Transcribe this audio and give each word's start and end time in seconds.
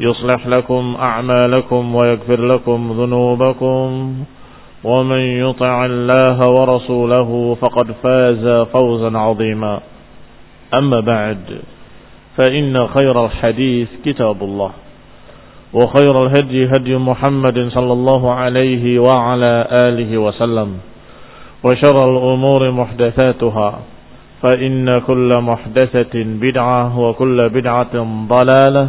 يصلح 0.00 0.46
لكم 0.46 0.96
أعمالكم 1.02 1.94
ويغفر 1.94 2.40
لكم 2.46 2.92
ذنوبكم 3.00 4.14
ومن 4.84 5.20
يطع 5.20 5.84
الله 5.84 6.38
ورسوله 6.60 7.56
فقد 7.60 7.92
فاز 8.02 8.66
فوزا 8.72 9.18
عظيما. 9.18 9.80
أما 10.78 11.00
بعد 11.00 11.38
فإن 12.36 12.86
خير 12.86 13.24
الحديث 13.24 13.88
كتاب 14.04 14.42
الله 14.42 14.70
وخير 15.72 16.26
الهدي 16.26 16.66
هدي 16.66 16.96
محمد 16.96 17.68
صلى 17.68 17.92
الله 17.92 18.32
عليه 18.32 18.98
وعلى 18.98 19.66
آله 19.70 20.18
وسلم 20.18 20.78
وشر 21.64 21.96
الأمور 22.10 22.70
محدثاتها 22.70 23.78
فإن 24.42 24.98
كل 24.98 25.28
محدثة 25.40 26.14
بدعة 26.14 26.98
وكل 26.98 27.48
بدعة 27.48 27.94
ضلالة 28.28 28.88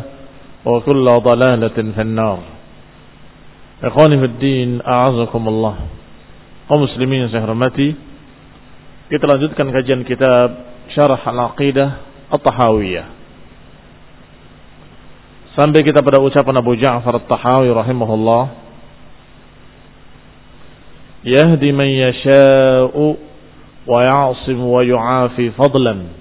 وكل 0.67 1.05
ضلالة 1.05 1.77
في 1.95 2.01
النار 2.01 2.39
Ikhwani 3.77 4.17
fi 4.17 4.27
din, 4.41 4.69
a'azakumullah. 4.81 5.75
Kaum 6.65 6.81
muslimin 6.81 7.29
yang 7.29 7.29
saya 7.29 7.45
hormati, 7.45 7.93
kita 9.05 9.21
lanjutkan 9.29 9.69
kajian 9.69 10.01
kitab 10.01 10.49
Syarah 10.97 11.21
Al-Aqidah 11.21 11.89
At-Tahawiyah. 12.33 13.07
Sampai 15.53 15.85
kita 15.85 16.01
pada 16.01 16.17
ucapan 16.17 16.57
Abu 16.57 16.73
Ja'far 16.73 17.21
At-Tahawi 17.21 17.69
rahimahullah. 17.69 18.43
Yahdi 21.21 21.69
man 21.69 21.89
yasha'u 21.93 23.05
wa 23.85 23.99
ya'sim 24.01 24.57
wa 24.57 24.81
yu'afi 24.81 25.53
fadlan. 25.53 26.17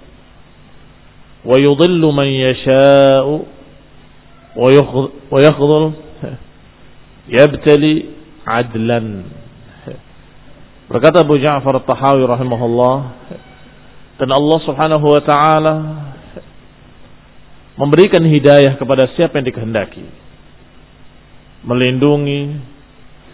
Wa 1.40 1.56
yudillu 1.56 2.12
man 2.12 2.28
yasha'u 2.28 3.55
yakhdhul 4.56 5.86
yabtali 7.28 7.94
adlan. 8.46 9.28
Berkata 10.86 11.26
Abu 11.26 11.34
Ja'far 11.42 11.82
At-Tahawi 11.82 12.22
rahimahullah 12.24 12.96
dan 14.16 14.28
Allah 14.30 14.58
Subhanahu 14.62 15.06
wa 15.06 15.22
taala 15.26 15.74
memberikan 17.76 18.22
hidayah 18.24 18.78
kepada 18.78 19.10
siapa 19.18 19.36
yang 19.42 19.46
dikehendaki. 19.50 20.06
Melindungi, 21.66 22.54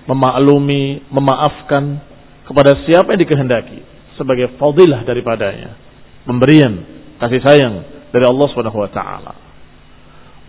memaklumi, 0.09 1.05
memaafkan 1.13 2.01
kepada 2.49 2.73
siapa 2.89 3.15
yang 3.15 3.23
dikehendaki 3.29 3.79
sebagai 4.17 4.57
fadilah 4.57 5.05
daripadanya. 5.05 5.77
Pemberian 6.25 6.73
kasih 7.21 7.45
sayang 7.45 7.75
dari 8.11 8.25
Allah 8.25 8.47
Subhanahu 8.51 8.81
wa 8.81 8.91
taala. 8.91 9.42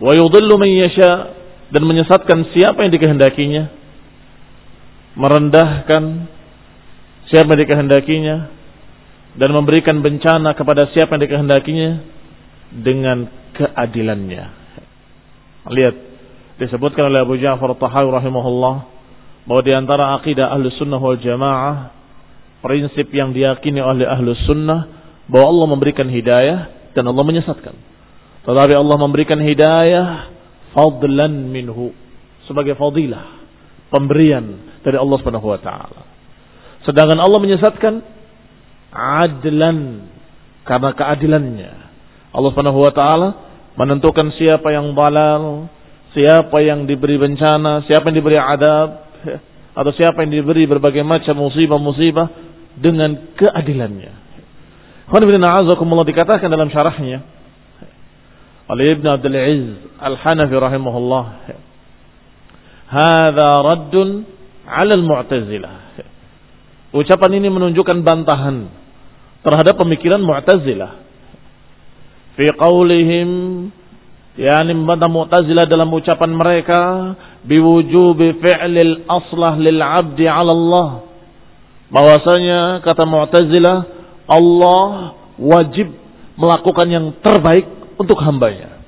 Wa 0.02 0.12
yudhillu 0.14 0.54
man 0.58 0.70
yasha 0.70 1.12
dan 1.70 1.82
menyesatkan 1.86 2.54
siapa 2.54 2.86
yang 2.86 2.92
dikehendakinya, 2.94 3.64
merendahkan 5.18 6.02
siapa 7.30 7.54
yang 7.54 7.60
dikehendakinya, 7.66 8.36
dan 9.34 9.50
memberikan 9.50 9.98
bencana 10.02 10.54
kepada 10.54 10.90
siapa 10.94 11.18
yang 11.18 11.22
dikehendakinya 11.26 11.90
dengan 12.74 13.26
keadilannya. 13.54 14.44
Lihat, 15.70 15.96
disebutkan 16.58 17.10
oleh 17.10 17.22
Abu 17.22 17.38
Ja'far 17.38 17.74
Tahawi 17.74 18.10
rahimahullah 18.14 18.74
bahwa 19.44 19.62
di 19.62 19.72
antara 19.74 20.14
akidah 20.18 20.54
ahlu 20.54 20.70
sunnah 20.78 21.00
wal 21.00 21.18
jamaah 21.18 21.92
prinsip 22.64 23.12
yang 23.12 23.36
diyakini 23.36 23.82
oleh 23.82 24.08
ahlu 24.08 24.32
sunnah 24.48 24.88
bahwa 25.28 25.46
Allah 25.52 25.66
memberikan 25.68 26.08
hidayah 26.08 26.92
dan 26.96 27.04
Allah 27.08 27.24
menyesatkan. 27.24 27.93
Tetapi 28.44 28.72
Allah 28.76 28.96
memberikan 29.00 29.40
hidayah 29.40 30.28
fadlan 30.76 31.48
minhu 31.48 31.96
sebagai 32.44 32.76
fadilah 32.76 33.40
pemberian 33.88 34.76
dari 34.84 35.00
Allah 35.00 35.16
Subhanahu 35.16 35.48
wa 35.48 35.60
taala. 35.60 36.02
Sedangkan 36.84 37.16
Allah 37.16 37.40
menyesatkan 37.40 37.94
adlan 38.92 39.78
karena 40.68 40.90
keadilannya. 40.92 41.72
Allah 42.36 42.50
Subhanahu 42.52 42.84
wa 42.84 42.92
taala 42.92 43.28
menentukan 43.80 44.28
siapa 44.36 44.76
yang 44.76 44.92
balal, 44.92 45.72
siapa 46.12 46.60
yang 46.60 46.84
diberi 46.84 47.16
bencana, 47.16 47.88
siapa 47.88 48.12
yang 48.12 48.16
diberi 48.20 48.36
adab 48.36 49.08
atau 49.72 49.92
siapa 49.96 50.20
yang 50.20 50.44
diberi 50.44 50.68
berbagai 50.68 51.00
macam 51.00 51.40
musibah-musibah 51.40 52.28
dengan 52.76 53.34
keadilannya. 53.40 54.12
Khawanibillah 55.08 56.06
dikatakan 56.08 56.48
dalam 56.48 56.68
syarahnya 56.68 57.24
oleh 58.64 58.96
Ibn 58.96 59.06
Abdul 59.20 59.36
Aziz 59.36 59.76
Al-Hanafi 60.00 60.54
rahimahullah. 60.56 61.24
Hada 62.88 63.48
raddun 63.60 64.24
'ala 64.64 64.92
al-Mu'tazilah. 64.96 65.76
Ucapan 66.94 67.30
ini 67.42 67.48
menunjukkan 67.50 68.06
bantahan 68.06 68.70
terhadap 69.44 69.76
pemikiran 69.76 70.22
Mu'tazilah. 70.24 71.04
Fi 72.40 72.46
qaulihim 72.56 73.28
yakni 74.40 74.72
membantah 74.72 75.12
Mu'tazilah 75.12 75.68
dalam 75.68 75.92
ucapan 75.92 76.30
mereka 76.32 76.80
biwujubi 77.44 78.40
fi'lil 78.40 79.04
aslah 79.04 79.60
lil 79.60 79.78
'abdi 79.78 80.24
'ala 80.24 80.52
Allah. 80.56 80.88
Bahwasanya 81.92 82.80
kata 82.80 83.04
Mu'tazilah 83.04 83.76
Allah 84.24 85.14
wajib 85.36 85.92
melakukan 86.40 86.88
yang 86.88 87.06
terbaik 87.20 87.83
untuk 87.98 88.18
hambanya. 88.22 88.82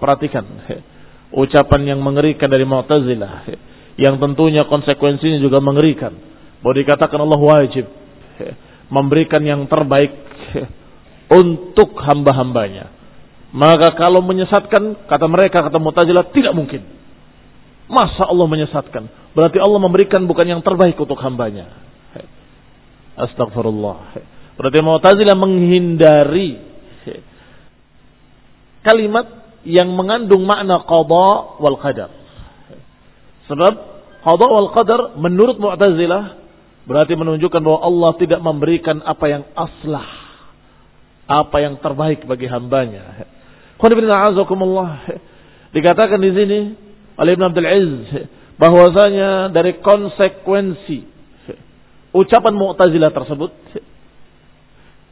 perhatikan 0.00 0.44
ucapan 1.32 1.80
yang 1.94 2.00
mengerikan 2.00 2.48
dari 2.48 2.64
Mu'tazilah 2.64 3.52
yang 4.00 4.16
tentunya 4.16 4.64
konsekuensinya 4.64 5.42
juga 5.42 5.60
mengerikan. 5.60 6.16
Bahwa 6.64 6.74
dikatakan 6.74 7.18
Allah 7.20 7.40
wajib 7.40 7.84
memberikan 8.96 9.42
yang 9.44 9.68
terbaik 9.68 10.12
untuk 11.42 11.98
hamba-hambanya. 12.00 12.94
Maka 13.48 13.96
kalau 13.96 14.20
menyesatkan, 14.20 15.08
kata 15.08 15.26
mereka, 15.28 15.64
kata 15.64 15.78
Mu'tazilah, 15.80 16.32
tidak 16.32 16.52
mungkin. 16.56 16.84
Masa 17.88 18.28
Allah 18.28 18.44
menyesatkan? 18.44 19.32
Berarti 19.32 19.56
Allah 19.60 19.80
memberikan 19.80 20.28
bukan 20.28 20.44
yang 20.44 20.60
terbaik 20.60 20.96
untuk 21.00 21.16
hambanya. 21.24 21.72
Astagfirullah. 23.16 24.20
Berarti 24.58 24.82
Mu'tazilah 24.82 25.38
menghindari 25.38 26.58
kalimat 28.82 29.26
yang 29.62 29.94
mengandung 29.94 30.42
makna 30.42 30.82
qada 30.82 31.30
wal 31.62 31.78
qadar. 31.78 32.10
Sebab 33.46 33.74
qada 34.26 34.46
wal 34.50 34.70
qadar 34.74 35.00
menurut 35.14 35.62
Mu'tazilah 35.62 36.42
berarti 36.90 37.14
menunjukkan 37.14 37.62
bahwa 37.62 37.80
Allah 37.86 38.10
tidak 38.18 38.40
memberikan 38.42 38.98
apa 39.06 39.26
yang 39.30 39.46
aslah, 39.54 40.08
apa 41.30 41.56
yang 41.62 41.78
terbaik 41.78 42.26
bagi 42.26 42.50
hambanya. 42.50 43.30
Dikatakan 45.76 46.18
di 46.18 46.30
sini 46.34 46.58
oleh 47.14 47.30
Ibn 47.38 47.44
Abdul 47.46 47.68
Aziz 47.68 48.26
bahwasanya 48.58 49.54
dari 49.54 49.78
konsekuensi 49.78 50.98
ucapan 52.10 52.54
Mu'tazilah 52.58 53.14
tersebut 53.14 53.52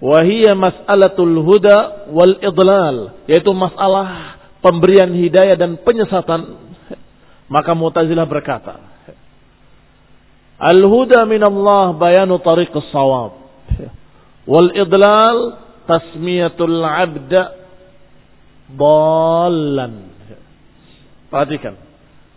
wahia 0.02 0.52
mas'alatul 0.52 1.40
huda 1.40 2.08
wal 2.12 2.36
idlal 2.40 2.96
yaitu 3.26 3.50
masalah 3.56 4.38
pemberian 4.60 5.12
hidayah 5.12 5.56
dan 5.56 5.80
penyesatan. 5.80 6.68
Maka 7.46 7.78
Mu'tazilah 7.78 8.26
berkata 8.26 8.96
al 10.56 10.80
huda 10.82 11.28
min 11.28 11.44
Allah 11.44 11.94
bayanu 11.94 12.40
tariqus 12.40 12.88
sawab 12.90 13.38
wal 14.48 14.70
idlal 14.72 15.60
tasmiyatul 15.86 16.80
abda 16.80 17.42
ballan 18.72 20.10
perhatikan 21.30 21.78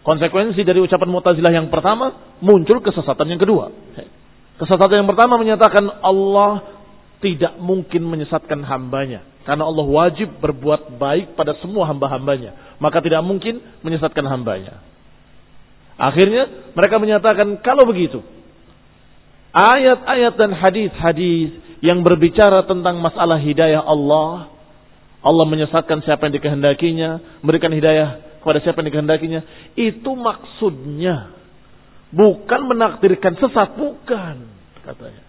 konsekuensi 0.04 0.62
dari 0.62 0.84
ucapan 0.84 1.10
Mu'tazilah 1.10 1.54
yang 1.54 1.68
pertama 1.74 2.38
muncul 2.44 2.84
kesesatan 2.84 3.30
yang 3.34 3.42
kedua. 3.42 3.72
Kesesatan 4.60 5.06
yang 5.06 5.10
pertama 5.10 5.40
menyatakan 5.40 6.04
Allah 6.04 6.79
tidak 7.20 7.60
mungkin 7.60 8.08
menyesatkan 8.08 8.64
hambanya. 8.64 9.24
Karena 9.44 9.68
Allah 9.68 9.86
wajib 9.88 10.40
berbuat 10.40 11.00
baik 11.00 11.36
pada 11.36 11.56
semua 11.60 11.88
hamba-hambanya. 11.90 12.78
Maka 12.80 13.04
tidak 13.04 13.24
mungkin 13.24 13.60
menyesatkan 13.84 14.24
hambanya. 14.28 14.80
Akhirnya 16.00 16.72
mereka 16.72 16.96
menyatakan 16.96 17.60
kalau 17.60 17.84
begitu. 17.84 18.24
Ayat-ayat 19.52 20.34
dan 20.38 20.54
hadis-hadis 20.56 21.60
yang 21.84 22.06
berbicara 22.06 22.64
tentang 22.70 23.04
masalah 23.04 23.40
hidayah 23.42 23.84
Allah. 23.84 24.54
Allah 25.20 25.46
menyesatkan 25.50 26.00
siapa 26.08 26.30
yang 26.30 26.40
dikehendakinya. 26.40 27.44
Memberikan 27.44 27.76
hidayah 27.76 28.40
kepada 28.40 28.64
siapa 28.64 28.80
yang 28.80 28.96
dikehendakinya. 28.96 29.42
Itu 29.76 30.16
maksudnya. 30.16 31.36
Bukan 32.16 32.62
menakdirkan 32.70 33.36
sesat. 33.36 33.76
Bukan. 33.76 34.36
Katanya. 34.88 35.29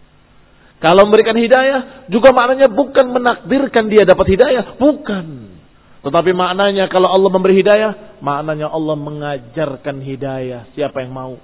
Kalau 0.81 1.05
memberikan 1.05 1.37
hidayah 1.37 2.09
juga 2.09 2.33
maknanya 2.33 2.73
bukan 2.73 3.13
menakdirkan 3.13 3.93
dia 3.93 4.09
dapat 4.09 4.27
hidayah, 4.33 4.81
bukan. 4.81 5.53
Tetapi 6.01 6.33
maknanya 6.33 6.89
kalau 6.89 7.13
Allah 7.13 7.29
memberi 7.29 7.61
hidayah, 7.61 8.17
maknanya 8.25 8.73
Allah 8.73 8.97
mengajarkan 8.97 10.01
hidayah 10.01 10.73
siapa 10.73 11.05
yang 11.05 11.13
mau, 11.13 11.37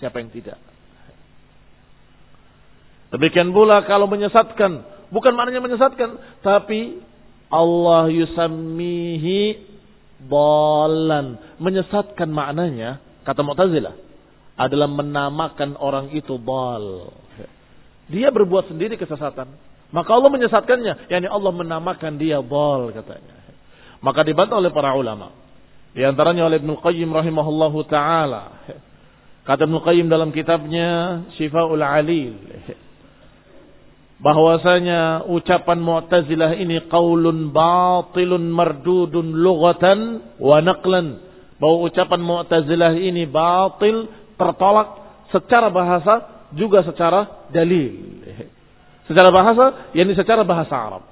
siapa 0.00 0.16
yang 0.24 0.32
tidak. 0.32 0.56
Demikian 3.12 3.52
pula 3.52 3.84
kalau 3.84 4.08
menyesatkan, 4.08 4.84
bukan 5.12 5.32
maknanya 5.36 5.60
menyesatkan, 5.60 6.40
tapi 6.40 7.04
Allah 7.52 8.08
yusammihi 8.08 9.40
bolan. 10.24 11.36
Menyesatkan 11.60 12.32
maknanya, 12.32 13.04
kata 13.28 13.44
Mu'tazilah, 13.44 13.92
adalah 14.56 14.88
menamakan 14.88 15.76
orang 15.76 16.16
itu 16.16 16.40
bal. 16.40 17.12
Dia 18.08 18.32
berbuat 18.32 18.72
sendiri 18.72 18.96
kesesatan. 18.96 19.52
Maka 19.92 20.10
Allah 20.12 20.30
menyesatkannya. 20.32 21.12
Yani 21.12 21.26
Allah 21.28 21.52
menamakan 21.52 22.16
dia 22.16 22.40
bal 22.40 22.92
katanya. 22.92 23.36
Maka 24.00 24.20
dibantah 24.24 24.60
oleh 24.60 24.72
para 24.72 24.96
ulama. 24.96 25.32
Di 25.92 26.04
antaranya 26.04 26.48
oleh 26.48 26.60
Ibn 26.60 26.76
Qayyim 26.80 27.08
rahimahullahu 27.08 27.78
ta'ala. 27.88 28.42
Kata 29.48 29.64
Ibn 29.64 29.76
Qayyim 29.80 30.06
dalam 30.12 30.28
kitabnya 30.32 31.24
Syifaul 31.40 31.80
Alil. 31.80 32.36
Bahwasanya 34.18 35.30
ucapan 35.30 35.78
Mu'tazilah 35.78 36.58
ini 36.58 36.90
qaulun 36.90 37.54
batilun 37.54 38.50
mardudun 38.50 39.40
lughatan 39.40 39.98
wa 40.42 40.58
naqlan. 40.60 41.22
Bahwa 41.56 41.86
ucapan 41.88 42.20
Mu'tazilah 42.20 42.92
ini 42.98 43.24
batil, 43.24 44.10
tertolak 44.36 44.88
secara 45.32 45.72
bahasa 45.72 46.46
juga 46.52 46.84
secara 46.84 47.37
dalil. 47.54 48.20
Secara 49.08 49.32
bahasa, 49.32 49.92
yakni 49.96 50.12
secara 50.12 50.44
bahasa 50.44 50.74
Arab. 50.76 51.02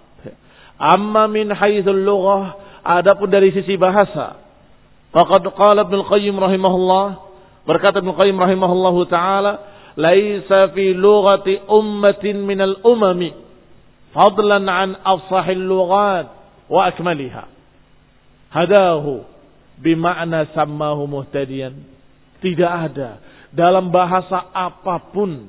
Amma 0.77 1.25
min 1.33 1.49
haitsul 1.49 2.05
lughah, 2.05 2.57
adapun 2.85 3.33
dari 3.33 3.53
sisi 3.57 3.81
bahasa. 3.81 4.37
Faqad 5.11 5.49
qala 5.57 5.89
Ibnu 5.89 6.05
Qayyim 6.05 6.37
rahimahullah, 6.37 7.07
berkata 7.65 8.05
Ibnu 8.05 8.13
Qayyim 8.13 8.37
rahimahullahu 8.37 9.09
taala, 9.09 9.65
laisa 9.97 10.77
fi 10.77 10.93
lughati 10.93 11.65
ummatin 11.73 12.45
minal 12.45 12.77
umami 12.85 13.33
fadlan 14.17 14.65
an 14.65 14.97
afsahil 15.05 15.61
lughat 15.61 16.33
wa 16.73 16.89
akmaliha. 16.89 17.45
Hadahu 18.49 19.25
bima'na 19.81 20.57
sammahu 20.57 21.05
muhtadiyan. 21.05 21.77
Tidak 22.41 22.73
ada 22.93 23.21
dalam 23.53 23.93
bahasa 23.93 24.49
apa 24.53 25.13
pun, 25.13 25.49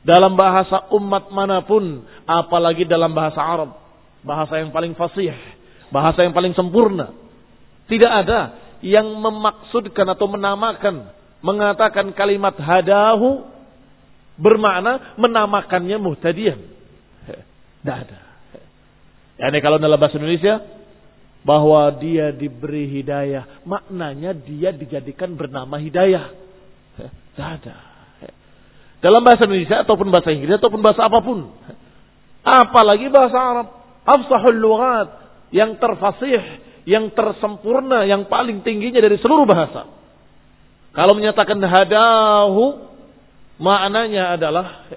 dalam 0.00 0.32
bahasa 0.32 0.88
umat 0.96 1.28
mana 1.28 1.60
pun, 1.60 2.04
apalagi 2.24 2.88
dalam 2.88 3.12
bahasa 3.12 3.40
Arab, 3.40 3.76
bahasa 4.24 4.56
yang 4.56 4.72
paling 4.72 4.96
fasih, 4.96 5.36
bahasa 5.92 6.24
yang 6.24 6.32
paling 6.32 6.56
sempurna. 6.56 7.12
Tidak 7.84 8.08
ada 8.08 8.56
yang 8.80 9.04
memaksudkan 9.20 10.08
atau 10.08 10.24
menamakan, 10.30 11.12
mengatakan 11.44 12.16
kalimat 12.16 12.56
hadahu 12.56 13.44
bermakna 14.40 15.20
menamakannya 15.20 16.00
muhtadiyan. 16.00 16.60
Tidak 17.80 17.96
ada. 18.08 18.20
Yani 19.40 19.58
kalau 19.60 19.76
dalam 19.80 20.00
bahasa 20.00 20.16
Indonesia 20.16 20.64
bahwa 21.44 21.88
dia 21.96 22.32
diberi 22.32 22.88
hidayah, 23.00 23.64
maknanya 23.68 24.32
dia 24.32 24.72
dijadikan 24.72 25.36
bernama 25.36 25.76
hidayah. 25.76 26.32
Tidak 26.96 27.48
ada. 27.60 27.89
Dalam 29.00 29.24
bahasa 29.24 29.48
Indonesia 29.48 29.80
ataupun 29.80 30.12
bahasa 30.12 30.28
Inggris 30.28 30.60
ataupun 30.60 30.80
bahasa 30.84 31.08
apa 31.08 31.18
pun. 31.24 31.48
Apalagi 32.44 33.08
bahasa 33.08 33.36
Arab. 33.36 33.66
Afsahul 34.04 34.60
lughat. 34.60 35.08
Yang 35.52 35.80
terfasih. 35.80 36.40
Yang 36.84 37.16
tersempurna. 37.16 38.04
Yang 38.04 38.28
paling 38.28 38.60
tingginya 38.60 39.00
dari 39.00 39.16
seluruh 39.16 39.48
bahasa. 39.48 39.88
Kalau 40.92 41.16
menyatakan 41.16 41.56
hadahu. 41.64 42.92
Maknanya 43.60 44.36
adalah 44.36 44.88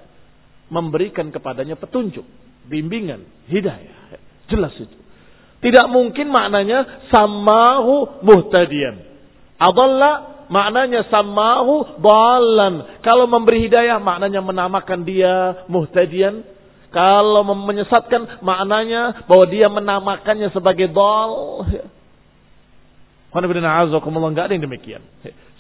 memberikan 0.68 1.32
kepadanya 1.32 1.80
petunjuk. 1.80 2.28
Bimbingan. 2.68 3.24
Hidayah. 3.48 4.20
Jelas 4.52 4.76
itu. 4.80 4.98
Tidak 5.64 5.88
mungkin 5.88 6.28
maknanya 6.28 7.08
samahu 7.08 8.20
muhtadian. 8.20 9.00
Adalla 9.56 10.33
maknanya 10.48 11.08
samahu 11.08 12.00
dalan. 12.00 13.04
Kalau 13.04 13.28
memberi 13.28 13.68
hidayah 13.68 14.00
maknanya 14.00 14.42
menamakan 14.44 15.04
dia 15.04 15.66
muhtadian. 15.68 16.44
Kalau 16.94 17.42
menyesatkan 17.46 18.46
maknanya 18.46 19.26
bahwa 19.26 19.46
dia 19.50 19.68
menamakannya 19.68 20.54
sebagai 20.54 20.94
dal. 20.94 21.66
Enggak 23.34 24.46
ada 24.46 24.54
yang 24.54 24.66
demikian. 24.70 25.02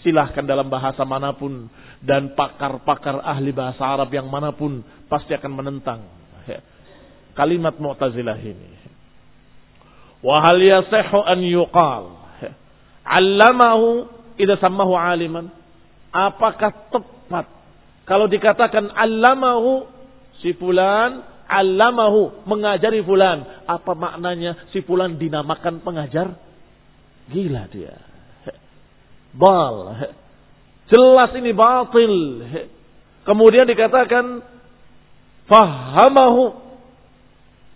Silahkan 0.06 0.46
dalam 0.46 0.70
bahasa 0.70 1.02
mana 1.08 1.34
pun 1.34 1.72
dan 2.04 2.38
pakar-pakar 2.38 3.24
ahli 3.24 3.50
bahasa 3.50 3.82
Arab 3.82 4.14
yang 4.14 4.30
mana 4.30 4.54
pun 4.54 4.84
pasti 5.10 5.34
akan 5.34 5.52
menentang 5.52 6.06
kalimat 7.34 7.74
Mu'tazilah 7.82 8.38
ini. 8.38 8.70
Wahal 10.22 10.62
yasehu 10.62 11.20
an 11.20 11.40
yuqal. 11.44 12.04
Allamahu 13.04 14.08
idza 14.38 14.58
sammahu 14.62 14.94
aliman? 14.98 15.50
Apakah 16.14 16.94
tepat 16.94 17.46
kalau 18.04 18.28
dikatakan 18.28 18.92
allamahu 18.92 19.88
si 20.44 20.52
fulan 20.60 21.24
allamahu 21.48 22.44
mengajari 22.44 23.00
fulan, 23.04 23.64
apa 23.64 23.92
maknanya 23.96 24.68
si 24.76 24.84
fulan 24.84 25.16
dinamakan 25.16 25.80
pengajar? 25.80 26.36
Gila 27.32 27.64
dia. 27.72 27.96
Bal. 29.32 29.76
Jelas 30.92 31.32
ini 31.40 31.56
batil. 31.56 32.16
Kemudian 33.24 33.64
dikatakan 33.64 34.44
fahamahu. 35.48 36.60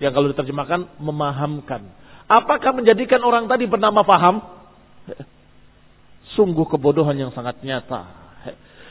Yang 0.04 0.12
kalau 0.14 0.28
diterjemahkan 0.30 0.82
memahamkan. 1.00 1.82
Apakah 2.28 2.76
menjadikan 2.76 3.24
orang 3.24 3.48
tadi 3.48 3.66
bernama 3.66 4.04
faham? 4.04 4.44
Sungguh 6.36 6.68
kebodohan 6.68 7.16
yang 7.16 7.32
sangat 7.32 7.62
nyata. 7.64 8.28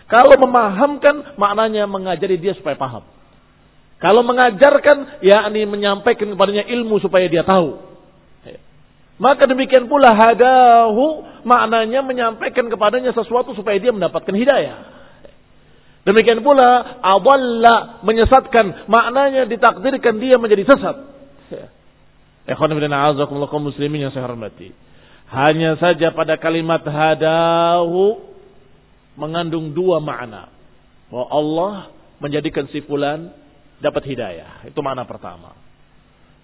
Kalau 0.06 0.38
memahamkan 0.38 1.34
maknanya 1.34 1.90
mengajari 1.90 2.38
dia 2.38 2.54
supaya 2.54 2.78
paham. 2.78 3.02
Kalau 3.98 4.22
mengajarkan 4.22 5.24
yakni 5.24 5.66
menyampaikan 5.66 6.30
kepadanya 6.30 6.68
ilmu 6.68 7.02
supaya 7.02 7.26
dia 7.26 7.42
tahu. 7.42 7.96
Maka 9.16 9.48
demikian 9.48 9.88
pula 9.88 10.12
hadahu 10.12 11.24
maknanya 11.48 12.04
menyampaikan 12.04 12.68
kepadanya 12.68 13.16
sesuatu 13.16 13.56
supaya 13.56 13.80
dia 13.80 13.88
mendapatkan 13.88 14.36
hidayah. 14.36 14.94
Demikian 16.06 16.44
pula 16.44 17.00
adalla 17.02 18.04
menyesatkan 18.06 18.86
maknanya 18.86 19.48
ditakdirkan 19.48 20.20
dia 20.20 20.36
menjadi 20.38 20.68
sesat. 20.68 20.96
Ikhwan 22.46 22.78
bin 22.78 22.86
muslimin 23.64 24.06
yang 24.06 24.12
saya 24.14 24.28
hormati. 24.28 24.70
Hanya 25.26 25.74
saja 25.82 26.14
pada 26.14 26.38
kalimat 26.38 26.86
hadahu 26.86 28.22
mengandung 29.18 29.74
dua 29.74 29.98
makna. 29.98 30.50
Bahwa 31.10 31.26
Allah 31.30 31.72
menjadikan 32.22 32.70
si 32.70 32.82
fulan 32.86 33.34
dapat 33.82 34.06
hidayah. 34.06 34.66
Itu 34.70 34.80
makna 34.80 35.02
pertama. 35.02 35.54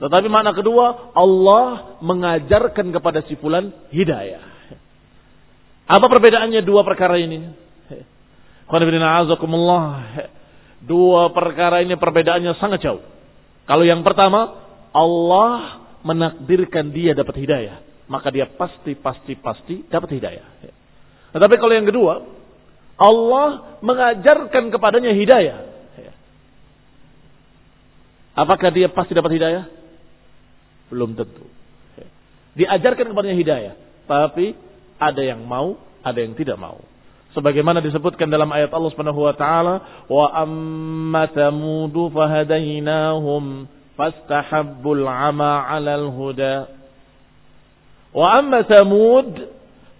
Tetapi 0.03 0.27
makna 0.27 0.51
kedua, 0.51 1.15
Allah 1.15 1.99
mengajarkan 2.03 2.91
kepada 2.91 3.23
si 3.31 3.39
fulan 3.39 3.71
hidayah. 3.95 4.43
Apa 5.87 6.07
perbedaannya 6.11 6.67
dua 6.67 6.83
perkara 6.83 7.23
ini? 7.23 7.55
Dua 10.83 11.31
perkara 11.31 11.87
ini 11.87 11.95
perbedaannya 11.95 12.59
sangat 12.59 12.83
jauh. 12.83 13.03
Kalau 13.71 13.87
yang 13.87 14.03
pertama, 14.03 14.59
Allah 14.91 15.79
menakdirkan 16.03 16.91
dia 16.91 17.15
dapat 17.15 17.39
hidayah. 17.39 17.92
Maka 18.13 18.29
dia 18.29 18.45
pasti, 18.45 18.93
pasti, 18.93 19.33
pasti 19.41 19.89
dapat 19.89 20.13
hidayah. 20.13 20.45
Tetapi 21.33 21.55
kalau 21.57 21.73
yang 21.73 21.89
kedua, 21.89 22.21
Allah 23.01 23.81
mengajarkan 23.81 24.69
kepadanya 24.69 25.17
hidayah. 25.17 25.59
Apakah 28.37 28.69
dia 28.69 28.93
pasti 28.93 29.17
dapat 29.17 29.33
hidayah? 29.33 29.65
Belum 30.93 31.17
tentu. 31.17 31.49
Diajarkan 32.53 33.17
kepadanya 33.17 33.37
hidayah. 33.37 33.75
Tapi 34.05 34.57
ada 35.01 35.23
yang 35.25 35.41
mau, 35.49 35.81
ada 36.05 36.21
yang 36.21 36.37
tidak 36.37 36.61
mau. 36.61 36.85
Sebagaimana 37.33 37.81
disebutkan 37.81 38.29
dalam 38.29 38.53
ayat 38.53 38.69
Allah 38.77 38.93
Subhanahu 38.93 39.25
wa 39.25 39.33
taala, 39.33 40.05
"Wa 40.05 40.45
amma 40.45 41.33
thamud 41.33 41.97
fahadainahum 42.13 43.65
fastahabbul 43.97 45.01
'ama 45.09 45.65
'alal 45.65 46.13
huda." 46.13 46.82
Wa 48.13 48.39
amma 48.41 48.65
thamud 48.69 49.49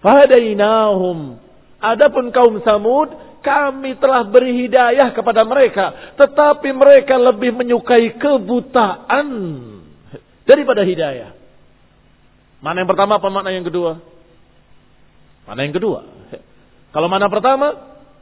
fahadainahum. 0.03 1.41
Adapun 1.83 2.31
kaum 2.31 2.63
Samud, 2.63 3.11
kami 3.43 3.99
telah 3.99 4.23
beri 4.23 4.65
hidayah 4.67 5.11
kepada 5.11 5.43
mereka, 5.43 6.15
tetapi 6.15 6.71
mereka 6.71 7.19
lebih 7.19 7.51
menyukai 7.51 8.15
kebutaan 8.15 9.27
daripada 10.47 10.87
hidayah. 10.87 11.35
Mana 12.63 12.83
yang 12.83 12.89
pertama 12.89 13.19
apa 13.19 13.27
makna 13.27 13.51
yang 13.51 13.67
kedua? 13.67 13.99
Mana 15.43 15.67
yang 15.67 15.75
kedua? 15.75 16.07
Kalau 16.95 17.11
mana 17.11 17.27
pertama, 17.27 17.75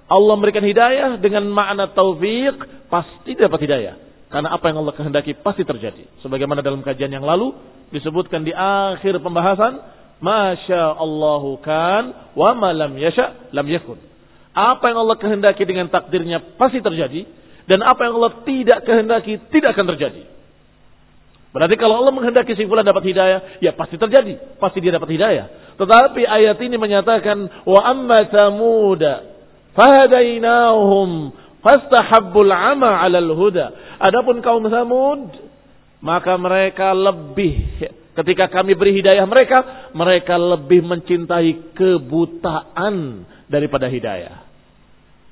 Allah 0.09 0.33
memberikan 0.33 0.65
hidayah 0.65 1.21
dengan 1.21 1.45
makna 1.53 1.93
taufik, 1.93 2.57
pasti 2.89 3.37
dapat 3.37 3.59
hidayah. 3.61 3.95
Karena 4.31 4.55
apa 4.55 4.71
yang 4.71 4.79
Allah 4.79 4.95
kehendaki 4.95 5.35
pasti 5.43 5.67
terjadi. 5.67 6.07
Sebagaimana 6.23 6.63
dalam 6.63 6.79
kajian 6.79 7.11
yang 7.11 7.27
lalu 7.27 7.51
disebutkan 7.91 8.47
di 8.47 8.55
akhir 8.55 9.19
pembahasan, 9.19 9.83
Masya 10.23 10.95
Allahu 10.95 11.59
kan, 11.59 12.31
wa 12.31 12.55
malam 12.55 12.95
yasha 12.95 13.51
lam 13.51 13.67
yakun. 13.67 13.99
Apa 14.55 14.91
yang 14.91 15.03
Allah 15.03 15.19
kehendaki 15.19 15.67
dengan 15.67 15.91
takdirnya 15.91 16.55
pasti 16.55 16.79
terjadi. 16.79 17.27
Dan 17.67 17.83
apa 17.83 18.07
yang 18.07 18.19
Allah 18.19 18.43
tidak 18.47 18.87
kehendaki 18.87 19.39
tidak 19.51 19.75
akan 19.75 19.95
terjadi. 19.95 20.23
Berarti 21.51 21.75
kalau 21.75 21.99
Allah 21.99 22.15
menghendaki 22.15 22.55
si 22.55 22.63
fulan 22.63 22.87
dapat 22.87 23.03
hidayah, 23.11 23.59
ya 23.59 23.75
pasti 23.75 23.99
terjadi, 23.99 24.55
pasti 24.55 24.79
dia 24.79 24.95
dapat 24.95 25.11
hidayah. 25.11 25.75
Tetapi 25.75 26.23
ayat 26.23 26.55
ini 26.63 26.79
menyatakan 26.79 27.67
wa 27.67 27.81
amma 27.83 28.23
tamuda 28.31 29.27
fahadainahum 29.75 31.35
fastahabbul 31.59 32.51
ama 32.51 33.03
'alal 33.03 33.35
huda. 33.35 33.90
Adapun 34.01 34.41
kaum 34.41 34.65
Samud 34.65 35.29
maka 36.01 36.33
mereka 36.41 36.97
lebih 36.97 37.61
ketika 38.17 38.49
kami 38.49 38.73
beri 38.73 38.97
hidayah 38.97 39.23
mereka, 39.29 39.91
mereka 39.93 40.33
lebih 40.35 40.81
mencintai 40.81 41.77
kebutaan 41.77 43.23
daripada 43.45 43.85
hidayah. 43.85 44.49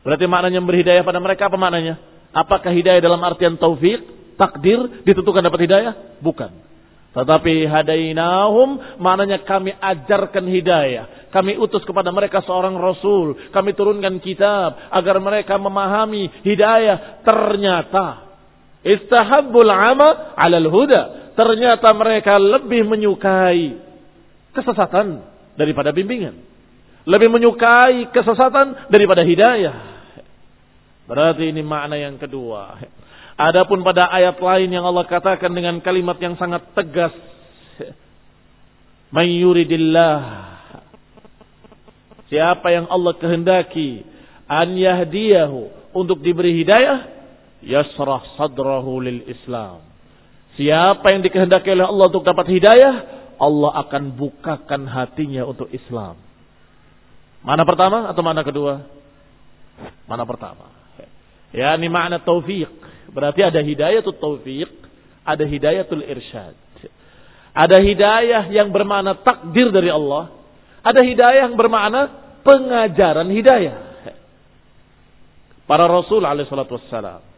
Berarti 0.05 0.29
maknanya 0.29 0.61
memberi 0.61 0.85
hidayah 0.85 1.01
pada 1.01 1.17
mereka 1.17 1.49
apa 1.49 1.57
maknanya? 1.57 1.97
Apakah 2.29 2.69
hidayah 2.69 3.01
dalam 3.01 3.19
artian 3.25 3.57
taufik? 3.57 4.19
takdir 4.39 5.03
ditentukan 5.03 5.43
dapat 5.43 5.67
hidayah? 5.67 5.93
Bukan. 6.23 6.71
Tetapi 7.11 7.67
hadainahum 7.67 9.01
maknanya 9.03 9.43
kami 9.43 9.75
ajarkan 9.75 10.45
hidayah. 10.47 11.27
Kami 11.35 11.59
utus 11.59 11.83
kepada 11.83 12.15
mereka 12.15 12.39
seorang 12.47 12.79
rasul. 12.79 13.35
Kami 13.51 13.75
turunkan 13.75 14.23
kitab 14.23 14.79
agar 14.87 15.19
mereka 15.19 15.59
memahami 15.59 16.31
hidayah. 16.47 17.19
Ternyata 17.27 18.28
istahabbul 18.83 19.69
ama 19.69 20.35
alal 20.35 20.69
huda. 20.69 21.33
Ternyata 21.35 21.95
mereka 21.95 22.35
lebih 22.35 22.83
menyukai 22.83 23.79
kesesatan 24.51 25.23
daripada 25.55 25.95
bimbingan. 25.95 26.35
Lebih 27.07 27.31
menyukai 27.31 28.11
kesesatan 28.11 28.91
daripada 28.91 29.23
hidayah. 29.23 29.77
Berarti 31.07 31.49
ini 31.49 31.63
makna 31.65 31.95
yang 31.97 32.19
kedua. 32.19 32.77
Adapun 33.39 33.81
pada 33.87 34.11
ayat 34.11 34.35
lain 34.35 34.69
yang 34.69 34.83
Allah 34.83 35.07
katakan 35.07 35.49
dengan 35.49 35.79
kalimat 35.79 36.19
yang 36.19 36.35
sangat 36.35 36.59
tegas. 36.75 37.15
Mayyuridillah. 39.15 40.19
Siapa 42.29 42.67
yang 42.69 42.85
Allah 42.93 43.15
kehendaki 43.17 44.05
an 44.45 44.77
yahdiyahu 44.77 45.93
untuk 45.97 46.21
diberi 46.21 46.61
hidayah, 46.61 47.18
yasrah 47.63 48.23
sadrahu 48.39 48.99
lil 49.03 49.23
Islam. 49.27 49.83
Siapa 50.59 51.15
yang 51.15 51.23
dikehendaki 51.23 51.71
oleh 51.71 51.87
Allah 51.87 52.05
untuk 52.11 52.25
dapat 52.27 52.45
hidayah, 52.51 52.93
Allah 53.39 53.71
akan 53.87 54.03
bukakan 54.19 54.83
hatinya 54.91 55.47
untuk 55.47 55.71
Islam. 55.71 56.19
Mana 57.39 57.63
pertama 57.63 58.11
atau 58.11 58.19
mana 58.19 58.43
kedua? 58.43 58.83
Mana 60.03 60.27
pertama? 60.27 60.67
Ya, 61.55 61.73
ini 61.79 61.87
makna 61.87 62.19
taufik. 62.19 62.67
Berarti 63.09 63.41
ada 63.41 63.63
hidayatul 63.63 64.19
taufiq, 64.19 64.69
ada 65.23 65.43
hidayatul 65.47 66.03
irsyad. 66.03 66.53
Ada 67.55 67.81
hidayah 67.81 68.43
yang 68.53 68.69
bermakna 68.69 69.17
takdir 69.25 69.73
dari 69.73 69.89
Allah, 69.89 70.29
ada 70.85 71.01
hidayah 71.01 71.49
yang 71.49 71.57
bermakna 71.57 72.11
pengajaran 72.45 73.31
hidayah. 73.31 73.77
Para 75.65 75.85
Rasul 75.85 76.25
alaihissalatu 76.25 76.77
wassalam. 76.77 77.28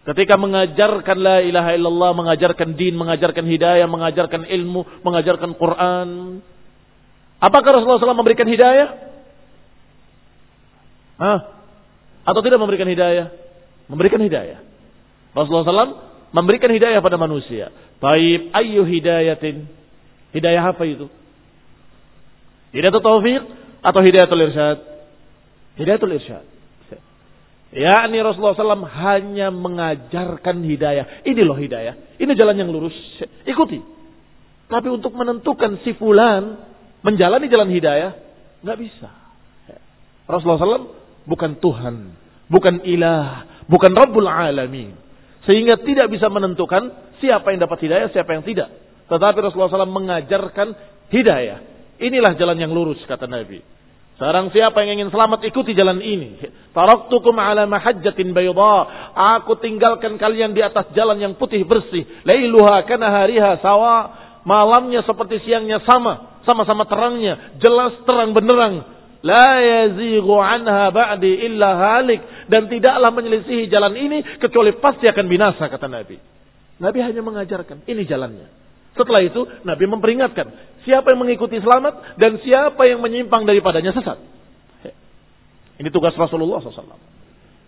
Ketika 0.00 0.40
mengajarkan 0.40 1.18
la 1.20 1.44
ilaha 1.44 1.76
illallah, 1.76 2.10
mengajarkan 2.16 2.72
din, 2.72 2.96
mengajarkan 2.96 3.44
hidayah, 3.44 3.84
mengajarkan 3.84 4.48
ilmu, 4.48 5.04
mengajarkan 5.04 5.52
Quran. 5.60 6.40
Apakah 7.36 7.70
Rasulullah 7.76 8.00
SAW 8.00 8.16
memberikan 8.16 8.48
hidayah? 8.48 8.88
Hah? 11.20 11.38
Atau 12.24 12.40
tidak 12.40 12.56
memberikan 12.56 12.88
hidayah? 12.88 13.28
Memberikan 13.92 14.20
hidayah. 14.24 14.64
Rasulullah 15.36 15.68
SAW 15.68 15.96
memberikan 16.32 16.72
hidayah 16.72 17.04
pada 17.04 17.20
manusia. 17.20 17.68
Taib 18.00 18.50
ayu 18.56 18.82
hidayatin. 18.88 19.68
Hidayah 20.32 20.64
apa 20.72 20.84
itu? 20.88 21.12
Hidayah 22.72 23.02
taufik 23.02 23.42
atau 23.84 24.00
hidayatul 24.00 24.42
irsyad? 24.48 24.78
Hidayatul 25.76 26.12
irsyad. 26.16 26.49
Ya, 27.70 28.02
ini 28.10 28.18
Rasulullah 28.18 28.58
SAW 28.58 28.82
hanya 28.82 29.54
mengajarkan 29.54 30.58
hidayah. 30.66 31.22
Ini 31.22 31.40
loh 31.46 31.54
hidayah. 31.54 32.18
Ini 32.18 32.32
jalan 32.34 32.58
yang 32.58 32.70
lurus. 32.74 32.94
Ikuti. 33.46 33.78
Tapi 34.66 34.88
untuk 34.90 35.14
menentukan 35.14 35.78
si 35.86 35.94
fulan 35.94 36.66
menjalani 37.06 37.46
jalan 37.46 37.70
hidayah, 37.70 38.12
nggak 38.62 38.78
bisa. 38.78 39.10
Rasulullah 40.26 40.62
SAW 40.62 40.94
bukan 41.26 41.58
Tuhan, 41.58 41.94
bukan 42.46 42.74
ilah, 42.86 43.46
bukan 43.66 43.92
Rabbul 43.94 44.30
Alamin. 44.30 44.94
Sehingga 45.46 45.78
tidak 45.82 46.10
bisa 46.10 46.30
menentukan 46.30 47.14
siapa 47.18 47.54
yang 47.54 47.66
dapat 47.66 47.78
hidayah, 47.86 48.08
siapa 48.14 48.34
yang 48.34 48.46
tidak. 48.46 48.70
Tetapi 49.10 49.38
Rasulullah 49.42 49.70
SAW 49.70 49.90
mengajarkan 49.90 50.68
hidayah. 51.10 51.58
Inilah 51.98 52.34
jalan 52.38 52.58
yang 52.58 52.70
lurus, 52.70 53.02
kata 53.06 53.26
Nabi. 53.26 53.62
Sekarang 54.20 54.52
siapa 54.52 54.84
yang 54.84 55.00
ingin 55.00 55.08
selamat 55.08 55.48
ikuti 55.48 55.72
jalan 55.72 55.96
ini. 56.04 56.36
Taraktukum 56.76 57.32
ala 57.40 57.64
mahajjatin 57.64 58.36
bayda. 58.36 58.76
Aku 59.40 59.56
tinggalkan 59.56 60.20
kalian 60.20 60.52
di 60.52 60.60
atas 60.60 60.92
jalan 60.92 61.16
yang 61.16 61.32
putih 61.40 61.64
bersih. 61.64 62.04
Lailuha 62.28 62.84
kana 62.84 63.08
hariha 63.08 63.64
sawa. 63.64 64.12
Malamnya 64.44 65.08
seperti 65.08 65.40
siangnya 65.48 65.80
sama. 65.88 66.44
Sama-sama 66.44 66.84
terangnya. 66.84 67.56
Jelas 67.64 67.96
terang 68.04 68.36
benderang. 68.36 68.84
La 69.24 69.56
yazighu 69.56 70.36
anha 70.36 70.92
ba'di 70.92 71.40
illa 71.48 71.80
halik. 71.80 72.20
Dan 72.44 72.68
tidaklah 72.68 73.16
menyelisihi 73.16 73.72
jalan 73.72 73.96
ini 73.96 74.36
kecuali 74.36 74.76
pasti 74.76 75.08
akan 75.08 75.24
binasa 75.32 75.64
kata 75.64 75.88
Nabi. 75.88 76.20
Nabi 76.76 76.98
hanya 77.00 77.24
mengajarkan. 77.24 77.88
Ini 77.88 78.04
jalannya. 78.04 78.52
Setelah 79.00 79.24
itu 79.24 79.48
Nabi 79.64 79.84
memperingatkan. 79.88 80.69
Siapa 80.84 81.12
yang 81.12 81.20
mengikuti 81.26 81.60
selamat 81.60 82.16
dan 82.16 82.40
siapa 82.40 82.82
yang 82.88 83.00
menyimpang 83.04 83.44
daripadanya 83.44 83.92
sesat. 83.92 84.18
Ini 85.80 85.88
tugas 85.88 86.12
Rasulullah 86.12 86.60
SAW. 86.60 87.00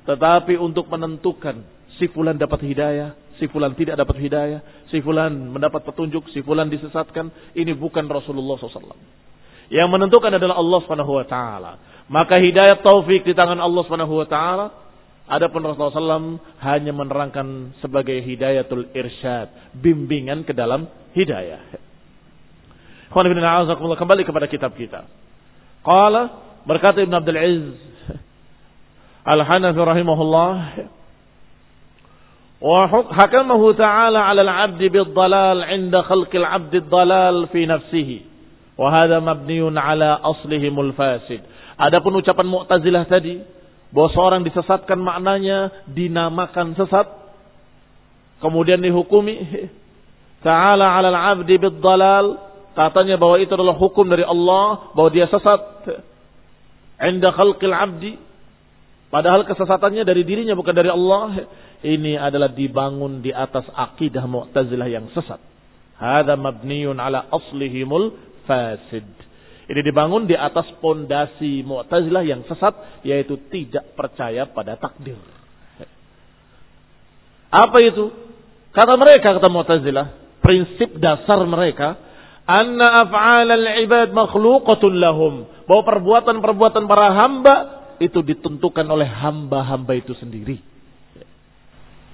Tetapi 0.04 0.60
untuk 0.60 0.84
menentukan 0.92 1.64
si 1.96 2.12
fulan 2.12 2.36
dapat 2.36 2.60
hidayah, 2.60 3.16
si 3.40 3.48
fulan 3.48 3.72
tidak 3.72 3.96
dapat 3.96 4.20
hidayah, 4.20 4.60
si 4.92 5.00
fulan 5.00 5.32
mendapat 5.32 5.80
petunjuk, 5.88 6.28
si 6.36 6.44
fulan 6.44 6.68
disesatkan, 6.68 7.32
ini 7.56 7.72
bukan 7.72 8.04
Rasulullah 8.12 8.60
SAW. 8.60 9.00
Yang 9.72 9.88
menentukan 9.88 10.36
adalah 10.36 10.60
Allah 10.60 10.78
Subhanahu 10.84 11.12
wa 11.16 11.24
taala. 11.24 11.72
Maka 12.12 12.36
hidayah 12.36 12.84
taufik 12.84 13.24
di 13.24 13.32
tangan 13.32 13.56
Allah 13.56 13.82
Subhanahu 13.88 14.20
wa 14.20 14.28
taala. 14.28 14.66
Adapun 15.32 15.64
Rasulullah 15.64 15.96
SAW 15.96 16.36
hanya 16.60 16.92
menerangkan 16.92 17.78
sebagai 17.80 18.20
hidayatul 18.20 18.92
irsyad, 18.92 19.72
bimbingan 19.72 20.44
ke 20.44 20.52
dalam 20.52 20.84
hidayah. 21.16 21.91
Kembali 23.13 24.21
kepada 24.27 24.45
kitab 24.51 24.75
kita. 24.75 25.07
Qala 25.81 26.43
berkata 26.67 26.99
Ibn 26.99 27.13
Abdul 27.15 27.39
Aziz 27.39 27.79
Al-Hanafi 29.23 29.79
rahimahullah 29.79 30.51
وحكمه 32.61 33.61
تعالى 33.73 34.17
على 34.17 34.41
العبد 34.41 34.81
بالضلال 34.83 35.57
عند 35.63 35.93
خلق 35.97 36.31
العبد 36.35 36.75
الضلال 36.75 37.47
في 37.47 37.65
نفسه 37.65 38.09
وهذا 38.77 39.19
مبني 39.19 39.79
على 39.79 40.09
أصلهم 40.25 40.75
الفاسد 40.79 41.41
Adapun 41.77 42.17
ucapan 42.17 42.49
Mu'tazilah 42.49 43.05
tadi 43.05 43.37
bahwa 43.93 44.09
seorang 44.09 44.41
disesatkan 44.41 44.97
maknanya 44.97 45.85
dinamakan 45.85 46.73
sesat 46.73 47.05
kemudian 48.41 48.81
dihukumi 48.81 49.69
ta'ala 50.41 50.97
'alal 50.97 51.13
'abdi 51.13 51.61
bid-dhalal 51.61 52.41
katanya 52.72 53.16
bahwa 53.20 53.36
itu 53.40 53.52
adalah 53.52 53.76
hukum 53.76 54.08
dari 54.08 54.24
Allah 54.24 54.92
bahwa 54.96 55.10
dia 55.12 55.28
sesat 55.28 55.60
inda 57.02 57.32
khalqil 57.32 57.72
'abdi 57.72 58.16
padahal 59.12 59.44
kesesatannya 59.44 60.04
dari 60.04 60.22
dirinya 60.24 60.56
bukan 60.56 60.74
dari 60.74 60.88
Allah 60.88 61.48
ini 61.82 62.14
adalah 62.14 62.54
dibangun 62.54 63.18
di 63.18 63.34
atas 63.34 63.66
akidah 63.74 64.22
Mu'tazilah 64.30 64.86
yang 64.86 65.10
sesat. 65.10 65.42
Hada 65.98 66.38
mabniun 66.38 66.94
ala 66.98 67.26
aslihimul 67.26 68.14
fasid. 68.46 69.06
Ini 69.66 69.80
dibangun 69.82 70.30
di 70.30 70.38
atas 70.38 70.70
pondasi 70.78 71.66
Mu'tazilah 71.66 72.22
yang 72.22 72.46
sesat 72.46 73.02
yaitu 73.02 73.34
tidak 73.50 73.98
percaya 73.98 74.46
pada 74.46 74.78
takdir. 74.78 75.18
Apa 77.50 77.78
itu? 77.82 78.14
Kata 78.72 78.94
mereka 78.94 79.36
kata 79.36 79.50
Mu'tazilah, 79.50 80.06
prinsip 80.38 81.02
dasar 81.02 81.42
mereka 81.44 81.98
anna 82.46 83.06
af'alal 83.06 83.66
ibad 83.86 84.14
makhluqatun 84.14 84.92
lahum. 84.98 85.46
Bahwa 85.66 85.82
perbuatan-perbuatan 85.86 86.84
para 86.90 87.06
hamba 87.14 87.54
itu 88.02 88.18
ditentukan 88.20 88.86
oleh 88.86 89.06
hamba-hamba 89.06 89.92
itu 89.94 90.12
sendiri. 90.18 90.58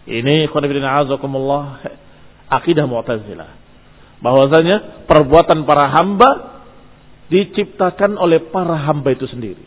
Ini 0.08 0.48
khonibidina 0.48 1.04
azakumullah 1.04 1.84
akidah 2.48 2.88
Mu'tazilah. 2.88 3.50
Bahwasanya 4.24 5.06
perbuatan 5.06 5.68
para 5.68 5.92
hamba 5.92 6.28
diciptakan 7.28 8.16
oleh 8.16 8.48
para 8.48 8.74
hamba 8.88 9.12
itu 9.12 9.28
sendiri. 9.28 9.62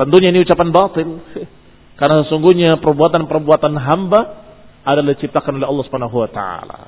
Tentunya 0.00 0.32
ini 0.32 0.40
ucapan 0.40 0.72
batil. 0.72 1.08
Karena 2.00 2.24
sesungguhnya 2.24 2.80
perbuatan-perbuatan 2.80 3.74
hamba 3.76 4.20
adalah 4.80 5.12
diciptakan 5.12 5.60
oleh 5.60 5.68
Allah 5.68 5.84
Subhanahu 5.84 6.16
wa 6.16 6.30
taala. 6.32 6.80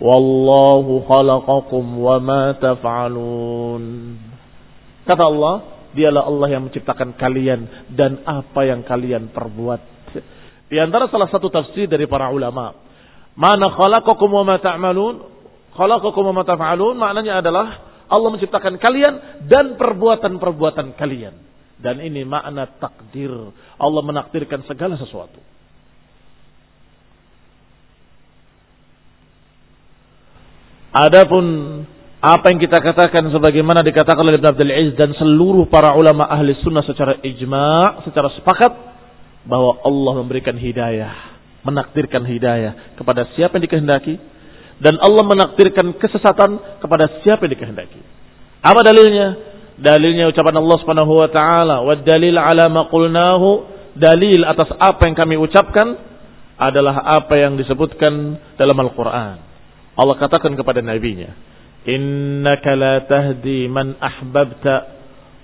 Wallahu 0.00 1.04
khalaqakum 1.04 1.84
wa 2.00 2.16
ma 2.16 2.56
taf'alun. 2.56 3.84
Kata 5.04 5.22
Allah, 5.28 5.54
dialah 5.92 6.24
Allah 6.24 6.48
yang 6.56 6.62
menciptakan 6.72 7.20
kalian 7.20 7.92
dan 7.92 8.24
apa 8.24 8.64
yang 8.64 8.80
kalian 8.80 9.28
perbuat. 9.28 9.80
Di 10.72 10.78
antara 10.80 11.04
salah 11.12 11.28
satu 11.28 11.52
tafsir 11.52 11.84
dari 11.84 12.08
para 12.08 12.32
ulama. 12.32 12.72
Mana 13.36 13.68
khalaqakum 13.76 14.30
wa 14.32 14.44
ma 14.46 14.56
ta'malun? 14.56 15.20
Khalaqakum 15.76 16.22
wa 16.32 16.34
ma 16.34 16.42
taf'alun 16.48 16.96
maknanya 16.96 17.44
adalah 17.44 17.66
Allah 18.08 18.28
menciptakan 18.32 18.80
kalian 18.80 19.46
dan 19.46 19.76
perbuatan-perbuatan 19.76 20.96
kalian. 20.96 21.34
Dan 21.80 22.00
ini 22.00 22.24
makna 22.24 22.68
takdir. 22.80 23.32
Allah 23.76 24.02
menakdirkan 24.04 24.64
segala 24.64 24.96
sesuatu. 24.96 25.59
Adapun 30.90 31.44
apa 32.18 32.50
yang 32.50 32.58
kita 32.58 32.82
katakan 32.82 33.30
sebagaimana 33.30 33.80
dikatakan 33.86 34.20
oleh 34.26 34.36
Ibn 34.42 34.52
Abdul 34.52 34.74
Aziz 34.74 34.94
dan 34.98 35.14
seluruh 35.14 35.70
para 35.70 35.94
ulama 35.94 36.26
ahli 36.26 36.52
sunnah 36.60 36.82
secara 36.82 37.22
ijma' 37.22 38.04
secara 38.04 38.28
sepakat 38.34 38.72
bahwa 39.46 39.80
Allah 39.86 40.12
memberikan 40.20 40.52
hidayah, 40.58 41.38
menakdirkan 41.62 42.26
hidayah 42.26 42.98
kepada 42.98 43.24
siapa 43.38 43.56
yang 43.56 43.64
dikehendaki 43.70 44.18
dan 44.82 44.98
Allah 44.98 45.24
menakdirkan 45.24 45.94
kesesatan 45.96 46.82
kepada 46.82 47.22
siapa 47.22 47.46
yang 47.46 47.54
dikehendaki. 47.54 48.00
Apa 48.60 48.84
dalilnya? 48.84 49.28
Dalilnya 49.80 50.28
ucapan 50.28 50.60
Allah 50.60 50.76
Subhanahu 50.84 51.12
wa 51.24 51.28
taala, 51.32 51.86
"Wa 51.86 51.96
dalil 52.04 52.36
ala 52.36 52.68
ma 52.68 52.84
qulnahu", 52.92 53.64
dalil 53.96 54.44
atas 54.44 54.76
apa 54.76 55.08
yang 55.08 55.16
kami 55.16 55.40
ucapkan 55.40 55.96
adalah 56.60 57.00
apa 57.16 57.32
yang 57.40 57.56
disebutkan 57.56 58.36
dalam 58.60 58.76
Al-Qur'an. 58.76 59.49
Allah 60.00 60.16
katakan 60.16 60.56
kepada 60.56 60.80
nabinya, 60.80 61.36
"Innaka 61.84 62.72
la 62.72 63.04
tahdi 63.04 63.68
man 63.68 64.00
ahbabta, 64.00 64.88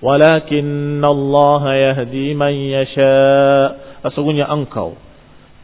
walakin 0.01 0.97
Allah 1.05 1.61
yahdi 1.93 2.33
man 2.33 2.53
yasha." 2.57 3.85
sesungguhnya 4.07 4.47
engkau 4.47 4.95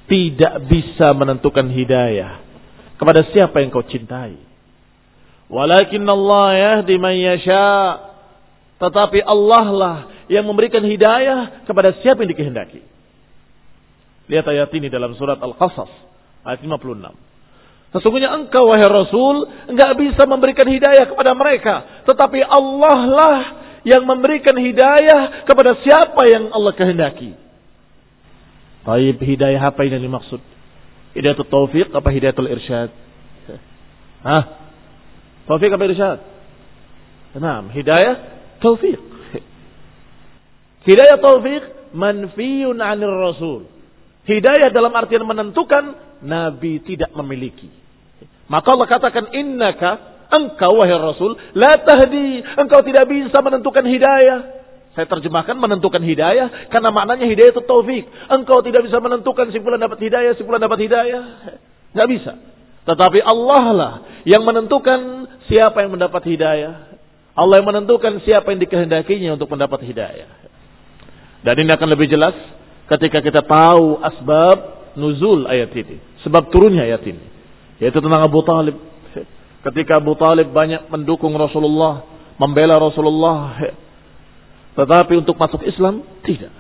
tidak 0.10 0.68
bisa 0.68 1.16
menentukan 1.16 1.70
hidayah 1.72 2.44
kepada 3.00 3.24
siapa 3.32 3.64
yang 3.64 3.72
kau 3.72 3.86
cintai. 3.88 4.36
Walakin 5.48 6.04
Allah 6.06 6.48
yahdi 6.54 6.96
man 7.00 7.16
yasha. 7.16 8.12
Tetapi 8.84 9.24
Allah 9.24 9.66
lah 9.72 9.98
yang 10.28 10.44
memberikan 10.44 10.84
hidayah 10.84 11.64
kepada 11.64 11.96
siapa 12.04 12.26
yang 12.26 12.32
dikehendaki. 12.36 12.84
Lihat 14.28 14.46
ayat 14.48 14.70
ini 14.76 14.88
dalam 14.92 15.16
surat 15.16 15.40
Al-Qasas 15.40 15.92
ayat 16.44 16.60
56. 16.64 17.33
Sesungguhnya 17.94 18.34
engkau 18.34 18.74
wahai 18.74 18.90
Rasul 18.90 19.46
enggak 19.70 19.94
bisa 20.02 20.26
memberikan 20.26 20.66
hidayah 20.66 21.06
kepada 21.14 21.38
mereka, 21.38 22.04
tetapi 22.10 22.42
Allah 22.42 23.00
lah 23.06 23.40
yang 23.86 24.02
memberikan 24.02 24.58
hidayah 24.58 25.46
kepada 25.46 25.78
siapa 25.86 26.26
yang 26.26 26.50
Allah 26.50 26.74
kehendaki. 26.74 27.38
Taib 28.82 29.18
hidayah 29.22 29.62
apa 29.62 29.86
yang 29.86 30.02
dimaksud? 30.02 30.42
Hidayatul 31.14 31.46
taufiq 31.54 31.94
apa 31.94 32.10
hidayatul 32.10 32.50
irsyad? 32.50 32.90
Hah? 34.28 34.44
Taufik 35.46 35.70
apa 35.70 35.86
irsyad? 35.86 36.20
Nah, 37.38 37.70
hidayah 37.70 38.16
taufiq. 38.58 38.98
Hidayah 40.90 41.22
taufiq 41.22 41.94
manfiyun 41.94 42.82
anir 42.82 43.14
rasul. 43.14 43.70
Hidayah 44.26 44.74
dalam 44.74 44.96
artian 44.98 45.28
menentukan 45.28 46.18
Nabi 46.26 46.82
tidak 46.82 47.12
memiliki. 47.14 47.83
Maka 48.52 48.68
Allah 48.76 48.88
katakan 48.90 49.32
innaka 49.32 49.92
engkau 50.34 50.82
wahai 50.82 50.98
Rasul 50.98 51.38
la 51.56 51.78
tahdi 51.80 52.42
engkau 52.58 52.82
tidak 52.84 53.06
bisa 53.08 53.38
menentukan 53.40 53.86
hidayah 53.86 54.64
saya 54.94 55.10
terjemahkan 55.10 55.58
menentukan 55.58 56.06
hidayah 56.06 56.70
karena 56.70 56.94
maknanya 56.94 57.26
hidayah 57.26 57.50
itu 57.50 57.66
taufik. 57.66 58.06
Engkau 58.30 58.62
tidak 58.62 58.86
bisa 58.86 59.02
menentukan 59.02 59.50
si 59.50 59.58
fulan 59.58 59.82
dapat 59.82 59.98
hidayah, 60.06 60.38
si 60.38 60.46
fulan 60.46 60.62
dapat 60.62 60.86
hidayah. 60.86 61.24
Nggak 61.98 62.10
bisa. 62.14 62.34
Tetapi 62.86 63.20
Allah 63.26 63.66
lah 63.74 63.94
yang 64.30 64.46
menentukan 64.46 65.26
siapa 65.50 65.82
yang 65.82 65.98
mendapat 65.98 66.22
hidayah. 66.30 66.94
Allah 67.34 67.56
yang 67.58 67.66
menentukan 67.74 68.22
siapa 68.22 68.54
yang 68.54 68.62
dikehendakinya 68.62 69.34
untuk 69.34 69.50
mendapat 69.50 69.82
hidayah. 69.82 70.30
Dan 71.42 71.56
ini 71.58 71.74
akan 71.74 71.90
lebih 71.90 72.14
jelas 72.14 72.38
ketika 72.94 73.26
kita 73.26 73.42
tahu 73.42 73.98
asbab 73.98 74.94
nuzul 74.94 75.50
ayat 75.50 75.74
ini. 75.74 75.98
Sebab 76.22 76.54
turunnya 76.54 76.86
ayat 76.86 77.02
ini. 77.10 77.33
Yaitu 77.84 78.00
tentang 78.00 78.24
Abu 78.24 78.40
Talib. 78.48 78.80
Ketika 79.64 80.00
Abu 80.00 80.16
Talib 80.16 80.56
banyak 80.56 80.88
mendukung 80.88 81.36
Rasulullah, 81.36 82.08
membela 82.40 82.80
Rasulullah, 82.80 83.60
tetapi 84.80 85.20
untuk 85.20 85.36
masuk 85.36 85.68
Islam 85.68 86.04
tidak. 86.24 86.52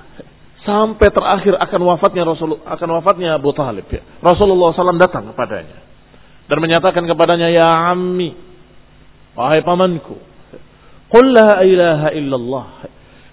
Sampai 0.63 1.12
terakhir 1.12 1.59
akan 1.59 1.81
wafatnya 1.91 2.23
Rasul 2.23 2.59
akan 2.63 2.89
wafatnya 2.99 3.36
Abu 3.36 3.51
Talib. 3.51 3.83
Ya. 3.91 3.99
Rasulullah 4.23 4.71
SAW 4.71 4.95
datang 4.95 5.31
kepadanya 5.36 5.83
dan 6.47 6.57
menyatakan 6.59 7.03
kepadanya, 7.07 7.51
Ya 7.51 7.91
Ammi, 7.91 8.36
wahai 9.36 9.63
pamanku, 9.63 10.15
Qul 11.12 11.25
la 11.29 11.62
ilaha 11.62 12.09
illallah, 12.15 12.65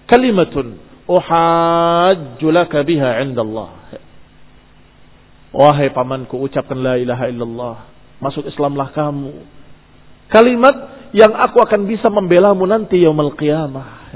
kalimatun 0.07 0.79
uhajju 1.09 2.47
laka 2.53 2.85
biha 2.85 3.25
indallah. 3.25 3.80
Wahai 5.51 5.91
pamanku, 5.91 6.39
ucapkan 6.39 6.79
la 6.79 6.95
ilaha 6.95 7.27
illallah. 7.27 7.75
Masuk 8.23 8.47
Islamlah 8.47 8.95
kamu. 8.95 9.31
Kalimat 10.31 10.75
yang 11.11 11.35
aku 11.35 11.59
akan 11.59 11.91
bisa 11.91 12.07
membelamu 12.07 12.63
nanti 12.63 13.03
yaumul 13.03 13.35
qiyamah. 13.35 14.15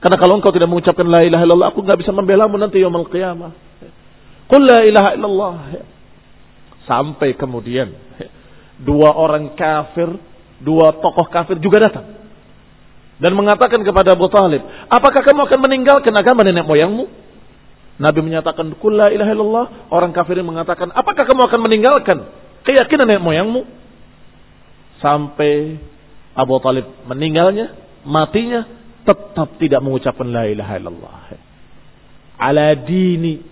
Karena 0.00 0.16
kalau 0.16 0.40
engkau 0.40 0.48
tidak 0.56 0.72
mengucapkan 0.72 1.04
la 1.04 1.20
ilaha 1.20 1.44
illallah, 1.44 1.68
aku 1.68 1.84
nggak 1.84 2.00
bisa 2.00 2.12
membelamu 2.16 2.56
nanti 2.56 2.80
yaumul 2.80 3.08
qiyamah. 3.12 3.52
Qul 4.48 4.62
la 4.64 4.78
ilaha 4.88 5.10
illallah. 5.20 5.54
Sampai 6.88 7.36
kemudian 7.36 7.92
dua 8.80 9.12
orang 9.12 9.52
kafir, 9.52 10.08
dua 10.64 10.96
tokoh 10.96 11.28
kafir 11.28 11.60
juga 11.60 11.86
datang 11.86 12.20
dan 13.20 13.36
mengatakan 13.36 13.84
kepada 13.84 14.16
Abu 14.16 14.32
Talib, 14.32 14.64
apakah 14.88 15.20
kamu 15.20 15.44
akan 15.44 15.60
meninggalkan 15.60 16.12
agama 16.16 16.40
nenek 16.40 16.64
moyangmu? 16.64 17.04
Nabi 18.00 18.24
menyatakan, 18.24 18.72
Kulla 18.80 19.12
ilaha 19.12 19.30
illallah. 19.36 19.66
Orang 19.92 20.16
kafirin 20.16 20.48
mengatakan, 20.48 20.88
apakah 20.88 21.28
kamu 21.28 21.44
akan 21.44 21.60
meninggalkan 21.60 22.18
keyakinan 22.64 23.04
nenek 23.04 23.20
moyangmu? 23.20 23.68
Sampai 25.04 25.76
Abu 26.32 26.56
Talib 26.64 26.88
meninggalnya, 27.04 27.76
matinya, 28.08 28.64
tetap 29.04 29.60
tidak 29.60 29.84
mengucapkan 29.84 30.24
la 30.32 30.48
ilaha 30.48 30.72
illallah. 30.80 31.16
Ala 32.40 32.72
dini 32.72 33.44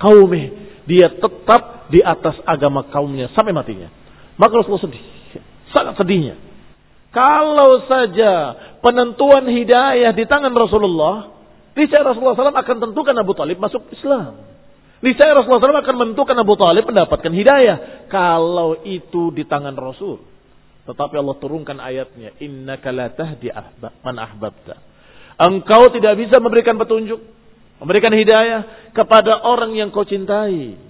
kaumih. 0.00 0.64
Dia 0.88 1.12
tetap 1.12 1.92
di 1.92 2.00
atas 2.00 2.40
agama 2.48 2.88
kaumnya 2.88 3.28
sampai 3.36 3.52
matinya. 3.52 3.92
Maka 4.40 4.56
Rasulullah 4.56 4.88
sedih. 4.88 5.04
Sangat 5.76 6.00
sedihnya. 6.00 6.40
Kalau 7.12 7.84
saja 7.88 8.56
penentuan 8.80 9.48
hidayah 9.48 10.12
di 10.16 10.24
tangan 10.24 10.52
Rasulullah, 10.52 11.35
niscaya 11.76 12.02
Rasulullah 12.02 12.34
SAW 12.34 12.56
akan 12.56 12.76
tentukan 12.88 13.14
Abu 13.14 13.36
Talib 13.36 13.60
masuk 13.60 13.86
Islam. 13.92 14.40
Niscaya 15.04 15.36
Rasulullah 15.36 15.60
SAW 15.60 15.84
akan 15.84 15.96
menentukan 16.00 16.36
Abu 16.40 16.56
Talib 16.56 16.88
mendapatkan 16.88 17.32
hidayah. 17.32 18.08
Kalau 18.08 18.80
itu 18.82 19.30
di 19.36 19.44
tangan 19.44 19.76
Rasul. 19.76 20.24
Tetapi 20.88 21.14
Allah 21.20 21.36
turunkan 21.36 21.76
ayatnya. 21.76 22.32
Inna 22.40 22.80
la 22.80 23.06
tahdi 23.12 23.52
man 24.00 24.16
ahbabta. 24.16 24.80
Engkau 25.36 25.92
tidak 25.92 26.16
bisa 26.16 26.40
memberikan 26.40 26.80
petunjuk. 26.80 27.20
Memberikan 27.76 28.14
hidayah 28.16 28.90
kepada 28.96 29.44
orang 29.44 29.76
yang 29.76 29.92
kau 29.92 30.08
cintai. 30.08 30.80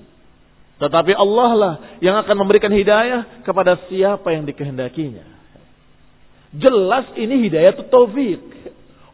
Tetapi 0.77 1.13
Allah 1.17 1.51
lah 1.57 1.75
yang 1.99 2.15
akan 2.21 2.37
memberikan 2.47 2.71
hidayah 2.71 3.43
kepada 3.43 3.89
siapa 3.91 4.29
yang 4.31 4.47
dikehendakinya. 4.47 5.25
Jelas 6.55 7.11
ini 7.19 7.49
hidayah 7.49 7.75
itu 7.75 7.85
taufik. 7.91 8.39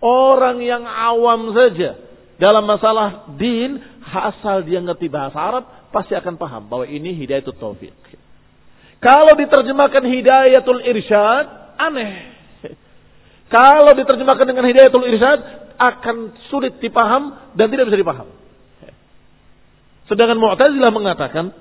Orang 0.03 0.59
yang 0.59 0.83
awam 0.83 1.55
saja 1.55 1.95
dalam 2.35 2.67
masalah 2.67 3.31
din, 3.39 3.79
asal 4.03 4.67
dia 4.67 4.83
ngerti 4.83 5.07
bahasa 5.07 5.39
Arab, 5.39 5.65
pasti 5.95 6.19
akan 6.19 6.35
paham 6.35 6.67
bahwa 6.67 6.91
ini 6.91 7.15
hidayah 7.15 7.39
itu 7.39 7.55
taufik. 7.55 7.95
Kalau 8.99 9.35
diterjemahkan 9.39 10.03
hidayatul 10.03 10.83
irsyad, 10.83 11.47
aneh. 11.79 12.35
Kalau 13.55 13.95
diterjemahkan 13.95 14.47
dengan 14.47 14.67
hidayatul 14.67 15.07
irsyad, 15.07 15.39
akan 15.79 16.35
sulit 16.51 16.83
dipaham 16.83 17.55
dan 17.55 17.71
tidak 17.71 17.91
bisa 17.91 17.99
dipaham. 18.03 18.27
Sedangkan 20.11 20.39
Mu'tazilah 20.39 20.91
mengatakan, 20.91 21.55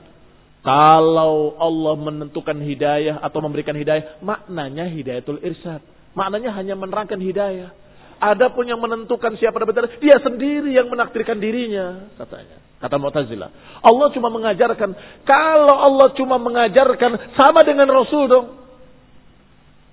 kalau 0.61 1.57
Allah 1.57 1.93
menentukan 1.97 2.57
hidayah 2.61 3.21
atau 3.21 3.41
memberikan 3.41 3.73
hidayah, 3.73 4.21
maknanya 4.21 4.89
hidayatul 4.89 5.41
irsyad. 5.41 5.81
Maknanya 6.13 6.53
hanya 6.53 6.77
menerangkan 6.77 7.17
hidayah. 7.17 7.73
Ada 8.21 8.53
pun 8.53 8.69
yang 8.69 8.77
menentukan 8.77 9.33
siapa 9.41 9.57
dapat 9.57 9.73
hidayah, 9.73 9.97
dia 9.97 10.17
sendiri 10.21 10.77
yang 10.77 10.85
menakdirkan 10.93 11.41
dirinya, 11.41 12.05
katanya. 12.21 12.61
Kata 12.77 13.01
Mu'tazilah. 13.01 13.49
Allah 13.81 14.07
cuma 14.13 14.29
mengajarkan. 14.29 14.89
Kalau 15.25 15.73
Allah 15.73 16.13
cuma 16.13 16.37
mengajarkan, 16.37 17.33
sama 17.33 17.65
dengan 17.65 17.89
Rasul 17.89 18.29
dong. 18.29 18.47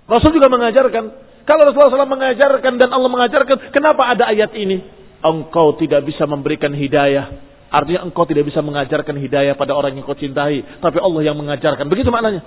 Rasul 0.08 0.36
juga 0.36 0.52
mengajarkan. 0.52 1.04
Kalau 1.48 1.62
Rasulullah 1.68 2.04
SAW 2.04 2.16
mengajarkan 2.20 2.72
dan 2.76 2.88
Allah 2.92 3.08
mengajarkan, 3.08 3.72
kenapa 3.72 4.12
ada 4.12 4.28
ayat 4.28 4.52
ini? 4.52 4.84
Engkau 5.24 5.76
tidak 5.80 6.04
bisa 6.04 6.28
memberikan 6.28 6.72
hidayah. 6.76 7.32
Artinya 7.68 8.04
engkau 8.04 8.24
tidak 8.28 8.48
bisa 8.48 8.60
mengajarkan 8.60 9.16
hidayah 9.16 9.56
pada 9.56 9.72
orang 9.72 9.96
yang 9.96 10.04
kau 10.04 10.16
cintai. 10.16 10.64
Tapi 10.80 11.00
Allah 11.00 11.20
yang 11.24 11.36
mengajarkan. 11.36 11.88
Begitu 11.88 12.08
maknanya. 12.12 12.44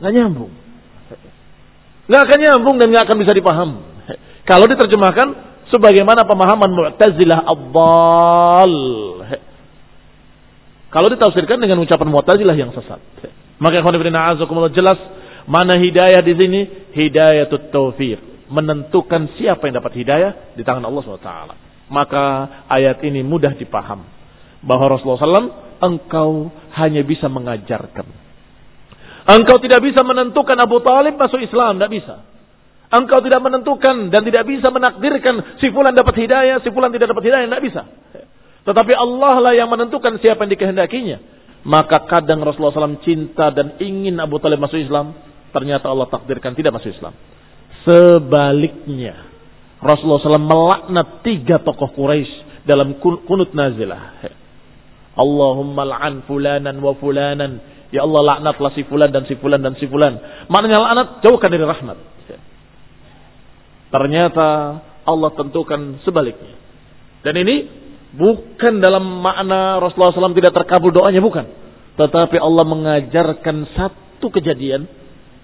Nggak 0.00 0.12
nyambung. 0.12 0.52
Nggak 2.08 2.22
akan 2.24 2.38
nyambung 2.40 2.76
dan 2.80 2.86
nggak 2.92 3.04
akan 3.08 3.16
bisa 3.20 3.32
dipaham. 3.36 3.70
Kalau 4.48 4.64
diterjemahkan 4.64 5.28
sebagaimana 5.68 6.24
pemahaman 6.24 6.72
Mu'tazilah 6.72 7.44
Abbal. 7.44 8.74
Kalau 10.88 11.08
ditafsirkan 11.12 11.60
dengan 11.60 11.84
ucapan 11.84 12.08
Mu'tazilah 12.08 12.56
yang 12.56 12.72
sesat. 12.72 12.96
Maka 13.60 13.84
azakumullah 13.84 14.72
jelas 14.72 14.96
mana 15.44 15.76
hidayah 15.76 16.24
di 16.24 16.32
sini 16.32 16.60
hidayatut 16.96 17.68
taufiq. 17.68 18.48
Menentukan 18.48 19.36
siapa 19.36 19.68
yang 19.68 19.84
dapat 19.84 19.92
hidayah 20.00 20.56
di 20.56 20.64
tangan 20.64 20.88
Allah 20.88 21.04
SWT. 21.04 21.32
Maka 21.92 22.24
ayat 22.72 23.04
ini 23.04 23.20
mudah 23.20 23.52
dipaham. 23.52 24.08
Bahwa 24.64 24.96
Rasulullah 24.96 25.20
SAW 25.20 25.52
engkau 25.84 26.48
hanya 26.80 27.04
bisa 27.04 27.28
mengajarkan. 27.28 28.08
Engkau 29.28 29.60
tidak 29.60 29.84
bisa 29.84 30.00
menentukan 30.00 30.56
Abu 30.56 30.80
Talib 30.80 31.20
masuk 31.20 31.44
Islam. 31.44 31.76
Tidak 31.76 31.92
bisa. 31.92 32.37
Engkau 32.88 33.20
tidak 33.20 33.44
menentukan 33.44 34.08
dan 34.08 34.24
tidak 34.24 34.48
bisa 34.48 34.72
menakdirkan 34.72 35.60
si 35.60 35.68
fulan 35.68 35.92
dapat 35.92 36.24
hidayah, 36.24 36.56
si 36.64 36.72
fulan 36.72 36.88
tidak 36.88 37.12
dapat 37.12 37.28
hidayah. 37.28 37.44
Tidak 37.44 37.64
bisa. 37.64 37.82
Tetapi 38.64 38.92
Allah 38.96 39.34
lah 39.44 39.52
yang 39.52 39.68
menentukan 39.68 40.16
siapa 40.20 40.48
yang 40.48 40.52
dikehendakinya. 40.56 41.18
Maka 41.68 42.08
kadang 42.08 42.40
Rasulullah 42.40 42.72
SAW 42.72 43.04
cinta 43.04 43.52
dan 43.52 43.76
ingin 43.76 44.16
Abu 44.16 44.40
Talib 44.40 44.56
masuk 44.56 44.80
Islam. 44.80 45.12
Ternyata 45.52 45.92
Allah 45.92 46.08
takdirkan 46.08 46.56
tidak 46.56 46.80
masuk 46.80 46.96
Islam. 46.96 47.12
Sebaliknya. 47.84 49.28
Rasulullah 49.84 50.24
SAW 50.24 50.48
melaknat 50.48 51.20
tiga 51.20 51.60
tokoh 51.60 51.92
Quraisy 51.92 52.64
dalam 52.64 52.96
kunut 53.04 53.52
nazilah. 53.52 54.24
Allahumma 55.12 55.84
la'an 55.84 56.24
fulanan 56.24 56.80
wa 56.80 56.96
fulanan. 56.96 57.60
Ya 57.92 58.04
Allah 58.04 58.36
laknatlah 58.36 58.72
si 58.76 58.84
fulan 58.88 59.12
dan 59.12 59.28
si 59.28 59.36
fulan 59.36 59.60
dan 59.60 59.76
si 59.76 59.84
fulan. 59.88 60.46
Maknanya 60.48 60.78
laknat 60.80 61.08
jauhkan 61.24 61.52
dari 61.52 61.64
rahmat. 61.68 62.17
Ternyata 63.88 64.48
Allah 65.04 65.30
tentukan 65.32 66.00
sebaliknya. 66.04 66.56
Dan 67.24 67.34
ini 67.40 67.56
Bukan 68.08 68.80
dalam 68.80 69.20
makna 69.20 69.76
Rasulullah 69.84 70.32
SAW 70.32 70.32
tidak 70.32 70.56
terkabul 70.56 70.96
doanya, 70.96 71.20
bukan. 71.20 71.44
Tetapi 72.00 72.40
Allah 72.40 72.64
mengajarkan 72.64 73.56
satu 73.76 74.32
kejadian 74.32 74.88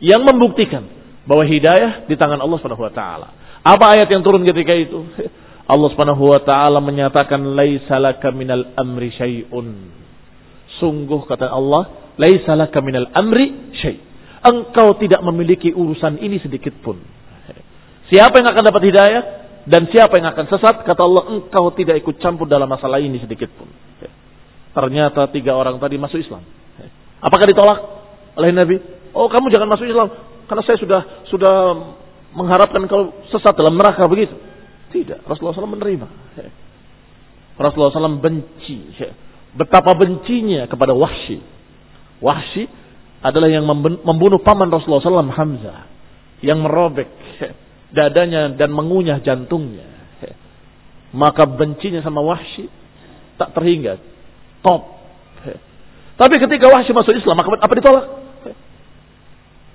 yang 0.01 0.25
membuktikan 0.25 0.89
bahwa 1.29 1.45
hidayah 1.45 2.09
di 2.09 2.17
tangan 2.17 2.41
Allah 2.41 2.59
taala. 2.95 3.29
Apa 3.61 3.97
ayat 3.97 4.09
yang 4.09 4.25
turun 4.25 4.49
ketika 4.49 4.73
itu? 4.73 4.97
Allah 5.73 5.91
taala 6.41 6.81
menyatakan 6.81 7.41
laisa 7.53 8.01
laka 8.01 8.33
minal 8.33 8.73
amri 8.81 9.13
syai'un. 9.13 9.69
Sungguh 10.81 11.21
kata 11.29 11.53
Allah, 11.53 12.17
laisa 12.17 12.57
laka 12.57 12.81
minal 12.81 13.13
amri 13.13 13.77
syai'. 13.77 14.01
Engkau 14.45 14.97
tidak 15.01 15.21
memiliki 15.21 15.73
urusan 15.73 16.17
ini 16.21 16.41
sedikit 16.41 16.73
pun. 16.81 17.01
Siapa 18.15 18.39
yang 18.39 18.47
akan 18.47 18.63
dapat 18.63 18.83
hidayah? 18.87 19.23
Dan 19.67 19.91
siapa 19.91 20.15
yang 20.23 20.31
akan 20.31 20.47
sesat? 20.47 20.87
Kata 20.87 21.03
Allah, 21.03 21.35
engkau 21.35 21.75
tidak 21.75 21.99
ikut 21.99 22.23
campur 22.23 22.47
dalam 22.47 22.71
masalah 22.71 23.03
ini 23.03 23.19
sedikit 23.19 23.51
pun. 23.59 23.67
Ternyata 24.71 25.27
tiga 25.35 25.59
orang 25.59 25.83
tadi 25.83 25.99
masuk 25.99 26.23
Islam. 26.23 26.47
Apakah 27.19 27.47
ditolak 27.51 27.79
oleh 28.39 28.51
Nabi? 28.55 28.77
Oh 29.15 29.27
kamu 29.27 29.51
jangan 29.51 29.67
masuk 29.67 29.91
Islam. 29.91 30.09
Karena 30.47 30.63
saya 30.63 30.79
sudah 30.79 31.01
sudah 31.27 31.55
mengharapkan 32.39 32.83
kalau 32.87 33.19
sesat 33.35 33.55
dalam 33.59 33.75
neraka 33.75 34.07
begitu. 34.07 34.35
Tidak. 34.95 35.27
Rasulullah 35.27 35.59
SAW 35.59 35.75
menerima. 35.75 36.07
Rasulullah 37.59 37.95
SAW 37.95 38.23
benci. 38.23 38.95
Betapa 39.59 39.95
bencinya 39.99 40.71
kepada 40.71 40.95
Wahsy. 40.95 41.39
Wahsy 42.23 42.71
adalah 43.23 43.51
yang 43.51 43.67
membunuh 44.07 44.39
paman 44.43 44.71
Rasulullah 44.71 45.03
SAW 45.03 45.35
Hamzah. 45.35 45.91
Yang 46.45 46.59
merobek 46.63 47.09
dadanya 47.95 48.53
dan 48.59 48.75
mengunyah 48.75 49.23
jantungnya. 49.23 49.87
Maka 51.15 51.47
bencinya 51.47 52.03
sama 52.03 52.19
Wahsy 52.21 52.67
tak 53.39 53.55
terhingga. 53.55 54.03
Top. 54.67 54.83
Tapi 56.19 56.35
ketika 56.43 56.67
Wahsy 56.71 56.91
masuk 56.91 57.15
Islam, 57.15 57.39
maka 57.39 57.55
apa 57.55 57.73
ditolak? 57.79 58.05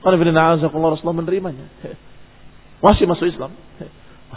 Karena 0.03 0.55
Rasulullah 0.60 1.15
menerimanya. 1.15 1.63
Wahsy 2.84 3.08
masuk 3.08 3.27
Islam. 3.27 3.55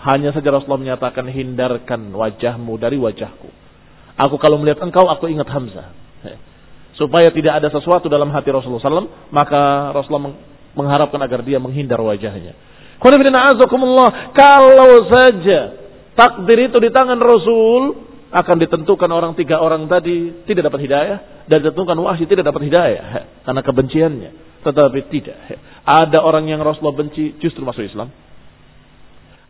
Hanya 0.02 0.34
saja 0.34 0.50
Rasulullah 0.50 0.82
menyatakan 0.82 1.26
hindarkan 1.30 2.10
wajahmu 2.10 2.74
dari 2.78 2.98
wajahku. 2.98 3.50
Aku 4.18 4.36
kalau 4.38 4.58
melihat 4.58 4.82
engkau, 4.82 5.06
aku 5.06 5.30
ingat 5.30 5.46
Hamzah. 5.46 5.94
Supaya 6.98 7.30
tidak 7.32 7.62
ada 7.62 7.68
sesuatu 7.72 8.06
dalam 8.10 8.28
hati 8.30 8.52
Rasulullah 8.52 8.82
SAW, 8.82 9.30
maka 9.32 9.90
Rasulullah 9.96 10.34
mengharapkan 10.76 11.18
agar 11.22 11.40
dia 11.46 11.56
menghindar 11.62 11.98
wajahnya. 12.02 12.52
Kalau 13.02 14.92
saja 15.10 15.60
takdir 16.14 16.58
itu 16.70 16.76
di 16.78 16.90
tangan 16.94 17.18
Rasul 17.18 17.82
akan 18.32 18.56
ditentukan 18.64 19.10
orang 19.12 19.36
tiga 19.36 19.60
orang 19.60 19.90
tadi 19.90 20.46
tidak 20.48 20.72
dapat 20.72 20.88
hidayah 20.88 21.18
dan 21.50 21.56
ditentukan 21.60 21.98
wahyu 22.00 22.24
tidak 22.24 22.48
dapat 22.48 22.62
hidayah 22.70 23.06
karena 23.44 23.60
kebenciannya. 23.60 24.30
Tetapi 24.62 25.00
tidak. 25.10 25.36
Ada 25.82 26.22
orang 26.22 26.46
yang 26.46 26.62
Rasulullah 26.62 26.94
benci 26.94 27.34
justru 27.42 27.66
masuk 27.66 27.82
Islam. 27.82 28.14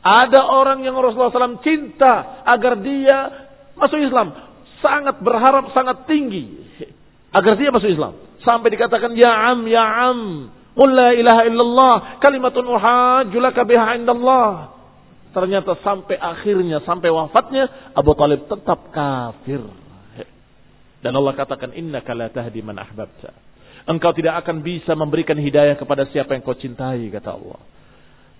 Ada 0.02 0.40
orang 0.50 0.82
yang 0.82 0.98
Rasulullah 0.98 1.30
SAW 1.30 1.62
cinta 1.62 2.42
agar 2.42 2.80
dia 2.80 3.18
masuk 3.78 4.02
Islam. 4.02 4.34
Sangat 4.82 5.22
berharap, 5.22 5.70
sangat 5.70 6.10
tinggi. 6.10 6.58
Agar 7.30 7.54
dia 7.54 7.70
masuk 7.70 7.86
Islam. 7.86 8.18
Sampai 8.42 8.74
dikatakan, 8.74 9.14
Ya 9.14 9.30
am, 9.30 9.62
ya 9.70 9.84
am. 10.10 10.20
Qul 10.72 10.90
la 10.92 11.12
ilaha 11.12 11.42
illallah. 11.44 11.94
Kalimatun 12.20 12.64
uhajulaka 12.64 13.60
biha 13.68 14.00
indallah. 14.00 14.72
Ternyata 15.32 15.80
sampai 15.80 16.20
akhirnya, 16.20 16.84
sampai 16.84 17.08
wafatnya, 17.08 17.92
Abu 17.96 18.12
Talib 18.12 18.44
tetap 18.48 18.92
kafir. 18.92 19.64
Dan 21.02 21.12
Allah 21.16 21.32
katakan, 21.34 21.72
Inna 21.72 22.04
la 22.04 22.28
tahdi 22.28 22.60
man 22.60 22.76
ahbabta. 22.76 23.32
Engkau 23.88 24.14
tidak 24.14 24.44
akan 24.46 24.62
bisa 24.62 24.94
memberikan 24.94 25.34
hidayah 25.34 25.74
kepada 25.74 26.06
siapa 26.12 26.36
yang 26.36 26.44
kau 26.44 26.54
cintai, 26.54 27.10
kata 27.10 27.34
Allah. 27.34 27.60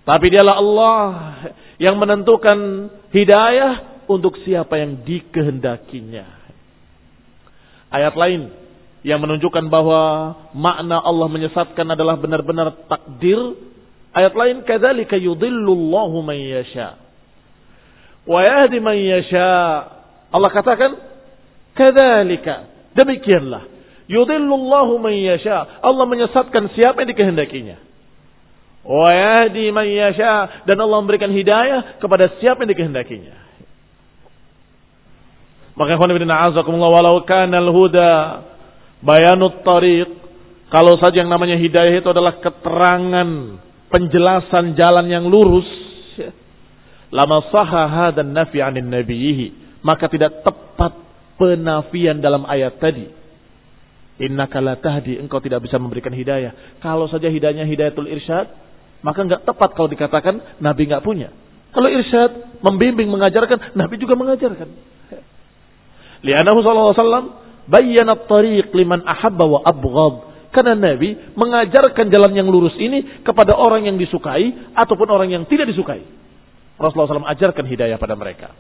Tapi 0.03 0.27
dialah 0.31 0.57
Allah 0.59 1.07
yang 1.79 1.99
menentukan 1.99 2.91
hidayah 3.11 4.05
untuk 4.07 4.39
siapa 4.47 4.79
yang 4.79 5.03
dikehendakinya. 5.03 6.27
Ayat 7.93 8.15
lain 8.17 8.62
yang 9.03 9.19
menunjukkan 9.19 9.67
bahwa 9.67 10.35
makna 10.55 11.03
Allah 11.03 11.27
menyesatkan 11.27 11.87
adalah 11.91 12.19
benar-benar 12.19 12.87
takdir. 12.87 13.39
Ayat 14.13 14.37
lain 14.37 14.63
kadzalika 14.63 15.17
yudhillullahu 15.17 16.21
man 16.21 16.37
yasha 16.37 17.01
wa 18.27 18.41
yahdi 18.43 18.79
man 18.79 18.97
yasha. 18.99 19.51
Allah 20.33 20.51
katakan 20.53 20.97
kadzalika 21.75 22.69
demikianlah 22.95 23.67
yudhillullahu 24.07 25.01
man 25.03 25.15
yasha. 25.17 25.83
Allah 25.83 26.05
menyesatkan 26.07 26.71
siapa 26.77 27.03
yang 27.03 27.11
dikehendakinya. 27.11 27.77
Wa 28.83 29.11
yahdi 29.11 29.71
man 29.75 29.87
yasha 29.87 30.67
dan 30.67 30.77
Allah 30.79 30.99
memberikan 31.03 31.31
hidayah 31.31 31.99
kepada 31.99 32.31
siapa 32.39 32.63
yang 32.63 32.71
dikehendakinya. 32.75 33.37
Maka 35.73 35.97
ikhwan 35.97 36.13
ibn 36.13 36.29
a'azakumullah 36.29 36.93
walau 37.01 37.25
kana 37.25 37.57
al-huda 37.57 38.13
bayanut 39.03 39.61
tariq. 39.67 40.23
Kalau 40.73 40.97
saja 40.97 41.21
yang 41.21 41.29
namanya 41.29 41.61
hidayah 41.61 42.01
itu 42.01 42.09
adalah 42.09 42.41
keterangan 42.41 43.29
penjelasan 43.93 44.73
jalan 44.73 45.07
yang 45.13 45.29
lurus. 45.29 45.69
Lama 47.13 47.45
sahaha 47.53 48.09
dan 48.17 48.33
nafi 48.33 48.65
anin 48.65 48.89
nabiyihi 48.89 49.77
maka 49.85 50.09
tidak 50.09 50.41
tepat 50.41 50.97
penafian 51.37 52.25
dalam 52.25 52.49
ayat 52.49 52.81
tadi. 52.81 53.05
Innaka 54.23 54.65
la 54.65 54.81
tahdi 54.81 55.19
engkau 55.21 55.43
tidak 55.45 55.67
bisa 55.67 55.77
memberikan 55.77 56.15
hidayah. 56.15 56.81
Kalau 56.81 57.05
saja 57.11 57.29
hidayahnya 57.29 57.69
hidayatul 57.69 58.09
irsyad 58.09 58.49
maka 59.03 59.19
nggak 59.27 59.45
tepat 59.45 59.77
kalau 59.77 59.91
dikatakan 59.91 60.63
Nabi 60.63 60.89
nggak 60.89 61.05
punya. 61.05 61.29
Kalau 61.73 61.89
irsyad, 61.89 62.61
membimbing, 62.61 63.09
mengajarkan, 63.09 63.73
Nabi 63.73 63.97
juga 63.97 64.13
mengajarkan. 64.13 64.69
Lianahu 66.21 66.59
sallallahu 66.61 66.93
alaihi 66.93 67.01
wasallam 67.01 67.27
bayyana 67.69 68.27
tariq 68.27 68.71
liman 68.75 69.03
ahabba 69.07 69.45
wa 69.47 69.61
abghad. 69.67 70.15
Karena 70.53 70.77
Nabi 70.77 71.17
mengajarkan 71.33 72.13
jalan 72.13 72.33
yang 72.37 72.49
lurus 72.53 72.77
ini 72.77 73.25
kepada 73.25 73.57
orang 73.57 73.89
yang 73.89 73.97
disukai 73.97 74.73
ataupun 74.77 75.09
orang 75.09 75.33
yang 75.33 75.49
tidak 75.49 75.65
disukai. 75.73 76.05
Rasulullah 76.77 77.25
SAW 77.25 77.33
ajarkan 77.33 77.65
hidayah 77.65 77.97
pada 77.97 78.13
mereka. 78.13 78.53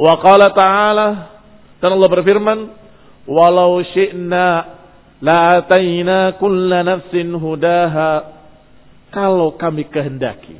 Wa 0.00 0.16
qala 0.24 0.56
ta'ala 0.56 1.08
dan 1.84 1.90
Allah 1.92 2.08
berfirman, 2.08 2.58
"Walau 3.28 3.84
syi'na 3.92 4.46
la 5.20 5.38
ataina 5.60 6.40
kulla 6.40 6.80
nafsin 6.80 7.28
hudaha." 7.36 8.40
kalau 9.12 9.54
kami 9.60 9.86
kehendaki. 9.92 10.56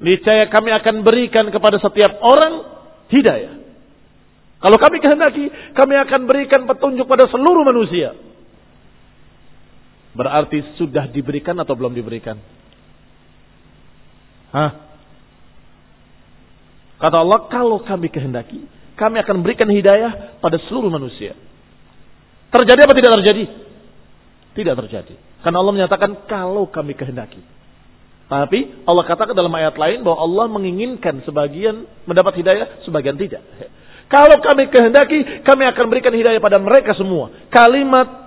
Niscaya 0.00 0.50
kami 0.50 0.74
akan 0.74 1.04
berikan 1.06 1.46
kepada 1.52 1.78
setiap 1.78 2.18
orang 2.24 2.66
hidayah. 3.12 3.62
Kalau 4.64 4.80
kami 4.80 4.96
kehendaki, 4.96 5.44
kami 5.76 5.94
akan 6.08 6.20
berikan 6.24 6.64
petunjuk 6.64 7.04
pada 7.04 7.28
seluruh 7.28 7.68
manusia. 7.68 8.16
Berarti 10.16 10.64
sudah 10.80 11.04
diberikan 11.12 11.52
atau 11.60 11.76
belum 11.76 11.92
diberikan? 11.92 12.40
Hah? 14.56 14.72
Kata 16.96 17.16
Allah, 17.20 17.44
kalau 17.52 17.84
kami 17.84 18.08
kehendaki, 18.08 18.64
kami 18.96 19.20
akan 19.20 19.44
berikan 19.44 19.68
hidayah 19.68 20.40
pada 20.40 20.56
seluruh 20.64 20.88
manusia. 20.88 21.36
Terjadi 22.48 22.88
apa 22.88 22.94
tidak 22.96 23.12
terjadi? 23.20 23.44
Tidak 24.56 24.74
terjadi. 24.80 25.14
Karena 25.44 25.60
Allah 25.60 25.74
menyatakan 25.76 26.24
kalau 26.24 26.72
kami 26.72 26.96
kehendaki. 26.96 27.44
Tapi 28.32 28.88
Allah 28.88 29.04
katakan 29.04 29.36
dalam 29.36 29.52
ayat 29.52 29.76
lain 29.76 30.00
bahwa 30.00 30.24
Allah 30.24 30.46
menginginkan 30.48 31.20
sebagian 31.28 31.84
mendapat 32.08 32.40
hidayah, 32.40 32.80
sebagian 32.88 33.20
tidak. 33.20 33.44
Kalau 34.08 34.36
kami 34.44 34.68
kehendaki, 34.68 35.42
kami 35.42 35.64
akan 35.68 35.84
berikan 35.88 36.12
hidayah 36.12 36.38
pada 36.38 36.60
mereka 36.60 36.92
semua. 36.94 37.32
Kalimat 37.48 38.24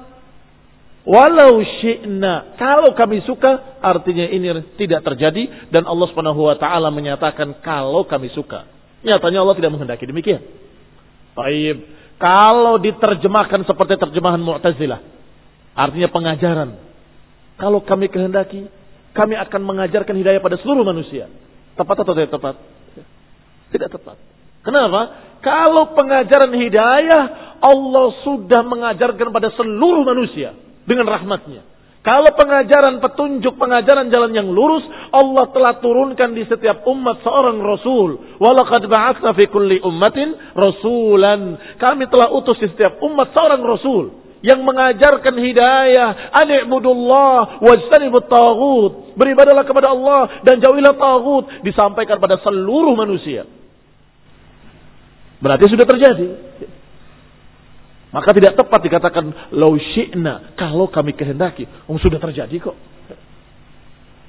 walau 1.08 1.64
syi'na, 1.64 2.60
kalau 2.60 2.92
kami 2.98 3.24
suka, 3.24 3.80
artinya 3.80 4.28
ini 4.28 4.52
tidak 4.76 5.08
terjadi 5.08 5.72
dan 5.72 5.88
Allah 5.88 6.12
Subhanahu 6.12 6.52
wa 6.52 6.60
taala 6.60 6.92
menyatakan 6.92 7.64
kalau 7.64 8.04
kami 8.04 8.28
suka. 8.36 8.68
Nyatanya 9.06 9.46
Allah 9.46 9.56
tidak 9.56 9.72
menghendaki 9.72 10.04
demikian. 10.04 10.44
Baik, 11.38 11.86
kalau 12.18 12.82
diterjemahkan 12.82 13.62
seperti 13.64 14.02
terjemahan 14.02 14.42
Mu'tazilah, 14.42 15.00
artinya 15.78 16.10
pengajaran. 16.10 16.70
Kalau 17.62 17.86
kami 17.86 18.10
kehendaki, 18.10 18.66
kami 19.14 19.34
akan 19.38 19.62
mengajarkan 19.62 20.18
hidayah 20.18 20.42
pada 20.42 20.58
seluruh 20.62 20.82
manusia. 20.82 21.30
Tepat 21.78 22.06
atau 22.06 22.14
tidak 22.18 22.34
tepat? 22.34 22.56
Tidak 23.70 23.90
tepat. 23.90 24.18
Kenapa? 24.66 25.27
Kalau 25.42 25.94
pengajaran 25.94 26.54
hidayah, 26.54 27.24
Allah 27.62 28.08
sudah 28.22 28.62
mengajarkan 28.66 29.34
pada 29.34 29.50
seluruh 29.58 30.06
manusia 30.06 30.54
dengan 30.86 31.10
rahmatnya. 31.10 31.66
Kalau 32.08 32.32
pengajaran 32.40 33.04
petunjuk, 33.04 33.60
pengajaran 33.60 34.08
jalan 34.08 34.32
yang 34.32 34.48
lurus, 34.48 34.80
Allah 35.12 35.52
telah 35.52 35.76
turunkan 35.84 36.32
di 36.32 36.48
setiap 36.48 36.88
umat 36.88 37.20
seorang 37.20 37.60
Rasul. 37.60 38.40
Walaqad 38.40 38.88
ba'atsna 38.88 39.36
fi 39.36 39.44
kulli 39.52 39.84
ummatin 39.84 40.32
rasulan. 40.56 41.60
Kami 41.76 42.08
telah 42.08 42.32
utus 42.32 42.64
di 42.64 42.72
setiap 42.72 43.04
umat 43.04 43.36
seorang 43.36 43.60
Rasul 43.60 44.24
yang 44.40 44.64
mengajarkan 44.64 45.36
hidayah 45.36 46.32
ani'budullah 46.46 47.60
wajtanibut 47.60 48.30
taghut 48.30 49.18
beribadalah 49.18 49.66
kepada 49.66 49.92
Allah 49.92 50.46
dan 50.46 50.62
jauhilah 50.62 50.94
taghut 50.96 51.44
disampaikan 51.66 52.22
pada 52.22 52.38
seluruh 52.46 52.94
manusia 52.94 53.50
berarti 55.42 55.66
sudah 55.70 55.86
terjadi 55.86 56.28
maka 58.08 58.30
tidak 58.34 58.56
tepat 58.56 58.80
dikatakan 58.88 59.26
lau 59.54 59.76
syi'na 59.76 60.58
kalau 60.58 60.88
kami 60.88 61.14
kehendaki 61.14 61.68
um, 61.86 62.00
sudah 62.00 62.18
terjadi 62.18 62.56
kok 62.58 62.78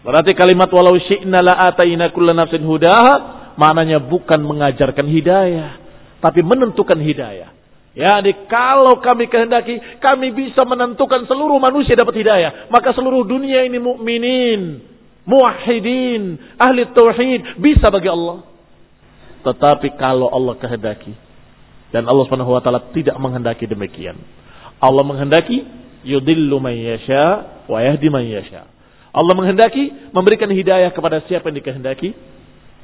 berarti 0.03 0.35
kalimat 0.35 0.69
walau 0.73 0.99
syi'na 0.99 1.39
la 1.41 1.55
ataina 1.73 2.11
kulla 2.11 2.35
nafsin 2.35 2.65
hudaha 2.67 3.55
maknanya 3.57 4.03
bukan 4.03 4.43
mengajarkan 4.43 5.07
hidayah 5.07 5.71
tapi 6.19 6.43
menentukan 6.43 6.99
hidayah 6.99 7.59
Ya, 7.99 8.23
kalau 8.47 9.03
kami 9.03 9.27
kehendaki, 9.27 9.75
kami 9.99 10.31
bisa 10.31 10.63
menentukan 10.63 11.27
seluruh 11.27 11.59
manusia 11.59 11.99
dapat 11.99 12.23
hidayah. 12.23 12.71
Maka 12.71 12.95
seluruh 12.95 13.27
dunia 13.27 13.67
ini 13.67 13.83
mukminin, 13.83 14.87
muwahhidin, 15.27 16.39
ahli 16.63 16.95
tauhid 16.95 17.59
bisa 17.59 17.91
bagi 17.91 18.07
Allah. 18.07 18.48
Tetapi 19.47 19.95
kalau 19.99 20.31
Allah 20.31 20.59
kehendaki 20.59 21.15
dan 21.95 22.05
Allah 22.05 22.25
Subhanahu 22.29 22.53
wa 22.53 22.61
taala 22.61 22.91
tidak 22.93 23.17
menghendaki 23.17 23.65
demikian. 23.65 24.19
Allah 24.79 25.03
menghendaki 25.07 25.65
yudillu 26.05 26.59
man 26.61 26.75
yasha 26.77 27.65
wa 27.67 27.79
yahdi 27.81 28.09
man 28.13 28.27
yasha. 28.27 28.69
Allah 29.15 29.35
menghendaki 29.35 30.13
memberikan 30.13 30.51
hidayah 30.53 30.93
kepada 30.93 31.25
siapa 31.27 31.49
yang 31.49 31.59
dikehendaki 31.65 32.13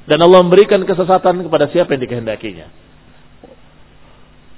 dan 0.08 0.18
Allah 0.24 0.40
memberikan 0.40 0.80
kesesatan 0.82 1.44
kepada 1.44 1.68
siapa 1.70 1.94
yang 1.94 2.02
dikehendakinya. 2.02 2.66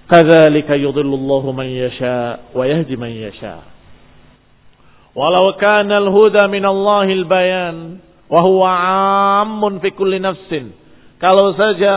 Kadzalika 0.06 0.78
yudhillullahu 0.78 1.50
man 1.50 1.66
yasha 1.66 2.46
wa 2.54 2.62
yahdi 2.62 2.94
man 2.94 3.10
yasha. 3.10 3.66
Walau 5.16 5.56
kana 5.58 5.98
al-huda 6.06 6.46
min 6.46 6.62
Allahil 6.62 7.24
bayan 7.26 7.98
wa 8.30 8.40
huwa 8.44 8.68
'ammun 8.68 9.82
fi 9.82 9.90
kulli 9.90 10.20
nafsin 10.22 10.85
kalau 11.16 11.52
saja 11.56 11.94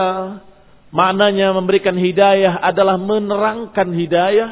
maknanya 0.90 1.54
memberikan 1.54 1.94
hidayah 1.94 2.60
adalah 2.64 2.98
menerangkan 2.98 3.88
hidayah 3.94 4.50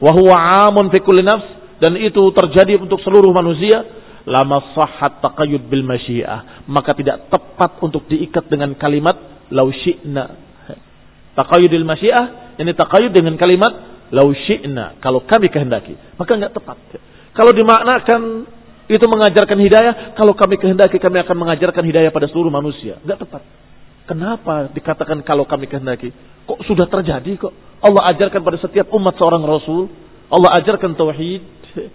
wa 0.00 0.10
huwa 0.12 0.36
amun 0.68 0.92
fi 0.92 0.98
kulli 1.00 1.24
nafs 1.24 1.46
dan 1.80 1.96
itu 1.96 2.20
terjadi 2.36 2.76
untuk 2.76 3.00
seluruh 3.00 3.32
manusia 3.32 3.80
lama 4.28 4.76
sahhat 4.76 5.24
taqayyud 5.24 5.64
bil 5.68 5.86
masyiah 5.86 6.64
maka 6.68 6.92
tidak 6.92 7.32
tepat 7.32 7.80
untuk 7.80 8.04
diikat 8.10 8.44
dengan 8.52 8.76
kalimat 8.76 9.16
lau 9.48 9.72
syi'na 9.72 10.50
Taqayyudil 11.30 11.86
masyiah, 11.86 12.58
ini 12.58 12.74
taqayyud 12.74 13.14
dengan 13.14 13.38
kalimat 13.38 13.70
lau 14.10 14.34
syi'na, 14.34 14.98
kalau 14.98 15.22
kami 15.22 15.46
kehendaki. 15.46 15.94
Maka 16.18 16.30
enggak 16.34 16.52
tepat. 16.58 16.76
Kalau 17.32 17.54
dimaknakan 17.54 18.22
itu 18.90 19.06
mengajarkan 19.06 19.54
hidayah, 19.54 19.94
kalau 20.18 20.34
kami 20.34 20.58
kehendaki 20.58 20.98
kami 20.98 21.22
akan 21.22 21.36
mengajarkan 21.38 21.86
hidayah 21.86 22.10
pada 22.10 22.26
seluruh 22.26 22.50
manusia. 22.50 22.98
Enggak 23.06 23.22
tepat. 23.22 23.42
Kenapa 24.10 24.66
dikatakan 24.74 25.22
kalau 25.22 25.46
kami 25.46 25.70
kehendaki? 25.70 26.10
Kok 26.50 26.66
sudah 26.66 26.90
terjadi 26.90 27.38
kok? 27.38 27.54
Allah 27.78 28.10
ajarkan 28.10 28.42
pada 28.42 28.58
setiap 28.58 28.90
umat 28.90 29.14
seorang 29.14 29.46
rasul. 29.46 29.86
Allah 30.26 30.58
ajarkan 30.58 30.98
tauhid. 30.98 31.46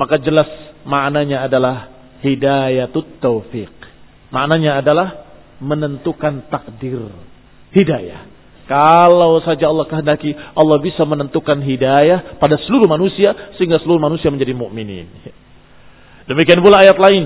Maka 0.00 0.18
jelas 0.18 0.50
maknanya 0.82 1.46
adalah 1.46 1.94
hidayatut 2.26 3.22
taufiq. 3.22 3.70
Maknanya 4.34 4.82
adalah 4.82 5.30
menentukan 5.62 6.50
takdir 6.50 7.14
hidayah. 7.70 8.26
Kalau 8.66 9.38
saja 9.46 9.70
Allah 9.70 9.86
kehendaki, 9.86 10.34
Allah 10.34 10.82
bisa 10.82 11.06
menentukan 11.06 11.62
hidayah 11.62 12.42
pada 12.42 12.58
seluruh 12.66 12.90
manusia 12.90 13.54
sehingga 13.54 13.78
seluruh 13.78 14.02
manusia 14.02 14.26
menjadi 14.34 14.58
mukminin. 14.58 15.06
Demikian 16.26 16.58
pula 16.58 16.82
ayat 16.82 16.98
lain, 16.98 17.24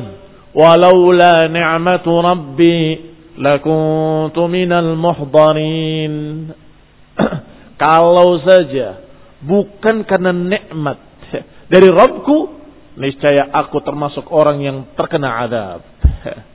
"Walaula 0.53 1.49
ni'matu 1.49 2.13
rabbi 2.21 3.01
lakuntu 3.41 4.45
minal 4.49 4.93
muhdarin." 4.97 6.15
Kalau 7.85 8.37
saja 8.45 9.01
bukan 9.41 10.05
karena 10.05 10.37
nikmat 10.37 11.01
dari 11.71 11.89
Rabbku, 11.89 12.39
niscaya 12.99 13.49
aku 13.55 13.81
termasuk 13.81 14.27
orang 14.29 14.59
yang 14.61 14.85
terkena 14.99 15.49
adab. 15.49 15.81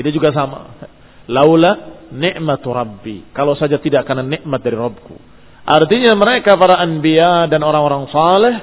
Itu 0.00 0.08
juga 0.10 0.34
sama. 0.34 0.74
Laula 1.30 2.02
nikmatu 2.10 2.72
rabbi. 2.74 3.30
Kalau 3.36 3.54
saja 3.54 3.78
tidak 3.78 4.08
karena 4.08 4.24
nikmat 4.24 4.60
dari 4.64 4.76
Rabbku. 4.76 5.33
Artinya 5.64 6.12
mereka 6.12 6.60
para 6.60 6.76
anbiya 6.76 7.48
dan 7.48 7.64
orang-orang 7.64 8.04
saleh 8.12 8.54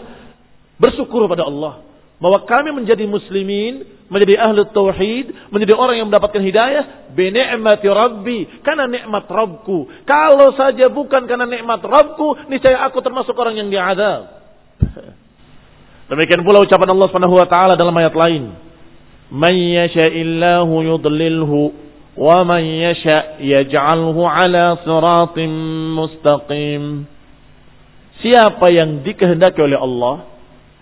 bersyukur 0.78 1.26
pada 1.26 1.50
Allah 1.50 1.82
bahwa 2.22 2.46
kami 2.46 2.70
menjadi 2.70 3.10
muslimin, 3.10 4.06
menjadi 4.06 4.38
ahli 4.38 4.62
tauhid, 4.70 5.50
menjadi 5.50 5.74
orang 5.74 5.98
yang 5.98 6.08
mendapatkan 6.14 6.38
hidayah 6.38 7.10
bi 7.18 7.34
ni'mati 7.34 7.90
rabbi, 7.90 8.40
karena 8.62 8.86
nikmat 8.86 9.26
Rabbku. 9.26 10.06
Kalau 10.06 10.54
saja 10.54 10.94
bukan 10.94 11.26
karena 11.26 11.50
nikmat 11.50 11.82
Rabbku, 11.82 12.46
niscaya 12.46 12.86
aku 12.86 13.02
termasuk 13.02 13.34
orang 13.34 13.58
yang 13.58 13.74
diadab. 13.74 14.38
Demikian 16.14 16.46
pula 16.46 16.62
ucapan 16.62 16.94
Allah 16.94 17.08
Subhanahu 17.10 17.36
wa 17.42 17.48
taala 17.50 17.74
dalam 17.74 17.98
ayat 17.98 18.14
lain. 18.14 18.54
Man 19.34 19.56
yasha'illahu 19.58 20.86
yudlilhu 20.86 21.74
man 22.20 22.64
yasha' 22.64 23.40
yaj'alhu 23.40 24.22
ala 24.28 24.80
siratim 24.84 25.52
mustaqim. 25.96 27.08
Siapa 28.22 28.68
yang 28.70 29.02
dikehendaki 29.02 29.58
oleh 29.64 29.80
Allah, 29.80 30.28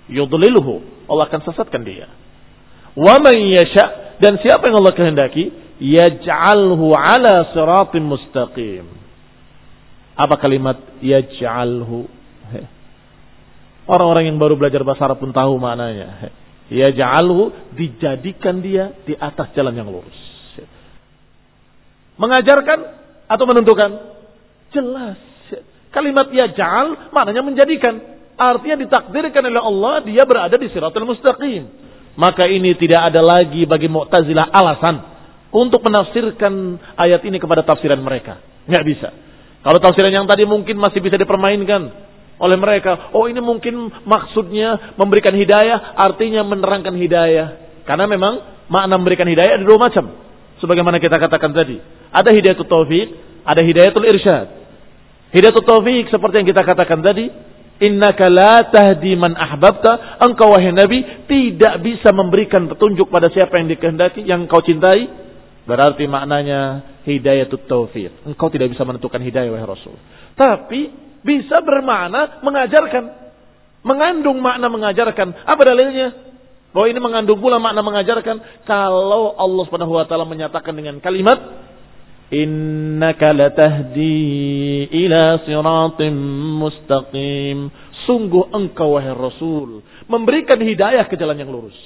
yudlilhu, 0.09 1.05
Allah 1.07 1.25
akan 1.29 1.41
sesatkan 1.45 1.85
dia. 1.85 2.09
Wa 2.97 3.21
man 3.21 3.37
yasha 3.37 4.17
dan 4.19 4.41
siapa 4.41 4.67
yang 4.67 4.81
Allah 4.81 4.95
kehendaki 4.97 5.53
yaj'alhu 5.79 6.91
ala 6.91 7.53
siratim 7.55 8.03
mustaqim. 8.09 8.85
Apa 10.19 10.35
kalimat 10.35 10.99
yaj'alhu? 10.99 12.09
Orang-orang 13.89 14.29
yang 14.29 14.37
baru 14.37 14.53
belajar 14.59 14.85
bahasa 14.85 15.09
Arab 15.09 15.23
pun 15.23 15.33
tahu 15.33 15.57
maknanya. 15.57 16.29
Yaj'alhu 16.69 17.73
dijadikan 17.73 18.61
dia 18.61 18.93
di 19.07 19.17
atas 19.17 19.49
jalan 19.57 19.73
yang 19.73 19.89
lurus. 19.89 20.28
Mengajarkan 22.19 22.79
atau 23.31 23.45
menentukan? 23.47 23.89
Jelas. 24.75 25.17
Kalimat 25.89 26.29
yaj'al 26.29 27.15
maknanya 27.15 27.41
menjadikan. 27.41 28.19
Artinya 28.39 28.83
ditakdirkan 28.85 29.43
oleh 29.47 29.63
Allah 29.63 29.95
dia 30.05 30.23
berada 30.27 30.55
di 30.55 30.67
siratul 30.69 31.07
mustaqim. 31.07 31.65
Maka 32.19 32.45
ini 32.51 32.75
tidak 32.75 33.11
ada 33.11 33.23
lagi 33.23 33.63
bagi 33.63 33.87
Mu'tazilah 33.87 34.51
alasan 34.51 34.95
untuk 35.49 35.79
menafsirkan 35.81 36.77
ayat 36.99 37.23
ini 37.23 37.39
kepada 37.39 37.63
tafsiran 37.63 37.99
mereka. 38.03 38.37
Nggak 38.67 38.83
bisa. 38.85 39.09
Kalau 39.63 39.79
tafsiran 39.79 40.11
yang 40.11 40.27
tadi 40.27 40.43
mungkin 40.47 40.79
masih 40.79 40.99
bisa 40.99 41.15
dipermainkan 41.15 41.81
oleh 42.39 42.57
mereka. 42.59 43.11
Oh 43.11 43.27
ini 43.27 43.43
mungkin 43.43 43.91
maksudnya 44.07 44.95
memberikan 44.95 45.35
hidayah, 45.35 45.99
artinya 45.99 46.43
menerangkan 46.47 46.95
hidayah. 46.95 47.47
Karena 47.83 48.05
memang 48.07 48.65
makna 48.71 48.95
memberikan 48.95 49.27
hidayah 49.27 49.59
ada 49.59 49.65
dua 49.67 49.79
macam. 49.79 50.05
Sebagaimana 50.63 50.99
kita 50.99 51.19
katakan 51.19 51.51
tadi. 51.51 51.79
Ada 52.09 52.33
hidayatul 52.33 52.69
taufik, 52.69 53.07
ada 53.45 53.61
hidayatul 53.61 54.05
irsyad. 54.09 54.47
Hidayatul 55.29 55.65
taufik 55.65 56.09
seperti 56.09 56.41
yang 56.41 56.47
kita 56.49 56.61
katakan 56.65 57.05
tadi, 57.05 57.29
Innaka 57.79 58.27
la 58.27 58.67
tahdi 58.67 59.15
man 59.15 59.39
ahbabta. 59.39 60.19
Engkau 60.19 60.51
wahai 60.51 60.75
Nabi 60.75 60.99
tidak 61.31 61.79
bisa 61.79 62.11
memberikan 62.11 62.67
petunjuk 62.67 63.07
pada 63.07 63.31
siapa 63.31 63.55
yang 63.55 63.71
dikehendaki, 63.71 64.27
yang 64.27 64.51
kau 64.51 64.59
cintai. 64.59 65.07
Berarti 65.63 66.03
maknanya 66.11 66.83
hidayatut 67.07 67.71
taufiq. 67.71 68.27
Engkau 68.27 68.51
tidak 68.51 68.75
bisa 68.75 68.83
menentukan 68.83 69.23
hidayah 69.23 69.55
wahai 69.55 69.63
Rasul. 69.63 69.95
Tapi 70.35 70.91
bisa 71.23 71.63
bermakna 71.63 72.43
mengajarkan. 72.43 73.31
Mengandung 73.79 74.43
makna 74.43 74.67
mengajarkan. 74.67 75.47
Apa 75.47 75.61
dalilnya? 75.63 76.11
Bahwa 76.75 76.85
ini 76.91 76.99
mengandung 76.99 77.39
pula 77.39 77.63
makna 77.63 77.79
mengajarkan. 77.79 78.67
Kalau 78.67 79.39
Allah 79.39 79.63
subhanahu 79.71 79.95
wa 79.95 80.03
ta'ala 80.03 80.27
menyatakan 80.27 80.75
dengan 80.75 80.99
kalimat 80.99 81.39
Innaka 82.29 83.33
latahdi 83.33 84.85
ila 85.05 85.41
siratim 85.45 86.13
mustaqim. 86.61 87.73
Sungguh 88.05 88.53
engkau 88.53 88.97
wahai 88.97 89.13
Rasul 89.13 89.81
memberikan 90.09 90.57
hidayah 90.61 91.05
ke 91.09 91.17
jalan 91.17 91.37
yang 91.37 91.49
lurus. 91.49 91.77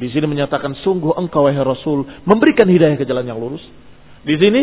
Di 0.00 0.08
sini 0.08 0.24
menyatakan 0.24 0.76
sungguh 0.80 1.12
engkau 1.16 1.44
wahai 1.44 1.60
Rasul 1.60 2.08
memberikan 2.24 2.68
hidayah 2.68 2.96
ke 2.96 3.04
jalan 3.04 3.24
yang 3.28 3.36
lurus. 3.36 3.62
Di 4.24 4.36
sini 4.40 4.60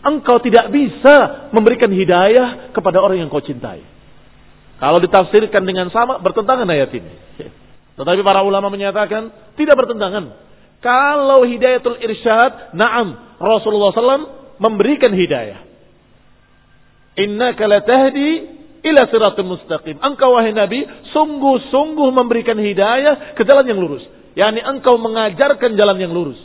engkau 0.00 0.40
tidak 0.40 0.72
bisa 0.72 1.48
memberikan 1.52 1.92
hidayah 1.92 2.72
kepada 2.72 3.00
orang 3.04 3.20
yang 3.20 3.28
kau 3.28 3.44
cintai. 3.44 3.84
Kalau 4.80 4.96
ditafsirkan 4.96 5.60
dengan 5.60 5.92
sama 5.92 6.16
bertentangan 6.24 6.64
ayat 6.64 6.88
ini. 6.96 7.12
Tetapi 8.00 8.20
para 8.24 8.40
ulama 8.40 8.72
menyatakan 8.72 9.52
tidak 9.60 9.76
bertentangan. 9.76 10.49
Kalau 10.80 11.44
hidayatul 11.44 12.00
irsyad, 12.00 12.72
na'am, 12.72 13.36
Rasulullah 13.36 13.92
SAW 13.92 14.56
memberikan 14.56 15.12
hidayah. 15.12 15.60
Inna 17.20 17.52
latahdi 17.52 18.30
ila 18.80 19.00
siratul 19.12 19.48
mustaqim. 19.48 20.00
Engkau 20.00 20.36
wahai 20.36 20.56
Nabi 20.56 20.84
sungguh-sungguh 21.12 22.08
memberikan 22.16 22.56
hidayah 22.56 23.36
ke 23.36 23.44
jalan 23.44 23.68
yang 23.68 23.80
lurus. 23.80 24.04
Yani 24.32 24.64
engkau 24.64 24.96
mengajarkan 24.96 25.76
jalan 25.76 25.96
yang 26.00 26.12
lurus. 26.16 26.40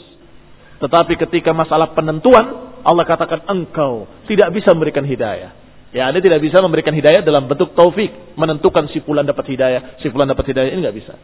Tetapi 0.84 1.16
ketika 1.16 1.56
masalah 1.56 1.96
penentuan, 1.96 2.76
Allah 2.84 3.06
katakan 3.08 3.48
engkau 3.48 4.06
tidak 4.28 4.52
bisa 4.52 4.76
memberikan 4.76 5.08
hidayah. 5.08 5.56
Ya, 5.96 6.12
Anda 6.12 6.20
tidak 6.20 6.44
bisa 6.44 6.60
memberikan 6.60 6.92
hidayah 6.92 7.24
dalam 7.24 7.48
bentuk 7.48 7.72
taufik, 7.72 8.36
menentukan 8.36 8.92
si 8.92 9.00
fulan 9.00 9.24
dapat 9.24 9.48
hidayah, 9.48 9.96
si 10.04 10.12
fulan 10.12 10.28
dapat 10.28 10.52
hidayah 10.52 10.76
ini 10.76 10.84
nggak 10.84 10.98
bisa. 11.00 11.16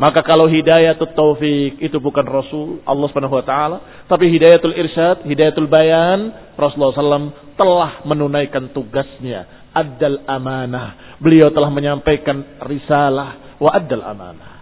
Maka 0.00 0.24
kalau 0.24 0.48
hidayatul 0.48 1.12
taufik 1.12 1.76
itu 1.76 2.00
bukan 2.00 2.24
Rasul 2.24 2.80
Allah 2.88 3.06
Subhanahu 3.12 3.36
wa 3.36 3.44
taala, 3.44 3.78
tapi 4.08 4.32
hidayatul 4.32 4.72
irsyad, 4.72 5.28
hidayatul 5.28 5.68
bayan, 5.68 6.32
Rasulullah 6.56 6.96
SAW 6.96 7.32
telah 7.60 8.00
menunaikan 8.08 8.72
tugasnya, 8.72 9.68
adal 9.76 10.24
amanah. 10.24 11.16
Beliau 11.20 11.52
telah 11.52 11.68
menyampaikan 11.68 12.64
risalah 12.64 13.60
wa 13.60 13.70
adal 13.70 14.00
amanah. 14.00 14.52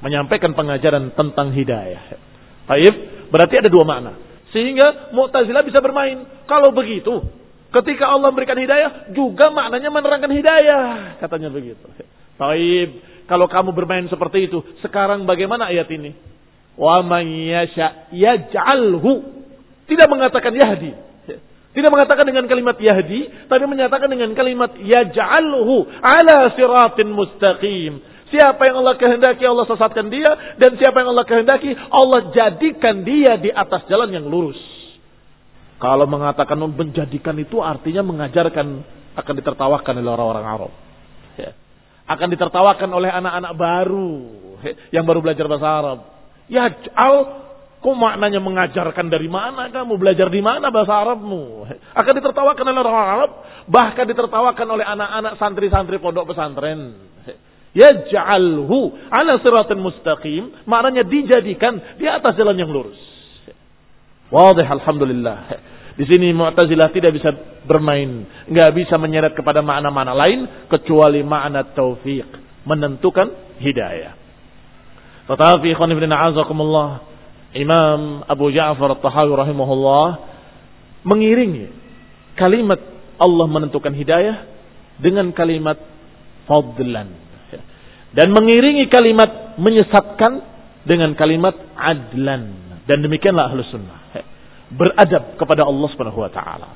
Menyampaikan 0.00 0.56
pengajaran 0.56 1.12
tentang 1.12 1.52
hidayah. 1.52 2.16
Baik, 2.66 2.94
berarti 3.28 3.54
ada 3.60 3.68
dua 3.68 3.84
makna. 3.84 4.16
Sehingga 4.50 5.12
Mu'tazilah 5.12 5.62
bisa 5.62 5.78
bermain. 5.78 6.24
Kalau 6.48 6.72
begitu, 6.72 7.20
ketika 7.70 8.08
Allah 8.08 8.32
memberikan 8.32 8.58
hidayah, 8.58 9.12
juga 9.12 9.52
maknanya 9.52 9.92
menerangkan 9.92 10.32
hidayah. 10.32 10.86
Katanya 11.20 11.48
begitu. 11.52 11.84
Baik, 12.36 13.11
kalau 13.30 13.46
kamu 13.46 13.70
bermain 13.74 14.06
seperti 14.10 14.50
itu, 14.50 14.62
sekarang 14.82 15.24
bagaimana 15.24 15.70
ayat 15.70 15.88
ini? 15.94 16.14
Wa 16.74 17.04
man 17.04 17.24
yasha 17.26 18.10
yaj'alhu. 18.10 19.42
Tidak 19.86 20.08
mengatakan 20.08 20.52
yahdi. 20.56 20.92
Tidak 21.72 21.88
mengatakan 21.88 22.28
dengan 22.28 22.44
kalimat 22.44 22.76
yahdi, 22.76 23.48
tapi 23.48 23.64
menyatakan 23.64 24.08
dengan 24.12 24.36
kalimat 24.36 24.76
yaj'alhu 24.76 25.88
ala 26.04 26.52
siratin 26.52 27.08
mustaqim. 27.12 27.92
Siapa 28.32 28.64
yang 28.64 28.80
Allah 28.80 28.96
kehendaki 28.96 29.44
Allah 29.44 29.68
sesatkan 29.68 30.08
dia 30.08 30.56
dan 30.56 30.80
siapa 30.80 31.04
yang 31.04 31.12
Allah 31.12 31.28
kehendaki 31.28 31.76
Allah 31.92 32.32
jadikan 32.32 33.04
dia 33.04 33.36
di 33.36 33.52
atas 33.52 33.84
jalan 33.92 34.08
yang 34.08 34.24
lurus. 34.24 34.56
Kalau 35.76 36.08
mengatakan 36.08 36.56
menjadikan 36.56 37.36
itu 37.36 37.60
artinya 37.60 38.00
mengajarkan 38.00 38.66
akan 39.20 39.34
ditertawakan 39.36 40.00
oleh 40.00 40.10
orang-orang 40.16 40.46
Arab. 40.48 40.72
Ya 42.02 42.18
akan 42.18 42.28
ditertawakan 42.34 42.90
oleh 42.92 43.10
anak-anak 43.10 43.52
baru 43.54 44.14
yang 44.94 45.06
baru 45.06 45.22
belajar 45.22 45.46
bahasa 45.46 45.68
Arab. 45.70 45.98
Ya, 46.50 46.66
al 46.98 47.42
Kok 47.82 47.98
maknanya 47.98 48.38
mengajarkan 48.38 49.10
dari 49.10 49.26
mana 49.26 49.66
kamu? 49.74 49.98
Belajar 49.98 50.30
di 50.30 50.38
mana 50.38 50.70
bahasa 50.70 51.02
Arabmu? 51.02 51.66
Akan 51.98 52.14
ditertawakan 52.14 52.62
oleh 52.70 52.78
orang 52.78 52.94
Arab. 52.94 53.30
Bahkan 53.66 54.06
ditertawakan 54.06 54.68
oleh 54.70 54.86
anak-anak 54.86 55.34
santri-santri 55.42 55.98
pondok 55.98 56.30
pesantren. 56.30 56.94
Yaj'alhu 57.74 59.10
ala 59.10 59.34
siratin 59.42 59.82
mustaqim. 59.82 60.62
Maknanya 60.62 61.02
dijadikan 61.10 61.98
di 61.98 62.06
atas 62.06 62.38
jalan 62.38 62.54
yang 62.54 62.70
lurus. 62.70 62.94
Wadih 64.30 64.62
Alhamdulillah. 64.62 65.38
Di 65.92 66.04
sini 66.08 66.32
Mu'tazilah 66.32 66.88
tidak 66.92 67.12
bisa 67.16 67.30
bermain. 67.68 68.24
nggak 68.48 68.70
bisa 68.72 68.96
menyeret 68.96 69.36
kepada 69.36 69.60
makna-makna 69.60 70.16
lain. 70.16 70.40
Kecuali 70.68 71.20
makna 71.20 71.68
taufiq. 71.72 72.28
Menentukan 72.64 73.58
hidayah. 73.60 74.16
Tetapi 75.28 75.68
khonifidina 75.78 76.18
azakumullah 76.30 77.12
Imam 77.52 78.24
Abu 78.24 78.48
Ja'far 78.48 78.96
At-Tahawi 78.96 79.32
rahimahullah 79.36 80.06
mengiringi 81.04 81.68
kalimat 82.38 82.80
Allah 83.20 83.46
menentukan 83.46 83.92
hidayah 83.92 84.48
dengan 84.98 85.30
kalimat 85.36 85.76
fadlan 86.48 87.12
dan 88.12 88.28
mengiringi 88.32 88.88
kalimat 88.88 89.56
menyesatkan 89.60 90.42
dengan 90.82 91.14
kalimat 91.14 91.54
adlan 91.78 92.76
dan 92.88 92.98
demikianlah 93.04 93.52
ahlus 93.52 93.70
sunnah 93.70 94.01
beradab 94.74 95.36
kepada 95.36 95.68
Allah 95.68 95.88
Subhanahu 95.92 96.20
wa 96.20 96.32
taala 96.32 96.68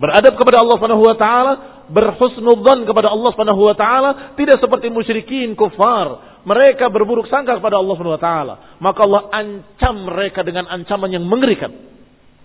beradab 0.00 0.32
kepada 0.40 0.64
Allah 0.64 0.74
Subhanahu 0.80 1.04
wa 1.04 1.16
taala 1.18 1.52
berhusnudzan 1.90 2.88
kepada 2.88 3.12
Allah 3.12 3.30
Subhanahu 3.34 3.62
wa 3.66 3.76
taala 3.76 4.10
tidak 4.38 4.62
seperti 4.62 4.88
musyrikin 4.88 5.52
kufar 5.58 6.30
mereka 6.44 6.88
berburuk 6.88 7.28
sangka 7.28 7.60
kepada 7.60 7.76
Allah 7.76 7.94
Subhanahu 7.96 8.16
wa 8.16 8.22
taala, 8.22 8.54
maka 8.80 9.04
Allah 9.04 9.28
ancam 9.28 10.08
mereka 10.08 10.40
dengan 10.40 10.64
ancaman 10.72 11.12
yang 11.12 11.28
mengerikan. 11.28 11.68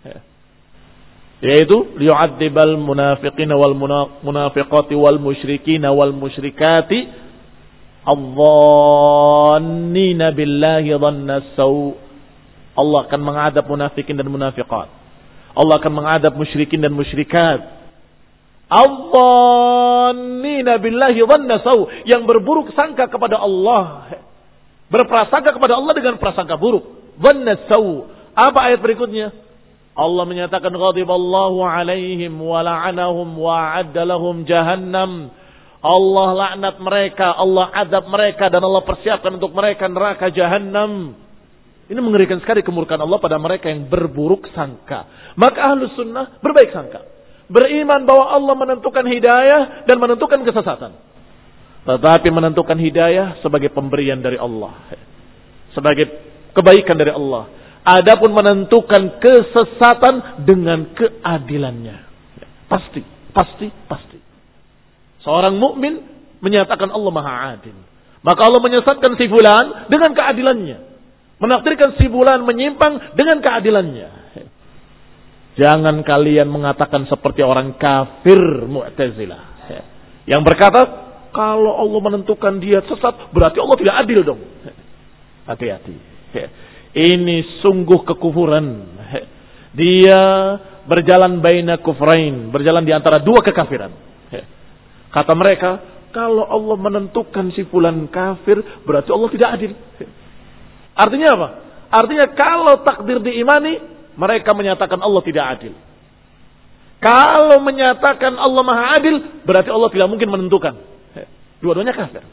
Ya. 0.03 0.19
Yaitu 1.43 1.99
liyu'adzibal 1.99 2.79
munafiqin 2.79 3.51
wal 3.55 3.75
munafiqati 4.23 4.95
wal 4.95 5.19
musyrikin 5.19 5.83
wal 5.87 6.11
musyrikati 6.11 7.07
adh-dhannina 8.03 10.31
billahi 10.35 10.91
dhanna 10.91 11.55
saw. 11.55 12.03
Allah 12.75 13.07
akan 13.07 13.21
mengadab 13.23 13.65
munafikin 13.65 14.19
dan 14.19 14.27
munafiqat. 14.27 14.87
Allah 15.55 15.75
akan 15.79 15.93
mengadab 15.95 16.35
musyrikin 16.35 16.83
dan 16.83 16.91
musyrikat 16.91 17.75
Al-dhannina 18.65 19.61
billahi 20.81 21.21
dhanna 21.21 21.61
saw. 21.61 21.85
Yang 22.09 22.25
berburuk 22.25 22.73
sangka 22.73 23.05
kepada 23.07 23.37
Allah. 23.37 24.09
Berprasangka 24.89 25.53
kepada 25.53 25.77
Allah 25.77 25.93
dengan 25.93 26.17
prasangka 26.17 26.57
buruk. 26.57 27.13
Dhanna 27.21 27.69
saw. 27.69 28.09
Apa 28.35 28.73
ayat 28.73 28.81
berikutnya? 28.81 29.31
Allah 29.95 30.27
menyatakan 30.27 30.75
ghadiballahu 30.75 31.63
alaihim 31.63 32.35
wa 32.35 32.59
la'anahum 32.59 33.31
wa 33.39 33.53
a'adda 33.55 34.03
lahum 34.03 34.43
jahannam. 34.43 35.31
Allah 35.85 36.29
laknat 36.33 36.81
mereka, 36.81 37.31
Allah 37.31 37.69
adab 37.71 38.09
mereka 38.09 38.49
dan 38.49 38.65
Allah 38.65 38.81
persiapkan 38.83 39.37
untuk 39.39 39.53
mereka 39.55 39.85
neraka 39.87 40.33
jahannam. 40.33 41.15
Ini 41.85 41.99
mengerikan 42.01 42.41
sekali 42.41 42.65
kemurkaan 42.65 42.97
Allah 42.97 43.21
pada 43.21 43.37
mereka 43.37 43.69
yang 43.69 43.85
berburuk 43.85 44.49
sangka. 44.57 45.33
Maka 45.37 45.69
ahlus 45.69 45.93
sunnah 45.93 46.41
berbaik 46.41 46.73
sangka 46.73 47.15
beriman 47.45 48.05
bahwa 48.05 48.25
Allah 48.33 48.55
menentukan 48.57 49.05
hidayah 49.05 49.85
dan 49.85 49.97
menentukan 50.01 50.41
kesesatan. 50.41 50.97
Tetapi 51.85 52.27
menentukan 52.33 52.77
hidayah 52.81 53.37
sebagai 53.45 53.69
pemberian 53.69 54.17
dari 54.17 54.41
Allah. 54.41 54.73
Sebagai 55.77 56.09
kebaikan 56.57 56.97
dari 56.97 57.13
Allah. 57.13 57.45
Adapun 57.85 58.33
menentukan 58.33 59.21
kesesatan 59.21 60.41
dengan 60.41 60.89
keadilannya. 60.97 61.97
Pasti, 62.65 63.05
pasti, 63.29 63.69
pasti. 63.85 64.17
Seorang 65.21 65.53
mukmin 65.53 66.01
menyatakan 66.41 66.89
Allah 66.89 67.11
Maha 67.13 67.33
Adil. 67.53 67.77
Maka 68.25 68.41
Allah 68.41 68.61
menyesatkan 68.65 69.13
si 69.21 69.29
fulan 69.29 69.85
dengan 69.85 70.17
keadilannya. 70.17 70.94
Menakdirkan 71.35 71.99
si 71.99 72.07
fulan 72.07 72.47
menyimpang 72.47 73.17
dengan 73.17 73.43
keadilannya. 73.43 74.09
Jangan 75.55 76.03
kalian 76.03 76.51
mengatakan 76.51 77.07
seperti 77.07 77.39
orang 77.39 77.79
kafir 77.79 78.39
Mu'tazilah. 78.67 79.43
Yang 80.27 80.41
berkata, 80.43 80.81
kalau 81.31 81.79
Allah 81.79 81.99
menentukan 81.99 82.59
dia 82.59 82.83
sesat, 82.83 83.31
berarti 83.31 83.59
Allah 83.59 83.77
tidak 83.79 83.95
adil 84.03 84.19
dong. 84.23 84.41
Hati-hati. 85.47 85.95
Ini 86.95 87.61
sungguh 87.63 88.03
kekufuran. 88.07 88.67
Dia 89.75 90.21
berjalan 90.87 91.43
baina 91.43 91.83
kufrain, 91.83 92.51
berjalan 92.51 92.87
di 92.87 92.95
antara 92.95 93.19
dua 93.19 93.43
kekafiran. 93.43 93.91
Kata 95.11 95.33
mereka, 95.35 95.71
kalau 96.11 96.47
Allah 96.47 96.75
menentukan 96.79 97.51
si 97.55 97.67
fulan 97.67 98.07
kafir, 98.07 98.59
berarti 98.87 99.11
Allah 99.11 99.29
tidak 99.31 99.49
adil. 99.59 99.71
Artinya 100.95 101.27
apa? 101.35 101.47
Artinya 101.91 102.25
kalau 102.31 102.81
takdir 102.81 103.19
diimani, 103.19 103.83
mereka 104.15 104.55
menyatakan 104.55 104.99
Allah 105.03 105.21
tidak 105.27 105.45
adil. 105.59 105.73
Kalau 107.03 107.59
menyatakan 107.61 108.33
Allah 108.39 108.63
maha 108.63 108.97
adil, 108.97 109.43
berarti 109.43 109.69
Allah 109.69 109.91
tidak 109.91 110.07
mungkin 110.09 110.31
menentukan. 110.31 110.73
Dua-duanya 111.59 111.93
kafir. 111.93 112.23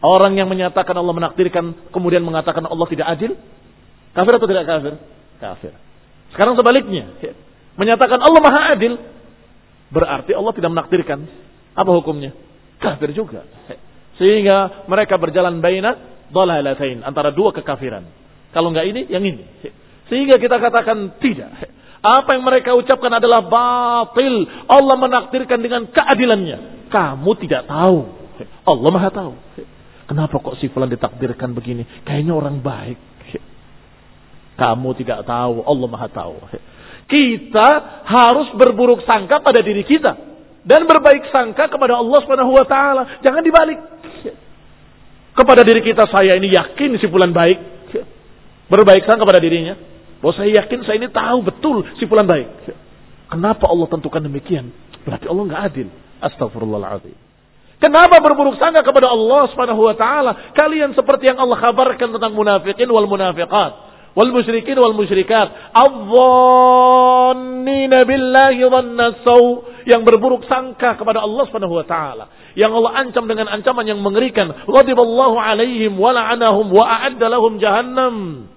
Orang 0.00 0.36
yang 0.36 0.48
menyatakan 0.48 0.96
Allah 0.96 1.14
menakdirkan, 1.14 1.92
kemudian 1.92 2.24
mengatakan 2.24 2.64
Allah 2.68 2.86
tidak 2.88 3.06
adil, 3.06 3.36
kafir 4.12 4.32
atau 4.36 4.48
tidak 4.48 4.64
kafir? 4.68 4.92
Kafir. 5.40 5.72
Sekarang 6.32 6.56
sebaliknya, 6.56 7.16
menyatakan 7.76 8.20
Allah 8.20 8.40
maha 8.40 8.60
adil, 8.76 8.96
berarti 9.92 10.32
Allah 10.32 10.52
tidak 10.56 10.70
menakdirkan. 10.72 11.18
Apa 11.76 11.90
hukumnya? 11.92 12.32
Kafir 12.80 13.12
juga. 13.12 13.44
Sehingga 14.16 14.88
mereka 14.88 15.20
berjalan 15.20 15.60
baina 15.60 16.15
dalalatain 16.30 17.02
antara 17.02 17.30
dua 17.34 17.52
kekafiran. 17.54 18.06
Kalau 18.54 18.72
enggak 18.72 18.86
ini, 18.88 19.04
yang 19.10 19.22
ini. 19.22 19.44
Sehingga 20.08 20.38
kita 20.38 20.56
katakan 20.62 21.18
tidak. 21.18 21.50
Apa 22.00 22.38
yang 22.38 22.46
mereka 22.46 22.72
ucapkan 22.78 23.18
adalah 23.18 23.42
batil. 23.42 24.46
Allah 24.70 24.96
menakdirkan 24.96 25.58
dengan 25.58 25.90
keadilannya. 25.90 26.88
Kamu 26.88 27.30
tidak 27.42 27.66
tahu. 27.66 27.98
Allah 28.62 28.90
maha 28.94 29.10
tahu. 29.10 29.32
Kenapa 30.06 30.38
kok 30.38 30.54
si 30.62 30.70
fulan 30.70 30.86
ditakdirkan 30.86 31.50
begini? 31.50 31.82
Kayaknya 32.06 32.32
orang 32.32 32.62
baik. 32.62 32.98
Kamu 34.56 34.88
tidak 34.96 35.26
tahu. 35.26 35.66
Allah 35.66 35.88
maha 35.90 36.08
tahu. 36.08 36.34
Kita 37.06 37.68
harus 38.06 38.54
berburuk 38.54 39.02
sangka 39.02 39.42
pada 39.42 39.58
diri 39.60 39.82
kita. 39.82 40.14
Dan 40.66 40.82
berbaik 40.86 41.30
sangka 41.30 41.70
kepada 41.70 41.98
Allah 41.98 42.18
Subhanahu 42.22 42.54
wa 42.54 42.66
taala. 42.66 43.02
Jangan 43.22 43.42
dibalik. 43.42 43.78
Kepada 45.36 45.60
diri 45.60 45.84
kita 45.84 46.08
saya 46.08 46.40
ini 46.40 46.48
yakin 46.48 46.96
si 46.96 47.06
fulan 47.12 47.30
baik. 47.36 47.58
Berbaik 48.72 49.04
sangka 49.04 49.28
kepada 49.28 49.38
dirinya. 49.38 49.76
Bahwa 50.24 50.32
saya 50.32 50.50
yakin 50.64 50.80
saya 50.88 50.96
ini 50.96 51.12
tahu 51.12 51.44
betul 51.44 51.84
si 52.00 52.08
fulan 52.08 52.24
baik. 52.24 52.48
Kenapa 53.28 53.68
Allah 53.68 53.86
tentukan 53.92 54.24
demikian? 54.24 54.72
Berarti 55.04 55.28
Allah 55.28 55.44
nggak 55.44 55.62
adil. 55.68 55.88
Astagfirullahaladzim. 56.24 57.26
Kenapa 57.76 58.24
berburuk 58.24 58.56
sangka 58.56 58.80
kepada 58.80 59.12
Allah 59.12 59.52
Subhanahu 59.52 59.84
wa 59.84 59.92
taala? 59.92 60.56
Kalian 60.56 60.96
seperti 60.96 61.28
yang 61.28 61.36
Allah 61.36 61.60
kabarkan 61.60 62.08
tentang 62.16 62.32
munafikin 62.32 62.88
wal 62.88 63.04
munafiqat, 63.04 63.72
wal 64.16 64.32
musyrikin 64.32 64.80
wal 64.80 64.96
musyrikat, 64.96 65.76
adzannina 65.76 66.48
billahi 68.08 68.64
dhanna 68.64 69.12
yang 69.84 70.00
berburuk 70.08 70.48
sangka 70.48 70.96
kepada 70.96 71.20
Allah 71.20 71.44
Subhanahu 71.52 71.76
wa 71.76 71.84
taala. 71.84 72.24
Yang 72.56 72.72
Allah 72.72 72.92
ancam 73.04 73.28
dengan 73.28 73.52
ancaman 73.52 73.84
yang 73.84 74.00
mengerikan. 74.00 74.48
Ghadiballahu 74.64 75.36
alaihim 75.36 76.00
wa 76.00 76.10
la'anahum 76.16 76.72
wa 76.72 76.84
a'adda 76.88 77.28
lahum 77.28 77.60
jahannam. 77.60 78.48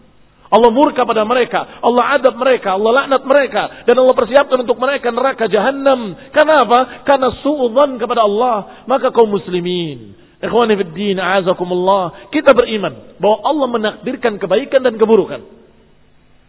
Allah 0.50 0.74
murka 0.74 1.06
pada 1.06 1.22
mereka, 1.30 1.62
Allah 1.78 2.18
adab 2.18 2.34
mereka, 2.34 2.74
Allah 2.74 3.06
laknat 3.06 3.22
mereka, 3.22 3.86
dan 3.86 4.02
Allah 4.02 4.16
persiapkan 4.18 4.58
untuk 4.66 4.82
mereka 4.82 5.14
neraka 5.14 5.46
jahanam. 5.46 6.18
Kenapa? 6.34 7.06
Karena 7.06 7.30
suudzon 7.46 8.02
kepada 8.02 8.26
Allah. 8.26 8.82
Maka 8.90 9.14
kaum 9.14 9.30
muslimin, 9.30 10.18
ikhwani 10.42 10.74
fid 10.74 10.92
din, 10.98 11.22
a'azakumullah, 11.22 12.34
kita 12.34 12.58
beriman 12.58 13.20
bahwa 13.22 13.38
Allah 13.46 13.68
menakdirkan 13.70 14.42
kebaikan 14.42 14.82
dan 14.82 14.98
keburukan. 14.98 15.46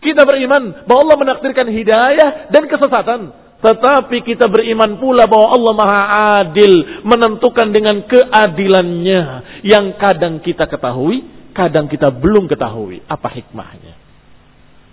Kita 0.00 0.24
beriman 0.24 0.88
bahwa 0.88 1.04
Allah 1.04 1.18
menakdirkan 1.20 1.68
hidayah 1.68 2.48
dan 2.48 2.62
kesesatan. 2.72 3.20
Tetapi 3.60 4.24
kita 4.24 4.48
beriman 4.48 4.96
pula 4.96 5.28
bahwa 5.28 5.52
Allah 5.52 5.74
Maha 5.76 6.02
Adil 6.40 7.04
menentukan 7.04 7.68
dengan 7.68 8.08
keadilannya 8.08 9.22
yang 9.68 10.00
kadang 10.00 10.40
kita 10.40 10.64
ketahui, 10.64 11.28
kadang 11.52 11.84
kita 11.92 12.08
belum 12.08 12.48
ketahui 12.48 13.04
apa 13.04 13.28
hikmahnya. 13.28 13.94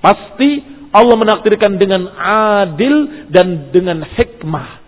Pasti 0.03 0.61
Allah 0.91 1.15
menakdirkan 1.15 1.79
dengan 1.79 2.11
adil 2.67 3.27
dan 3.31 3.71
dengan 3.71 4.03
hikmah. 4.03 4.83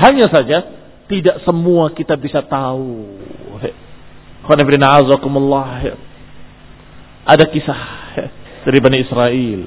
Hanya 0.00 0.32
saja 0.32 0.58
tidak 1.04 1.44
semua 1.44 1.92
kita 1.92 2.16
bisa 2.16 2.40
tahu. 2.48 3.20
Ada 7.28 7.44
kisah 7.52 7.80
dari 8.64 8.78
Bani 8.80 8.98
Israel. 9.04 9.60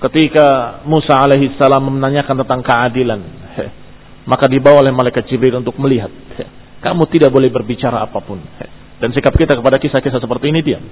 Ketika 0.00 0.80
Musa 0.88 1.12
alaihi 1.12 1.52
salam 1.60 1.92
menanyakan 1.92 2.40
tentang 2.40 2.64
keadilan, 2.64 3.20
maka 4.30 4.48
dibawa 4.48 4.80
oleh 4.80 4.96
malaikat 4.96 5.28
Jibril 5.28 5.60
untuk 5.60 5.76
melihat. 5.76 6.08
Kamu 6.84 7.04
tidak 7.12 7.28
boleh 7.28 7.52
berbicara 7.52 8.00
apa 8.00 8.18
pun. 8.24 8.40
Dan 9.00 9.12
sikap 9.12 9.36
kita 9.36 9.56
kepada 9.56 9.76
kisah-kisah 9.76 10.20
seperti 10.20 10.48
ini 10.48 10.60
diam. 10.64 10.84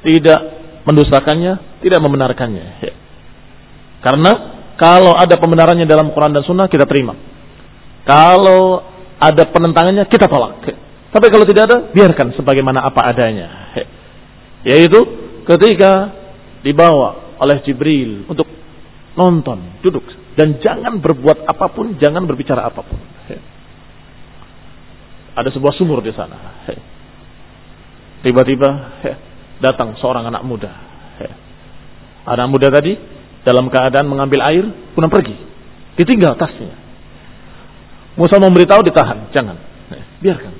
Tidak 0.00 0.40
mendustakannya, 0.88 1.80
tidak 1.84 2.00
membenarkannya. 2.00 2.66
Karena 4.00 4.32
kalau 4.80 5.12
ada 5.12 5.36
pembenarannya 5.36 5.84
dalam 5.84 6.12
Quran 6.12 6.32
dan 6.32 6.44
Sunnah 6.44 6.68
kita 6.72 6.88
terima. 6.88 7.12
Kalau 8.04 8.80
ada 9.20 9.44
penentangannya 9.52 10.08
kita 10.08 10.24
tolak. 10.24 10.64
Tapi 11.12 11.26
kalau 11.28 11.44
tidak 11.44 11.68
ada, 11.68 11.76
biarkan 11.92 12.32
sebagaimana 12.32 12.80
apa 12.80 13.00
adanya. 13.12 13.48
Yaitu 14.64 15.00
ketika 15.44 16.16
dibawa 16.64 17.29
oleh 17.40 17.64
Jibril 17.64 18.28
untuk 18.28 18.46
nonton, 19.16 19.80
duduk 19.80 20.04
dan 20.38 20.56
jangan 20.62 21.02
berbuat 21.02 21.44
apa 21.44 21.66
pun, 21.74 21.98
jangan 21.98 22.22
berbicara 22.24 22.70
apa 22.70 22.80
pun. 22.80 23.00
Ada 25.34 25.50
sebuah 25.52 25.74
sumur 25.74 26.00
di 26.00 26.12
sana. 26.14 26.64
Tiba-tiba 28.24 28.68
datang 29.64 29.96
seorang 29.98 30.28
anak 30.28 30.40
muda. 30.44 30.72
Anak 32.28 32.46
muda 32.52 32.68
tadi 32.68 32.94
dalam 33.42 33.72
keadaan 33.72 34.06
mengambil 34.06 34.44
air, 34.44 34.64
pun 34.92 35.08
pergi. 35.08 35.36
Ditinggal 35.96 36.36
tasnya. 36.36 36.76
Musa 38.14 38.36
memberitahu 38.36 38.84
ditahan, 38.84 39.32
jangan. 39.32 39.56
Biarkan. 40.20 40.54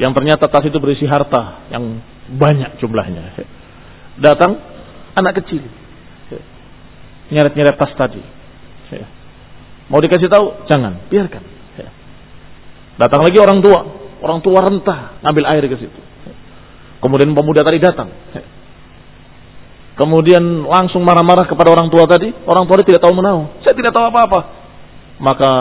Yang 0.00 0.12
ternyata 0.16 0.44
tas 0.48 0.64
itu 0.64 0.78
berisi 0.80 1.04
harta 1.04 1.68
yang 1.68 2.00
banyak 2.32 2.80
jumlahnya. 2.80 3.36
Datang 4.22 4.56
anak 5.16 5.42
kecil. 5.42 5.64
Nyeret-nyeret 7.30 7.78
tas 7.78 7.94
tadi. 7.94 8.22
Mau 9.90 9.98
dikasih 9.98 10.30
tahu? 10.30 10.66
Jangan, 10.70 11.10
biarkan. 11.10 11.42
Datang 13.00 13.20
lagi 13.24 13.38
orang 13.40 13.58
tua. 13.64 13.80
Orang 14.20 14.44
tua 14.44 14.60
rentah 14.60 15.22
ngambil 15.24 15.44
air 15.56 15.64
ke 15.64 15.76
situ. 15.80 16.00
Kemudian 17.00 17.32
pemuda 17.32 17.64
tadi 17.64 17.80
datang. 17.80 18.12
Kemudian 19.96 20.68
langsung 20.68 21.00
marah-marah 21.00 21.48
kepada 21.48 21.72
orang 21.72 21.88
tua 21.88 22.04
tadi. 22.04 22.28
Orang 22.44 22.68
tua 22.68 22.80
tadi 22.80 22.92
tidak 22.92 23.08
tahu 23.08 23.16
menahu. 23.16 23.48
Saya 23.64 23.72
tidak 23.72 23.96
tahu 23.96 24.04
apa-apa. 24.12 24.40
Maka 25.20 25.52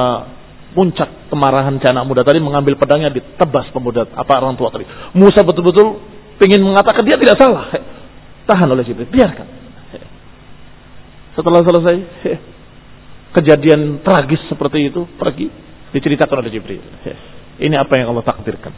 puncak 0.76 1.32
kemarahan 1.32 1.82
si 1.82 1.86
anak 1.90 2.06
muda 2.06 2.22
tadi 2.22 2.38
mengambil 2.38 2.78
pedangnya 2.78 3.10
ditebas 3.10 3.74
pemuda 3.74 4.06
apa 4.14 4.32
orang 4.38 4.60
tua 4.60 4.70
tadi. 4.70 4.86
Musa 5.18 5.42
betul-betul 5.42 5.98
ingin 6.44 6.62
mengatakan 6.62 7.04
dia 7.08 7.18
tidak 7.18 7.40
salah. 7.40 7.72
Tahan 8.50 8.66
oleh 8.66 8.82
Jibril, 8.82 9.14
biarkan. 9.14 9.48
Setelah 11.38 11.62
selesai 11.62 11.96
kejadian 13.38 14.02
tragis 14.02 14.42
seperti 14.50 14.90
itu 14.90 15.06
pergi 15.22 15.54
diceritakan 15.94 16.42
oleh 16.42 16.52
Jibril. 16.52 16.82
Ini 17.62 17.76
apa 17.78 17.94
yang 18.02 18.10
Allah 18.10 18.26
takdirkan 18.26 18.74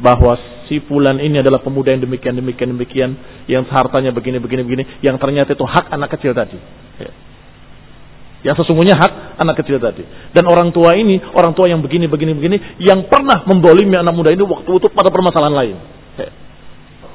bahwa 0.00 0.36
si 0.68 0.80
fulan 0.84 1.20
ini 1.20 1.40
adalah 1.40 1.60
pemuda 1.60 1.92
yang 1.92 2.04
demikian 2.04 2.36
demikian 2.36 2.68
demikian 2.72 3.10
yang 3.48 3.64
hartanya 3.68 4.12
begini 4.12 4.40
begini 4.40 4.62
begini 4.64 4.84
yang 5.04 5.20
ternyata 5.20 5.52
itu 5.52 5.64
hak 5.64 5.92
anak 5.92 6.12
kecil 6.16 6.36
tadi. 6.36 6.56
Ya. 7.00 7.12
Yang 8.40 8.64
sesungguhnya 8.64 8.96
hak 8.96 9.36
anak 9.36 9.60
kecil 9.60 9.76
tadi. 9.76 10.00
Dan 10.32 10.48
orang 10.48 10.72
tua 10.72 10.96
ini, 10.96 11.20
orang 11.20 11.52
tua 11.52 11.68
yang 11.68 11.84
begini 11.84 12.08
begini 12.08 12.32
begini 12.32 12.56
yang 12.80 13.04
pernah 13.04 13.44
membolimi 13.44 14.00
anak 14.00 14.16
muda 14.16 14.32
ini 14.32 14.40
waktu 14.40 14.70
itu 14.80 14.88
pada 14.92 15.12
permasalahan 15.12 15.56
lain. 15.56 15.76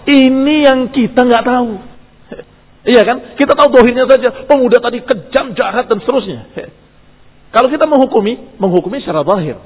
Ini 0.06 0.56
yang 0.70 0.80
kita 0.94 1.26
nggak 1.26 1.46
tahu. 1.46 1.72
Ya. 2.30 2.42
Iya 2.86 3.02
kan? 3.06 3.18
Kita 3.34 3.58
tahu 3.58 3.68
dohirnya 3.74 4.06
saja. 4.06 4.46
Pemuda 4.46 4.78
tadi 4.78 5.02
kejam, 5.02 5.58
jahat 5.58 5.90
dan 5.90 5.98
seterusnya. 6.02 6.46
Kalau 7.56 7.68
kita 7.72 7.90
menghukumi, 7.90 8.58
menghukumi 8.62 9.02
secara 9.02 9.26
zahir 9.26 9.58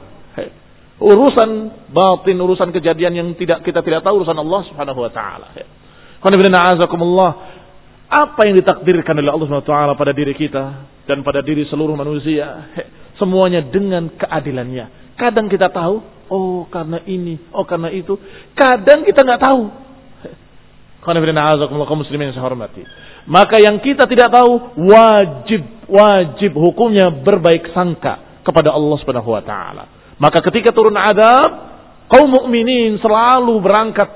urusan 1.00 1.50
batin, 1.96 2.38
urusan 2.38 2.70
kejadian 2.76 3.16
yang 3.16 3.28
tidak 3.40 3.64
kita 3.64 3.80
tidak 3.80 4.04
tahu 4.04 4.22
urusan 4.22 4.36
Allah 4.36 4.62
Subhanahu 4.68 5.00
wa 5.00 5.12
taala. 5.12 5.48
Apa 8.10 8.42
yang 8.50 8.58
ditakdirkan 8.60 9.16
oleh 9.16 9.32
Allah 9.32 9.46
Subhanahu 9.48 9.66
wa 9.66 9.72
taala 9.72 9.94
pada 9.96 10.12
diri 10.12 10.36
kita 10.36 10.64
dan 11.08 11.24
pada 11.24 11.40
diri 11.40 11.64
seluruh 11.72 11.96
manusia, 11.96 12.68
semuanya 13.16 13.64
dengan 13.64 14.12
keadilannya. 14.12 15.16
Kadang 15.16 15.48
kita 15.48 15.72
tahu, 15.72 16.04
oh 16.32 16.68
karena 16.68 17.00
ini, 17.08 17.40
oh 17.56 17.64
karena 17.64 17.92
itu. 17.96 18.20
Kadang 18.56 19.08
kita 19.08 19.24
nggak 19.24 19.42
tahu. 19.42 19.62
Muslimin 21.18 22.36
hormati. 22.38 22.84
Maka 23.30 23.58
yang 23.62 23.82
kita 23.82 24.06
tidak 24.10 24.30
tahu 24.34 24.78
wajib 24.90 25.62
wajib 25.90 26.52
hukumnya 26.54 27.10
berbaik 27.10 27.74
sangka 27.74 28.42
kepada 28.46 28.74
Allah 28.74 28.98
Subhanahu 29.02 29.34
wa 29.34 29.44
taala. 29.44 29.84
Maka 30.20 30.44
ketika 30.52 30.76
turun 30.76 30.98
adab, 30.98 31.50
kaum 32.12 32.28
mukminin 32.30 33.00
selalu 33.00 33.58
berangkat 33.64 34.10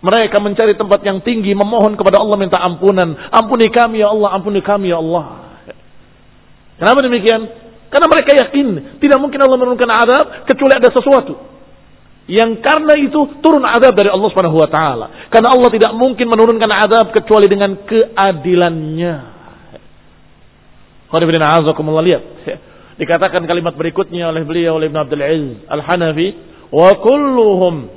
mereka 0.00 0.40
mencari 0.40 0.74
tempat 0.76 1.00
yang 1.04 1.20
tinggi, 1.20 1.52
memohon 1.52 1.92
kepada 1.96 2.20
Allah 2.20 2.36
minta 2.40 2.56
ampunan. 2.56 3.12
Ampuni 3.28 3.68
kami 3.68 4.00
ya 4.00 4.08
Allah, 4.08 4.32
ampuni 4.32 4.60
kami 4.64 4.88
ya 4.88 4.98
Allah. 4.98 5.24
Kenapa 6.80 7.04
demikian? 7.04 7.40
Karena 7.92 8.06
mereka 8.08 8.30
yakin 8.32 8.66
tidak 9.02 9.18
mungkin 9.20 9.40
Allah 9.44 9.58
menurunkan 9.60 9.90
adab 9.90 10.24
kecuali 10.48 10.72
ada 10.78 10.88
sesuatu. 10.88 11.34
Yang 12.30 12.62
karena 12.62 12.94
itu 12.94 13.42
turun 13.42 13.66
adab 13.66 13.90
dari 13.90 14.06
Allah 14.06 14.28
Subhanahu 14.30 14.62
wa 14.62 14.70
taala. 14.70 15.06
Karena 15.34 15.50
Allah 15.50 15.66
tidak 15.74 15.90
mungkin 15.98 16.30
menurunkan 16.30 16.70
adab 16.70 17.10
kecuali 17.10 17.50
dengan 17.50 17.74
keadilannya. 17.82 19.14
Lihat. 21.10 22.22
Dikatakan 23.02 23.42
kalimat 23.50 23.74
berikutnya 23.74 24.30
oleh 24.30 24.46
beliau 24.46 24.78
oleh 24.78 24.86
Ibn 24.86 24.98
Abdul 25.02 25.24
Aziz 25.26 25.58
Al-Hanafi, 25.66 26.26
"Wa 26.70 26.90
kulluhum 27.02 27.90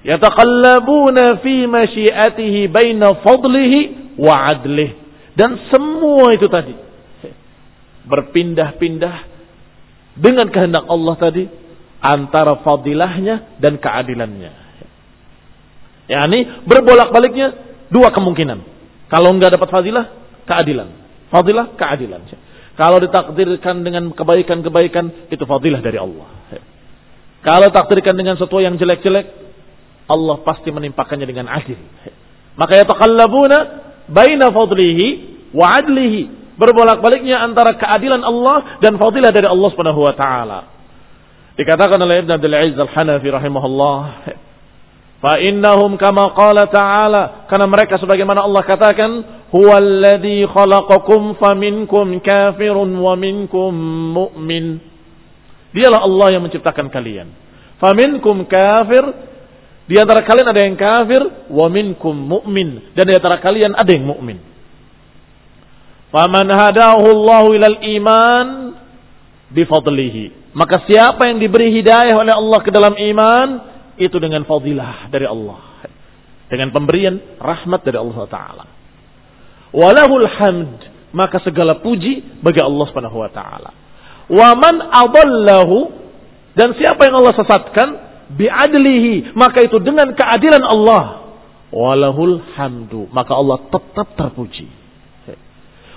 yataqallabuna 0.00 1.44
fi 1.44 1.68
masyiatihi 1.68 2.72
baina 2.72 3.20
fadlihi 3.20 3.78
wa 4.16 4.56
adlih." 4.56 4.96
Dan 5.36 5.68
semua 5.68 6.32
itu 6.32 6.48
tadi 6.48 6.72
berpindah-pindah 8.08 9.16
dengan 10.16 10.48
kehendak 10.48 10.88
Allah 10.88 11.14
tadi 11.20 11.44
antara 12.06 12.62
fadilahnya 12.62 13.58
dan 13.58 13.82
keadilannya. 13.82 14.52
Yani 16.06 16.62
berbolak-baliknya 16.62 17.46
dua 17.90 18.14
kemungkinan. 18.14 18.62
Kalau 19.10 19.34
enggak 19.34 19.58
dapat 19.58 19.68
fadilah, 19.70 20.06
keadilan. 20.46 20.88
Fadilah, 21.34 21.74
keadilan. 21.74 22.22
Kalau 22.78 23.02
ditakdirkan 23.02 23.82
dengan 23.82 24.14
kebaikan-kebaikan, 24.14 25.30
itu 25.34 25.42
fadilah 25.42 25.82
dari 25.82 25.98
Allah. 25.98 26.28
Kalau 27.42 27.70
takdirkan 27.74 28.14
dengan 28.14 28.38
sesuatu 28.38 28.62
yang 28.62 28.78
jelek-jelek, 28.78 29.26
Allah 30.06 30.36
pasti 30.46 30.70
menimpakannya 30.70 31.26
dengan 31.26 31.50
adil. 31.50 31.78
Maka 32.54 32.78
yataqallabuna 32.78 33.58
baina 34.06 34.54
fadlihi 34.54 35.06
wa 35.50 35.74
adlihi. 35.74 36.54
Berbolak-baliknya 36.56 37.42
antara 37.42 37.74
keadilan 37.76 38.22
Allah 38.22 38.78
dan 38.80 38.96
fadilah 38.96 39.30
dari 39.34 39.46
Allah 39.50 39.68
Subhanahu 39.74 40.00
wa 40.06 40.14
taala. 40.14 40.75
Dikatakan 41.56 41.96
oleh 42.00 42.20
Ibn 42.24 42.30
Abdul 42.36 42.52
Aziz 42.52 42.76
Al-Hanafi 42.76 43.28
rahimahullah, 43.32 44.00
Fa 45.16 45.40
innahum 45.40 45.96
kama 45.96 46.36
qala 46.36 46.68
ta'ala 46.68 47.48
karena 47.48 47.64
mereka 47.64 47.96
sebagaimana 47.96 48.44
Allah 48.44 48.62
katakan 48.68 49.10
huwallazi 49.48 50.44
khalaqakum 50.44 51.40
faminkum 51.40 52.20
kafirun 52.20 53.00
wa 53.00 53.16
minkum 53.16 53.72
mu'min 54.12 54.76
Dialah 55.72 56.08
Allah 56.08 56.36
yang 56.36 56.42
menciptakan 56.44 56.88
kalian. 56.88 57.28
Faminkum 57.76 58.48
kafir 58.48 59.04
di 59.84 60.00
antara 60.00 60.24
kalian 60.24 60.48
ada 60.48 60.60
yang 60.64 60.76
kafir 60.76 61.20
wa 61.52 61.66
minkum 61.68 62.16
mu'min 62.16 62.96
dan 62.96 63.04
di 63.04 63.12
antara 63.12 63.40
kalian 63.44 63.76
ada 63.76 63.90
yang 63.92 64.08
mukmin. 64.08 64.40
Faman 66.08 66.48
hadahu 66.48 67.04
Allah 67.12 67.44
ilal 67.52 67.78
iman 67.98 68.46
bifadlihi. 69.52 70.45
Maka 70.56 70.88
siapa 70.88 71.28
yang 71.28 71.36
diberi 71.36 71.68
hidayah 71.68 72.16
oleh 72.16 72.32
Allah 72.32 72.58
ke 72.64 72.72
dalam 72.72 72.96
iman, 72.96 73.48
itu 74.00 74.16
dengan 74.16 74.48
fadilah 74.48 75.12
dari 75.12 75.28
Allah. 75.28 75.84
Dengan 76.48 76.72
pemberian 76.72 77.36
rahmat 77.36 77.84
dari 77.84 78.00
Allah 78.00 78.24
Taala. 78.24 78.64
Walahul 79.76 80.24
hamd, 80.24 80.78
maka 81.12 81.40
segala 81.44 81.80
puji 81.84 82.40
bagi 82.40 82.64
Allah 82.64 82.84
Subhanahu 82.88 83.20
wa 83.20 83.30
taala. 83.32 83.70
Wa 84.32 84.56
man 84.56 84.80
adallahu 84.92 85.92
dan 86.56 86.72
siapa 86.80 87.04
yang 87.04 87.20
Allah 87.20 87.36
sesatkan 87.36 87.88
biadlihi, 88.32 89.36
maka 89.36 89.60
itu 89.60 89.76
dengan 89.84 90.12
keadilan 90.16 90.64
Allah. 90.64 91.04
Walahul 91.68 92.40
hamdu, 92.56 93.10
maka 93.12 93.32
Allah 93.36 93.68
tetap 93.68 94.16
terpuji. 94.16 94.70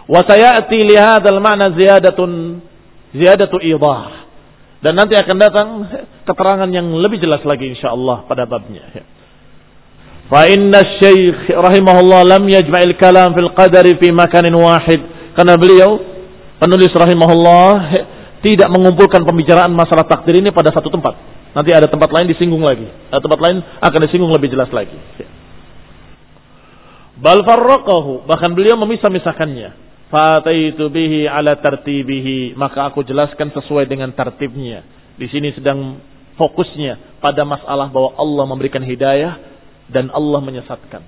Wa 0.09 0.25
sayati 0.25 0.77
li 0.83 0.97
hadzal 0.97 1.39
ma'na 1.39 1.71
ziyadatun 1.71 2.59
ziyadatu 3.13 3.61
idah 3.61 4.28
dan 4.79 4.95
nanti 4.95 5.11
akan 5.19 5.35
datang 5.35 5.67
keterangan 6.23 6.69
yang 6.71 6.87
lebih 7.03 7.19
jelas 7.19 7.43
lagi 7.43 7.67
insya 7.67 7.91
Allah 7.91 8.23
pada 8.23 8.47
babnya. 8.47 8.87
Fa 10.31 10.47
inna 10.47 10.79
syekh 11.03 11.51
rahimahullah 11.51 12.21
lam 12.23 12.43
yajma'il 12.47 12.95
kalam 12.95 13.35
fil 13.35 13.51
qadari 13.51 13.99
fi 13.99 14.07
makanin 14.13 14.55
wahid. 14.55 15.01
Karena 15.35 15.59
beliau 15.59 15.99
penulis 16.63 16.91
rahimahullah 16.95 17.71
tidak 18.39 18.69
mengumpulkan 18.71 19.27
pembicaraan 19.27 19.73
masalah 19.75 20.07
takdir 20.07 20.39
ini 20.39 20.53
pada 20.55 20.71
satu 20.71 20.87
tempat. 20.87 21.17
Nanti 21.51 21.75
ada 21.75 21.89
tempat 21.89 22.07
lain 22.13 22.29
disinggung 22.31 22.63
lagi. 22.63 22.87
Ada 23.11 23.19
tempat 23.19 23.39
lain 23.41 23.57
akan 23.83 23.99
disinggung 24.07 24.31
lebih 24.31 24.53
jelas 24.53 24.71
lagi. 24.71 24.95
Bal 27.19 27.43
farraqahu, 27.43 28.23
bahkan 28.29 28.55
beliau 28.55 28.79
memisah-misahkannya. 28.79 29.88
Fataitu 30.09 30.89
bihi 30.89 31.29
ala 31.29 31.53
tartibihi, 31.61 32.57
maka 32.57 32.89
aku 32.89 33.05
jelaskan 33.05 33.53
sesuai 33.53 33.85
dengan 33.85 34.09
tertibnya. 34.09 34.81
Di 35.21 35.29
sini 35.29 35.53
sedang 35.53 36.01
fokusnya 36.33 37.21
pada 37.21 37.45
masalah 37.45 37.93
bahwa 37.93 38.17
Allah 38.17 38.45
memberikan 38.49 38.81
hidayah 38.81 39.37
dan 39.85 40.09
Allah 40.09 40.41
menyesatkan. 40.41 41.05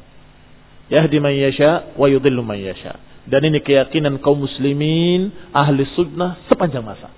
Yahdi 0.94 1.18
man 1.18 1.34
yasha 1.34 1.98
wa 1.98 2.06
yudhillu 2.06 2.46
man 2.46 2.62
yasha. 2.62 3.02
Dan 3.26 3.48
ini 3.50 3.62
keyakinan 3.66 4.22
kaum 4.22 4.44
muslimin 4.46 5.34
ahli 5.50 5.82
sunnah 5.98 6.46
sepanjang 6.46 6.86
masa. 6.86 7.10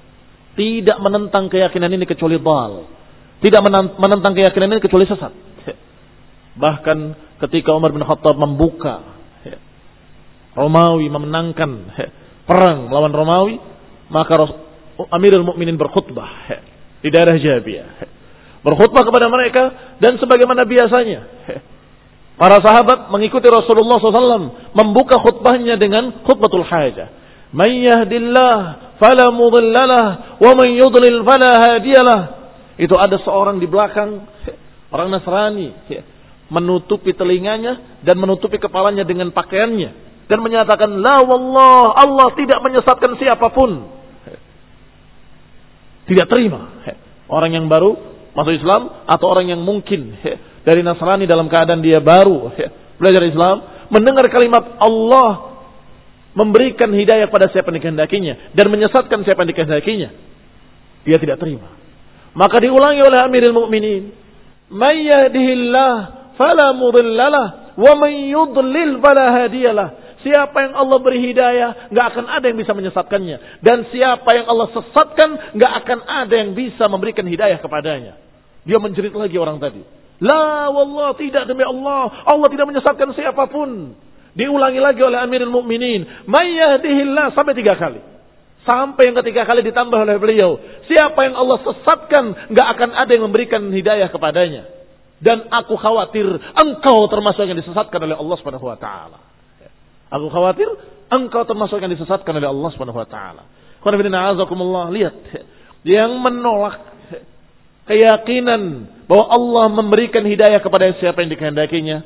Tidak 0.53 0.97
menentang 1.03 1.51
keyakinan 1.51 1.91
ini 1.91 2.05
kecuali 2.07 2.39
dal. 2.39 2.88
Tidak 3.43 3.59
menentang 3.99 4.31
keyakinan 4.38 4.77
ini 4.77 4.79
kecuali 4.79 5.03
sesat. 5.03 5.34
Bahkan 6.63 6.97
ketika 7.43 7.75
Umar 7.75 7.91
bin 7.91 8.05
Khattab 8.05 8.39
membuka 8.39 9.12
Romawi 10.54 11.10
memenangkan 11.10 11.72
perang 12.49 12.89
melawan 12.89 13.14
Romawi, 13.14 13.56
maka 14.14 14.38
Amirul 15.10 15.45
Mukminin 15.45 15.78
berkhutbah 15.78 16.30
di 17.04 17.10
daerah 17.10 17.36
Jabiyah 17.36 18.14
berkhutbah 18.64 19.04
kepada 19.04 19.28
mereka 19.28 19.64
dan 19.99 20.16
sebagaimana 20.18 20.64
biasanya 20.64 21.22
para 22.39 22.58
sahabat 22.64 23.12
mengikuti 23.12 23.45
Rasulullah 23.51 23.99
SAW 23.99 24.74
membuka 24.74 25.20
khutbahnya 25.20 25.76
dengan 25.78 26.24
khutbatul 26.24 26.66
hajah. 26.66 27.22
Man 27.54 27.70
yahdillah 27.70 28.58
fala 28.97 29.30
mudhillalah 29.30 30.39
wa 30.41 30.51
man 30.58 30.68
yudlil 30.74 31.22
fala 31.22 31.51
hadiyalah. 31.60 32.22
Itu 32.82 32.97
ada 32.97 33.22
seorang 33.22 33.62
di 33.62 33.70
belakang 33.70 34.26
orang 34.89 35.14
Nasrani 35.14 35.70
menutupi 36.49 37.14
telinganya 37.14 38.01
dan 38.01 38.18
menutupi 38.18 38.58
kepalanya 38.58 39.06
dengan 39.06 39.30
pakaiannya 39.30 40.12
dan 40.28 40.39
menyatakan 40.39 40.89
la 41.03 41.24
wallah 41.24 41.93
Allah 41.95 42.28
tidak 42.39 42.59
menyesatkan 42.63 43.11
siapa 43.19 43.47
pun. 43.51 43.71
Tidak 46.03 46.28
terima. 46.28 46.84
Orang 47.32 47.55
yang 47.55 47.71
baru 47.71 47.95
masuk 48.34 48.53
Islam 48.59 49.05
atau 49.07 49.26
orang 49.30 49.53
yang 49.53 49.61
mungkin 49.61 50.17
dari 50.67 50.82
Nasrani 50.82 51.30
dalam 51.30 51.47
keadaan 51.47 51.84
dia 51.86 52.01
baru 52.01 52.49
belajar 52.97 53.24
Islam 53.28 53.55
mendengar 53.93 54.26
kalimat 54.32 54.80
Allah 54.82 55.59
memberikan 56.34 56.89
hidayah 56.89 57.30
pada 57.30 57.51
siapa 57.53 57.69
yang 57.69 57.78
dikehendakinya 57.84 58.57
dan 58.57 58.65
menyesatkan 58.74 59.21
siapa 59.21 59.45
yang 59.45 59.49
dikehendakinya 59.53 60.09
dia 61.05 61.17
tidak 61.21 61.38
terima 61.38 61.69
maka 62.34 62.57
diulangi 62.57 63.05
oleh 63.05 63.19
Amirul 63.21 63.53
Mukminin 63.53 64.09
may 64.74 65.05
yahdihillah 65.05 65.93
fala 66.34 66.74
mudhillalah 66.74 67.78
wa 67.78 67.93
may 68.01 68.34
yudlil 68.34 68.97
fala 68.97 69.45
hadiyalah 69.45 70.03
Siapa 70.24 70.55
yang 70.63 70.74
Allah 70.80 70.97
beri 71.03 71.19
hidayah, 71.19 71.91
nggak 71.91 72.05
akan 72.15 72.26
ada 72.32 72.45
yang 72.47 72.55
bisa 72.55 72.71
menyesatkannya. 72.71 73.59
Dan 73.59 73.91
siapa 73.91 74.30
yang 74.32 74.47
Allah 74.47 74.71
sesatkan, 74.71 75.30
nggak 75.59 75.74
akan 75.84 75.99
ada 76.07 76.36
yang 76.39 76.55
bisa 76.55 76.88
memberikan 76.88 77.28
hidayah 77.28 77.59
kepadanya. 77.59 78.15
Dia 78.63 78.80
menjerit 78.80 79.11
lagi 79.11 79.36
orang 79.36 79.59
tadi. 79.59 79.84
La 80.24 80.71
wallah 80.71 81.11
tidak 81.19 81.43
demi 81.51 81.67
Allah. 81.67 82.24
Allah 82.24 82.47
tidak 82.47 82.71
menyesatkan 82.71 83.11
siapa 83.11 83.51
pun. 83.51 83.99
Diulangi 84.34 84.80
lagi 84.80 85.03
oleh 85.03 85.19
Amirul 85.19 85.51
Mukminin. 85.51 86.26
Mayyahdihillah 86.26 87.36
sampai 87.36 87.53
tiga 87.59 87.76
kali. 87.76 87.99
Sampai 88.63 89.11
yang 89.11 89.19
ketiga 89.19 89.43
kali 89.43 89.59
ditambah 89.67 89.99
oleh 90.07 90.15
beliau. 90.15 90.55
Siapa 90.88 91.19
yang 91.28 91.36
Allah 91.36 91.59
sesatkan, 91.67 92.55
nggak 92.55 92.67
akan 92.80 92.89
ada 92.95 93.11
yang 93.11 93.28
memberikan 93.28 93.67
hidayah 93.67 94.07
kepadanya. 94.07 94.63
Dan 95.19 95.51
aku 95.51 95.76
khawatir 95.76 96.24
engkau 96.55 97.11
termasuk 97.11 97.43
yang 97.43 97.59
disesatkan 97.59 97.99
oleh 98.07 98.15
Allah 98.15 98.36
Subhanahu 98.39 98.71
wa 98.71 98.80
taala. 98.80 99.32
Aku 100.14 100.30
khawatir 100.30 100.70
engkau 101.09 101.41
termasuk 101.49 101.82
yang 101.82 101.89
disesatkan 101.89 102.38
oleh 102.38 102.49
Allah 102.49 102.70
Subhanahu 102.78 103.01
wa 103.01 103.09
taala. 103.09 103.43
Lihat 104.93 105.16
yang 105.84 106.11
menolak 106.22 106.80
keyakinan 107.89 108.61
bahwa 109.09 109.26
Allah 109.28 109.66
memberikan 109.74 110.24
hidayah 110.24 110.64
kepada 110.64 110.88
siapa 111.03 111.20
yang 111.26 111.36
dikehendakinya, 111.36 111.97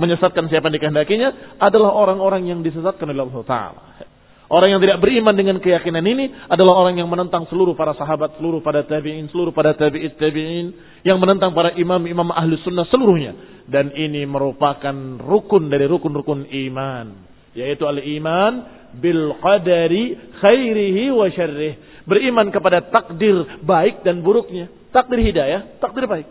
menyesatkan 0.00 0.48
siapa 0.48 0.72
yang 0.72 0.80
dikehendakinya 0.80 1.60
adalah 1.60 1.92
orang-orang 1.92 2.48
yang 2.48 2.60
disesatkan 2.64 3.12
oleh 3.12 3.20
Allah 3.20 3.44
Taala. 3.44 3.82
Orang 4.46 4.70
yang 4.70 4.78
tidak 4.78 5.02
beriman 5.02 5.34
dengan 5.34 5.58
keyakinan 5.58 6.06
ini 6.06 6.30
adalah 6.46 6.78
orang 6.78 7.02
yang 7.02 7.10
menentang 7.10 7.50
seluruh 7.50 7.74
para 7.74 7.98
sahabat, 7.98 8.38
seluruh 8.38 8.62
para 8.62 8.86
tabi'in, 8.86 9.26
seluruh 9.34 9.50
para 9.50 9.74
tabi'it 9.74 10.14
tabi'in, 10.22 10.70
yang 11.02 11.18
menentang 11.18 11.50
para 11.50 11.74
imam-imam 11.74 12.30
ahli 12.30 12.54
sunnah 12.62 12.86
seluruhnya. 12.86 13.34
Dan 13.66 13.90
ini 13.90 14.22
merupakan 14.22 14.94
rukun 15.18 15.66
dari 15.66 15.90
rukun-rukun 15.90 16.46
iman. 16.46 17.06
Yaitu 17.56 17.88
al-iman 17.88 18.68
bil 18.92 19.32
qadari 19.40 20.36
khairihi 20.44 21.08
wa 21.10 21.26
syarrih. 21.32 22.04
Beriman 22.04 22.52
kepada 22.52 22.84
takdir 22.86 23.64
baik 23.64 24.04
dan 24.04 24.20
buruknya. 24.20 24.70
Takdir 24.92 25.18
hidayah, 25.24 25.80
takdir 25.80 26.04
baik. 26.06 26.28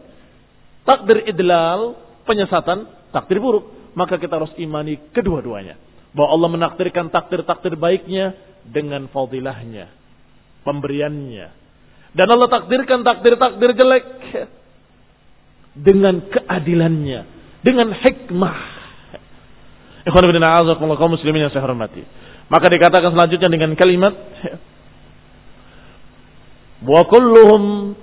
Takdir 0.86 1.26
idlal, 1.28 1.98
penyesatan, 2.24 3.10
takdir 3.10 3.42
buruk. 3.42 3.94
Maka 3.98 4.22
kita 4.22 4.38
harus 4.38 4.54
imani 4.62 5.02
kedua-duanya. 5.12 5.76
Bahwa 6.16 6.30
Allah 6.32 6.50
menakdirkan 6.56 7.12
takdir-takdir 7.12 7.76
baiknya 7.76 8.38
dengan 8.64 9.10
fadilahnya. 9.12 9.92
Pemberiannya. 10.64 11.48
Dan 12.16 12.28
Allah 12.32 12.48
takdirkan 12.48 13.04
takdir-takdir 13.04 13.72
jelek 13.76 14.06
dengan 15.76 16.24
keadilannya. 16.32 17.20
Dengan 17.66 17.92
hikmah. 17.92 18.75
Ikhwan 20.06 20.30
bin 20.30 20.44
a'azakumullah 20.46 21.02
kaum 21.02 21.18
muslimin 21.18 21.50
yang 21.50 21.54
saya 21.54 21.66
hormati. 21.66 22.06
Maka 22.46 22.70
dikatakan 22.70 23.10
selanjutnya 23.10 23.50
dengan 23.50 23.74
kalimat 23.74 24.14
wa 26.86 27.02
kulluhum 27.10 27.98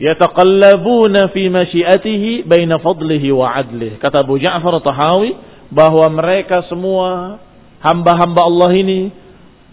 yataqallabuna 0.00 1.28
fi 1.36 1.52
masyiatihi 1.52 2.48
baina 2.48 2.80
fadlihi 2.80 3.28
wa 3.28 3.52
adlih. 3.52 4.00
Kata 4.00 4.24
Abu 4.24 4.40
Ja'far 4.40 4.80
Tahawi 4.80 5.36
bahwa 5.68 6.08
mereka 6.08 6.64
semua 6.72 7.36
hamba-hamba 7.84 8.48
Allah 8.48 8.72
ini 8.72 9.12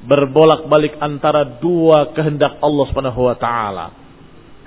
berbolak-balik 0.03 0.99
antara 0.99 1.47
dua 1.63 2.11
kehendak 2.11 2.59
Allah 2.59 2.85
Subhanahu 2.91 3.31
wa 3.31 3.35
taala. 3.39 3.95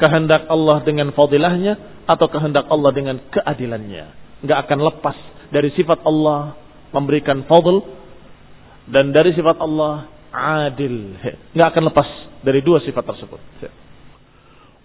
Kehendak 0.01 0.49
Allah 0.49 0.81
dengan 0.89 1.13
fadilahnya 1.13 2.07
atau 2.09 2.33
kehendak 2.33 2.65
Allah 2.73 2.91
dengan 2.97 3.21
keadilannya. 3.29 4.41
Enggak 4.41 4.59
akan 4.65 4.79
lepas 4.89 5.17
dari 5.53 5.69
sifat 5.75 6.01
Allah 6.07 6.57
memberikan 6.95 7.45
fadl 7.45 7.85
dan 8.89 9.13
dari 9.13 9.37
sifat 9.37 9.57
Allah 9.61 10.09
adil. 10.33 11.17
Enggak 11.53 11.69
akan 11.77 11.85
lepas 11.93 12.09
dari 12.45 12.61
dua 12.65 12.81
sifat 12.85 13.05
tersebut. 13.05 13.41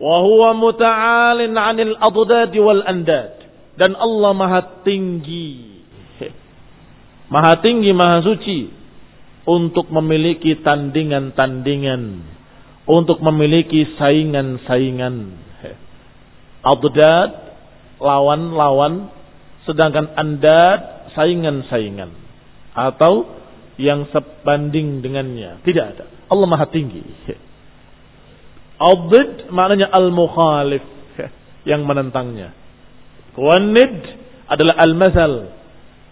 Wa 0.01 0.51
muta'alin 0.51 1.53
'anil 1.55 1.95
adad 1.99 2.53
wal 2.59 2.83
andad. 2.83 3.33
Dan 3.73 3.97
Allah 3.97 4.31
Maha 4.37 4.61
tinggi. 4.85 5.73
Maha 7.33 7.57
tinggi, 7.65 7.89
Maha 7.89 8.21
suci 8.21 8.69
untuk 9.49 9.89
memiliki 9.89 10.61
tandingan-tandingan, 10.61 12.21
untuk 12.85 13.17
memiliki 13.25 13.97
saingan-saingan. 13.97 15.15
Adad 16.61 17.29
lawan-lawan, 17.97 19.09
sedangkan 19.65 20.13
andad 20.13 20.92
saingan-saingan 21.13 22.11
atau 22.73 23.29
yang 23.77 24.05
sebanding 24.13 25.01
dengannya. 25.01 25.61
Tidak 25.65 25.85
ada. 25.97 26.05
Allah 26.29 26.47
Maha 26.49 26.69
tinggi. 26.69 27.01
Adid 28.77 29.53
maknanya 29.53 29.89
al-mukhalif 29.93 30.83
yang 31.69 31.85
menentangnya. 31.85 32.53
Wanid 33.33 33.93
adalah 34.49 34.75
al-masal 34.77 35.53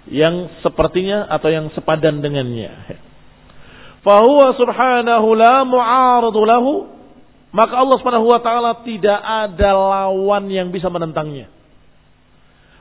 yang 0.09 0.49
sepertinya 0.65 1.29
atau 1.29 1.49
yang 1.53 1.69
sepadan 1.77 2.21
dengannya. 2.21 2.97
Fahuwa 4.05 4.57
subhanahu 4.57 5.27
la 5.37 5.61
mu'aradu 5.61 6.41
lahu 6.41 6.73
maka 7.51 7.75
Allah 7.75 7.99
Subhanahu 7.99 8.31
wa 8.31 8.39
taala 8.39 8.79
tidak 8.87 9.19
ada 9.19 9.75
lawan 9.75 10.47
yang 10.47 10.71
bisa 10.71 10.87
menentangnya. 10.87 11.51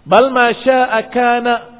Bal 0.06 0.30
ma 0.30 0.54
syaa 0.54 1.10
kana 1.10 1.79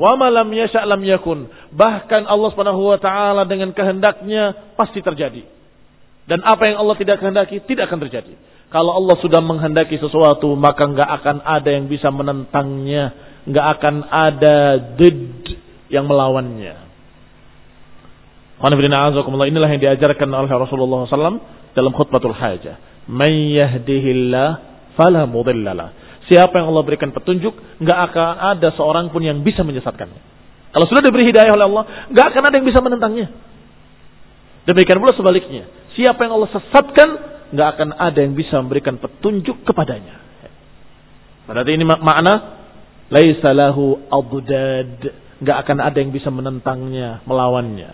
wa 0.00 0.16
ma 0.16 0.32
lam 0.32 0.48
yasha 0.48 0.80
lam 0.88 1.04
yakun. 1.04 1.52
Bahkan 1.76 2.24
Allah 2.24 2.48
Subhanahu 2.56 2.80
wa 2.80 2.96
taala 2.96 3.44
dengan 3.44 3.76
kehendaknya 3.76 4.72
pasti 4.80 5.04
terjadi. 5.04 5.44
Dan 6.24 6.40
apa 6.40 6.64
yang 6.64 6.80
Allah 6.80 6.96
tidak 6.96 7.20
kehendaki 7.20 7.60
tidak 7.68 7.92
akan 7.92 8.08
terjadi. 8.08 8.32
Kalau 8.70 8.94
Allah 8.96 9.18
sudah 9.18 9.42
menghendaki 9.42 9.98
sesuatu, 9.98 10.54
maka 10.54 10.86
nggak 10.88 11.10
akan 11.20 11.36
ada 11.42 11.68
yang 11.74 11.90
bisa 11.90 12.08
menentangnya 12.08 13.30
nggak 13.48 13.66
akan 13.78 13.94
ada 14.04 14.56
did 15.00 15.48
yang 15.88 16.04
melawannya. 16.04 16.88
Inilah 18.60 19.68
yang 19.72 19.80
diajarkan 19.80 20.28
oleh 20.28 20.50
Rasulullah 20.52 21.08
SAW 21.08 21.40
dalam 21.72 21.92
khutbatul 21.96 22.36
hajah. 22.36 23.08
Man 23.08 23.32
yahdihillah. 23.32 24.68
Siapa 26.30 26.62
yang 26.62 26.70
Allah 26.70 26.86
berikan 26.86 27.10
petunjuk, 27.10 27.82
nggak 27.82 27.98
akan 28.06 28.54
ada 28.54 28.70
seorang 28.78 29.10
pun 29.10 29.18
yang 29.18 29.42
bisa 29.42 29.66
menyesatkannya. 29.66 30.22
Kalau 30.70 30.86
sudah 30.86 31.02
diberi 31.02 31.26
hidayah 31.26 31.50
oleh 31.50 31.66
Allah, 31.66 31.84
nggak 32.14 32.26
akan 32.30 32.42
ada 32.46 32.54
yang 32.54 32.66
bisa 32.70 32.78
menentangnya. 32.78 33.34
Demikian 34.62 35.02
pula 35.02 35.10
sebaliknya. 35.18 35.66
Siapa 35.98 36.22
yang 36.22 36.38
Allah 36.38 36.50
sesatkan, 36.54 37.08
nggak 37.50 37.68
akan 37.74 37.88
ada 37.98 38.18
yang 38.22 38.38
bisa 38.38 38.62
memberikan 38.62 38.94
petunjuk 39.02 39.66
kepadanya. 39.66 40.22
Berarti 41.50 41.74
ini 41.74 41.82
makna 41.82 42.62
laisa 43.10 43.50
lahu 43.50 43.98
adad, 44.06 45.10
nggak 45.42 45.56
akan 45.66 45.78
ada 45.82 45.98
yang 45.98 46.14
bisa 46.14 46.30
menentangnya, 46.30 47.26
melawannya. 47.26 47.90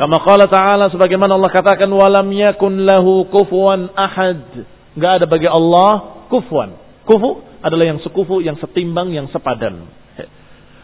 Kama 0.00 0.16
qala 0.24 0.48
ta'ala 0.48 0.88
sebagaimana 0.88 1.36
Allah 1.36 1.52
katakan 1.52 1.92
walam 1.92 2.32
yakun 2.32 2.88
lahu 2.88 3.28
kufuwan 3.28 3.92
ahad. 3.92 4.64
Enggak 4.96 5.12
ada 5.20 5.26
bagi 5.28 5.46
Allah 5.46 6.13
kufuwan. 6.28 6.76
Kufu 7.04 7.44
adalah 7.60 7.84
yang 7.84 8.00
sekufu, 8.00 8.40
yang 8.40 8.56
setimbang, 8.60 9.12
yang 9.12 9.28
sepadan. 9.28 9.88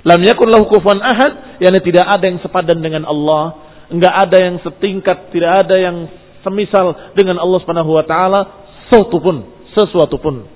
Lam 0.00 0.20
yakun 0.24 0.48
lahu 0.48 0.68
kufuwan 0.68 1.00
ahad, 1.00 1.60
yakni 1.60 1.80
tidak 1.84 2.08
ada 2.08 2.24
yang 2.24 2.40
sepadan 2.40 2.80
dengan 2.80 3.04
Allah, 3.04 3.56
enggak 3.92 4.14
ada 4.16 4.36
yang 4.40 4.56
setingkat, 4.64 5.28
tidak 5.32 5.66
ada 5.66 5.76
yang 5.76 5.96
semisal 6.40 7.12
dengan 7.12 7.36
Allah 7.36 7.58
Subhanahu 7.60 7.92
wa 7.92 8.04
taala, 8.08 8.40
sesuatu 8.88 9.16
pun, 9.20 9.36
sesuatu 9.76 10.16
pun. 10.16 10.48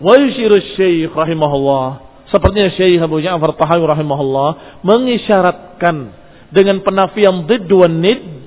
Wa 0.00 0.14
yushiru 0.16 0.56
syekh 0.80 1.12
rahimahullah, 1.12 1.86
sepertinya 2.32 2.72
Syekh 2.72 3.00
Abu 3.04 3.20
Ja'far 3.20 3.52
Tahawi 3.54 3.84
rahimahullah 3.84 4.80
mengisyaratkan 4.82 5.96
dengan 6.50 6.80
penafian 6.80 7.44
did 7.44 7.68
wa 7.68 7.88
nid 7.88 8.43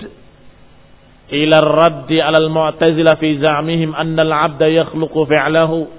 ila 1.27 1.57
raddi 1.59 2.23
ala 2.23 2.39
al-mu'tazilah 2.39 3.19
fi 3.19 3.39
za'mihim 3.39 3.91
anna 3.91 4.23
al-'abda 4.23 4.67
yakhluqu 4.71 5.27
fi'lahu 5.27 5.97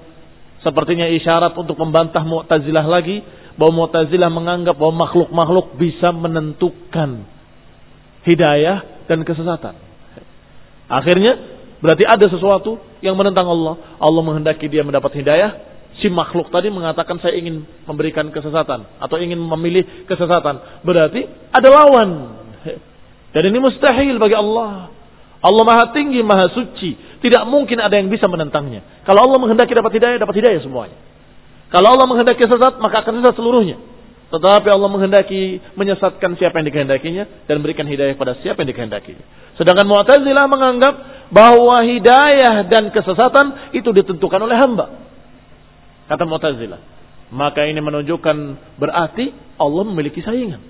sepertinya 0.65 1.07
isyarat 1.07 1.55
untuk 1.55 1.79
membantah 1.79 2.23
Mu'tazilah 2.23 2.85
lagi 2.85 3.23
bahwa 3.55 3.85
Mu'tazilah 3.85 4.31
menganggap 4.31 4.75
bahwa 4.75 5.07
makhluk-makhluk 5.07 5.75
bisa 5.79 6.11
menentukan 6.11 7.27
hidayah 8.27 9.07
dan 9.07 9.23
kesesatan. 9.23 9.75
Akhirnya 10.89 11.37
berarti 11.79 12.03
ada 12.03 12.25
sesuatu 12.27 12.81
yang 12.99 13.15
menentang 13.15 13.47
Allah. 13.47 13.99
Allah 14.01 14.21
menghendaki 14.23 14.67
dia 14.67 14.83
mendapat 14.83 15.15
hidayah, 15.15 15.55
si 16.03 16.11
makhluk 16.11 16.51
tadi 16.51 16.67
mengatakan 16.71 17.19
saya 17.23 17.39
ingin 17.39 17.63
memberikan 17.87 18.27
kesesatan 18.31 18.87
atau 18.99 19.17
ingin 19.19 19.39
memilih 19.39 20.07
kesesatan. 20.07 20.83
Berarti 20.83 21.23
ada 21.51 21.67
lawan. 21.71 22.09
Dan 23.29 23.43
ini 23.45 23.59
mustahil 23.61 24.17
bagi 24.17 24.35
Allah. 24.35 24.98
Allah 25.39 25.63
maha 25.63 25.85
tinggi, 25.95 26.19
maha 26.19 26.51
suci. 26.51 26.95
Tidak 27.23 27.43
mungkin 27.47 27.79
ada 27.79 27.95
yang 27.95 28.11
bisa 28.11 28.27
menentangnya. 28.27 29.03
Kalau 29.07 29.23
Allah 29.23 29.39
menghendaki 29.39 29.71
dapat 29.71 29.91
hidayah, 29.95 30.17
dapat 30.19 30.35
hidayah 30.39 30.59
semuanya. 30.63 30.97
Kalau 31.71 31.95
Allah 31.95 32.07
menghendaki 32.07 32.43
sesat, 32.43 32.79
maka 32.83 33.03
akan 33.03 33.23
sesat 33.23 33.35
seluruhnya. 33.39 33.79
Tetapi 34.29 34.67
Allah 34.69 34.89
menghendaki 34.93 35.57
menyesatkan 35.73 36.37
siapa 36.37 36.61
yang 36.61 36.69
dikehendakinya 36.69 37.49
dan 37.49 37.65
berikan 37.65 37.89
hidayah 37.89 38.13
pada 38.13 38.37
siapa 38.45 38.61
yang 38.61 38.69
dikehendakinya. 38.77 39.25
Sedangkan 39.57 39.89
Mu'tazilah 39.89 40.45
menganggap 40.45 40.93
bahwa 41.33 41.81
hidayah 41.81 42.69
dan 42.69 42.93
kesesatan 42.93 43.73
itu 43.73 43.89
ditentukan 43.89 44.37
oleh 44.37 44.53
hamba. 44.53 44.85
Kata 46.05 46.29
Mu'tazilah. 46.29 46.81
Maka 47.33 47.65
ini 47.65 47.81
menunjukkan 47.81 48.37
berarti 48.77 49.33
Allah 49.57 49.83
memiliki 49.89 50.21
saingan. 50.21 50.61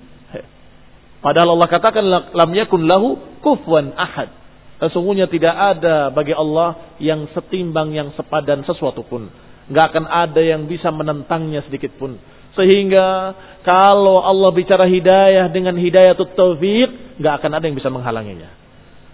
Padahal 1.20 1.52
Allah 1.52 1.68
katakan 1.68 2.04
lam 2.32 2.50
yakun 2.56 2.88
lahu 2.88 3.20
kufwan 3.44 3.92
ahad. 3.92 4.39
Sesungguhnya 4.80 5.28
tidak 5.28 5.52
ada 5.52 6.08
bagi 6.08 6.32
Allah 6.32 6.96
yang 6.96 7.28
setimbang 7.36 7.92
yang 7.92 8.16
sepadan 8.16 8.64
sesuatu 8.64 9.04
pun. 9.04 9.28
Gak 9.68 9.92
akan 9.92 10.08
ada 10.08 10.40
yang 10.40 10.64
bisa 10.64 10.88
menentangnya 10.88 11.60
sedikit 11.68 11.92
pun. 12.00 12.16
Sehingga 12.56 13.36
kalau 13.62 14.24
Allah 14.24 14.50
bicara 14.56 14.88
hidayah 14.88 15.52
dengan 15.52 15.76
hidayah 15.76 16.16
taufik, 16.16 17.20
gak 17.20 17.44
akan 17.44 17.60
ada 17.60 17.64
yang 17.68 17.76
bisa 17.76 17.92
menghalanginya. 17.92 18.50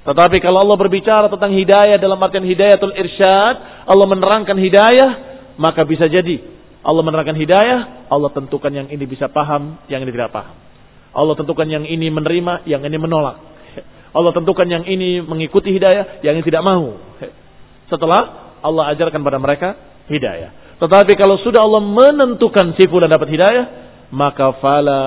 Tetapi 0.06 0.38
kalau 0.38 0.62
Allah 0.62 0.78
berbicara 0.78 1.26
tentang 1.26 1.50
hidayah 1.50 1.98
dalam 1.98 2.22
artian 2.22 2.46
hidayatul 2.46 2.94
irsyad, 2.94 3.56
Allah 3.90 4.06
menerangkan 4.06 4.54
hidayah, 4.54 5.10
maka 5.58 5.82
bisa 5.82 6.06
jadi 6.06 6.46
Allah 6.86 7.02
menerangkan 7.02 7.34
hidayah, 7.34 8.06
Allah 8.06 8.30
tentukan 8.30 8.70
yang 8.70 8.86
ini 8.86 9.02
bisa 9.02 9.26
paham, 9.26 9.82
yang 9.90 10.06
ini 10.06 10.14
tidak 10.14 10.30
paham. 10.30 10.54
Allah 11.10 11.34
tentukan 11.34 11.66
yang 11.66 11.82
ini 11.82 12.06
menerima, 12.06 12.62
yang 12.70 12.86
ini 12.86 12.94
menolak. 12.94 13.55
Allah 14.16 14.32
tentukan 14.32 14.64
yang 14.64 14.88
ini 14.88 15.20
mengikuti 15.20 15.68
hidayah, 15.76 16.24
yang 16.24 16.40
ini 16.40 16.44
tidak 16.48 16.64
mau. 16.64 16.96
Setelah 17.92 18.56
Allah 18.64 18.96
ajarkan 18.96 19.20
pada 19.20 19.36
mereka 19.36 19.76
hidayah. 20.08 20.80
Tetapi 20.80 21.12
kalau 21.20 21.36
sudah 21.44 21.60
Allah 21.60 21.84
menentukan 21.84 22.72
si 22.80 22.88
fulan 22.88 23.12
dapat 23.12 23.28
hidayah, 23.28 23.64
maka 24.08 24.56
fala 24.56 25.00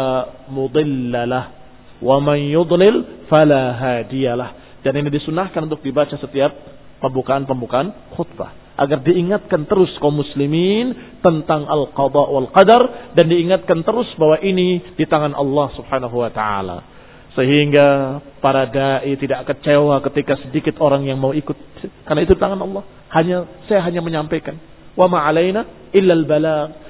mudillalah 0.46 1.58
wa 2.06 2.18
man 2.22 2.38
yudlil 2.38 3.26
fala 3.26 3.74
hadiyalah. 3.74 4.82
Dan 4.86 4.94
ini 5.02 5.10
disunahkan 5.10 5.66
untuk 5.66 5.82
dibaca 5.82 6.14
setiap 6.14 6.54
pembukaan-pembukaan 7.02 8.14
khutbah 8.14 8.70
agar 8.80 9.04
diingatkan 9.04 9.68
terus 9.68 9.92
kaum 10.00 10.16
muslimin 10.16 11.20
tentang 11.20 11.68
al-qada 11.68 12.24
wal 12.32 12.48
qadar 12.56 13.12
dan 13.12 13.28
diingatkan 13.28 13.84
terus 13.84 14.08
bahwa 14.16 14.40
ini 14.40 14.96
di 14.96 15.04
tangan 15.04 15.36
Allah 15.36 15.68
Subhanahu 15.76 16.16
wa 16.16 16.32
taala. 16.32 16.99
Sehingga 17.40 18.20
para 18.44 18.68
dai 18.68 19.16
tidak 19.16 19.48
kecewa 19.48 20.04
ketika 20.12 20.36
sedikit 20.44 20.76
orang 20.84 21.08
yang 21.08 21.16
mau 21.16 21.32
ikut 21.32 21.56
karena 22.04 22.28
itu 22.28 22.36
tangan 22.36 22.60
Allah. 22.60 22.84
Hanya 23.16 23.48
saya 23.72 23.80
hanya 23.88 24.04
menyampaikan. 24.04 24.60
Wa 25.00 25.08
ma 25.08 25.24
alaina 25.24 25.64
illa 25.96 26.20
al 26.20 26.28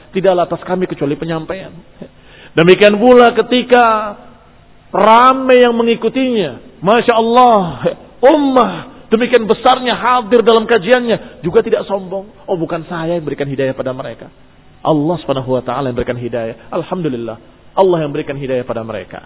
Tidaklah 0.10 0.50
atas 0.50 0.66
kami 0.66 0.90
kecuali 0.90 1.14
penyampaian. 1.22 1.70
Demikian 2.58 2.98
pula 2.98 3.30
ketika 3.38 3.86
ramai 4.90 5.62
yang 5.62 5.78
mengikutinya. 5.78 6.82
Masya 6.82 7.14
Allah. 7.14 7.62
Ummah 8.18 9.00
Demikian 9.10 9.50
besarnya 9.50 9.98
hadir 9.98 10.46
dalam 10.46 10.70
kajiannya. 10.70 11.42
Juga 11.42 11.66
tidak 11.66 11.90
sombong. 11.90 12.46
Oh 12.46 12.58
bukan 12.58 12.86
saya 12.86 13.18
yang 13.18 13.26
berikan 13.26 13.50
hidayah 13.50 13.74
pada 13.74 13.90
mereka. 13.90 14.30
Allah 14.86 15.16
subhanahu 15.26 15.60
wa 15.60 15.64
ta'ala 15.66 15.90
yang 15.90 15.98
berikan 15.98 16.18
hidayah. 16.18 16.70
Alhamdulillah. 16.70 17.38
Allah 17.74 17.98
yang 18.06 18.14
berikan 18.14 18.38
hidayah 18.38 18.62
pada 18.66 18.86
mereka. 18.86 19.26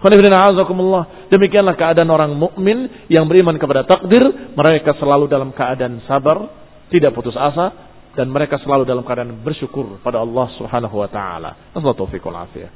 Demikianlah 0.00 1.76
keadaan 1.76 2.08
orang 2.08 2.32
mukmin 2.32 2.88
yang 3.12 3.28
beriman 3.28 3.60
kepada 3.60 3.84
takdir, 3.84 4.24
mereka 4.56 4.96
selalu 4.96 5.28
dalam 5.28 5.52
keadaan 5.52 6.00
sabar, 6.08 6.48
tidak 6.88 7.12
putus 7.12 7.36
asa 7.36 7.90
dan 8.16 8.32
mereka 8.32 8.58
selalu 8.58 8.88
dalam 8.88 9.04
keadaan 9.04 9.38
bersyukur 9.44 10.00
pada 10.00 10.24
Allah 10.24 10.48
Subhanahu 10.58 10.96
wa 11.04 11.08
taala. 11.12 11.50
Assalamualaikum 11.76 12.32
afiyah. 12.32 12.70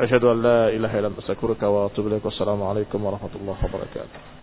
Wa 0.00 0.06
atubu 1.92 2.08
warahmatullahi 3.04 3.60
wabarakatuh. 3.60 4.39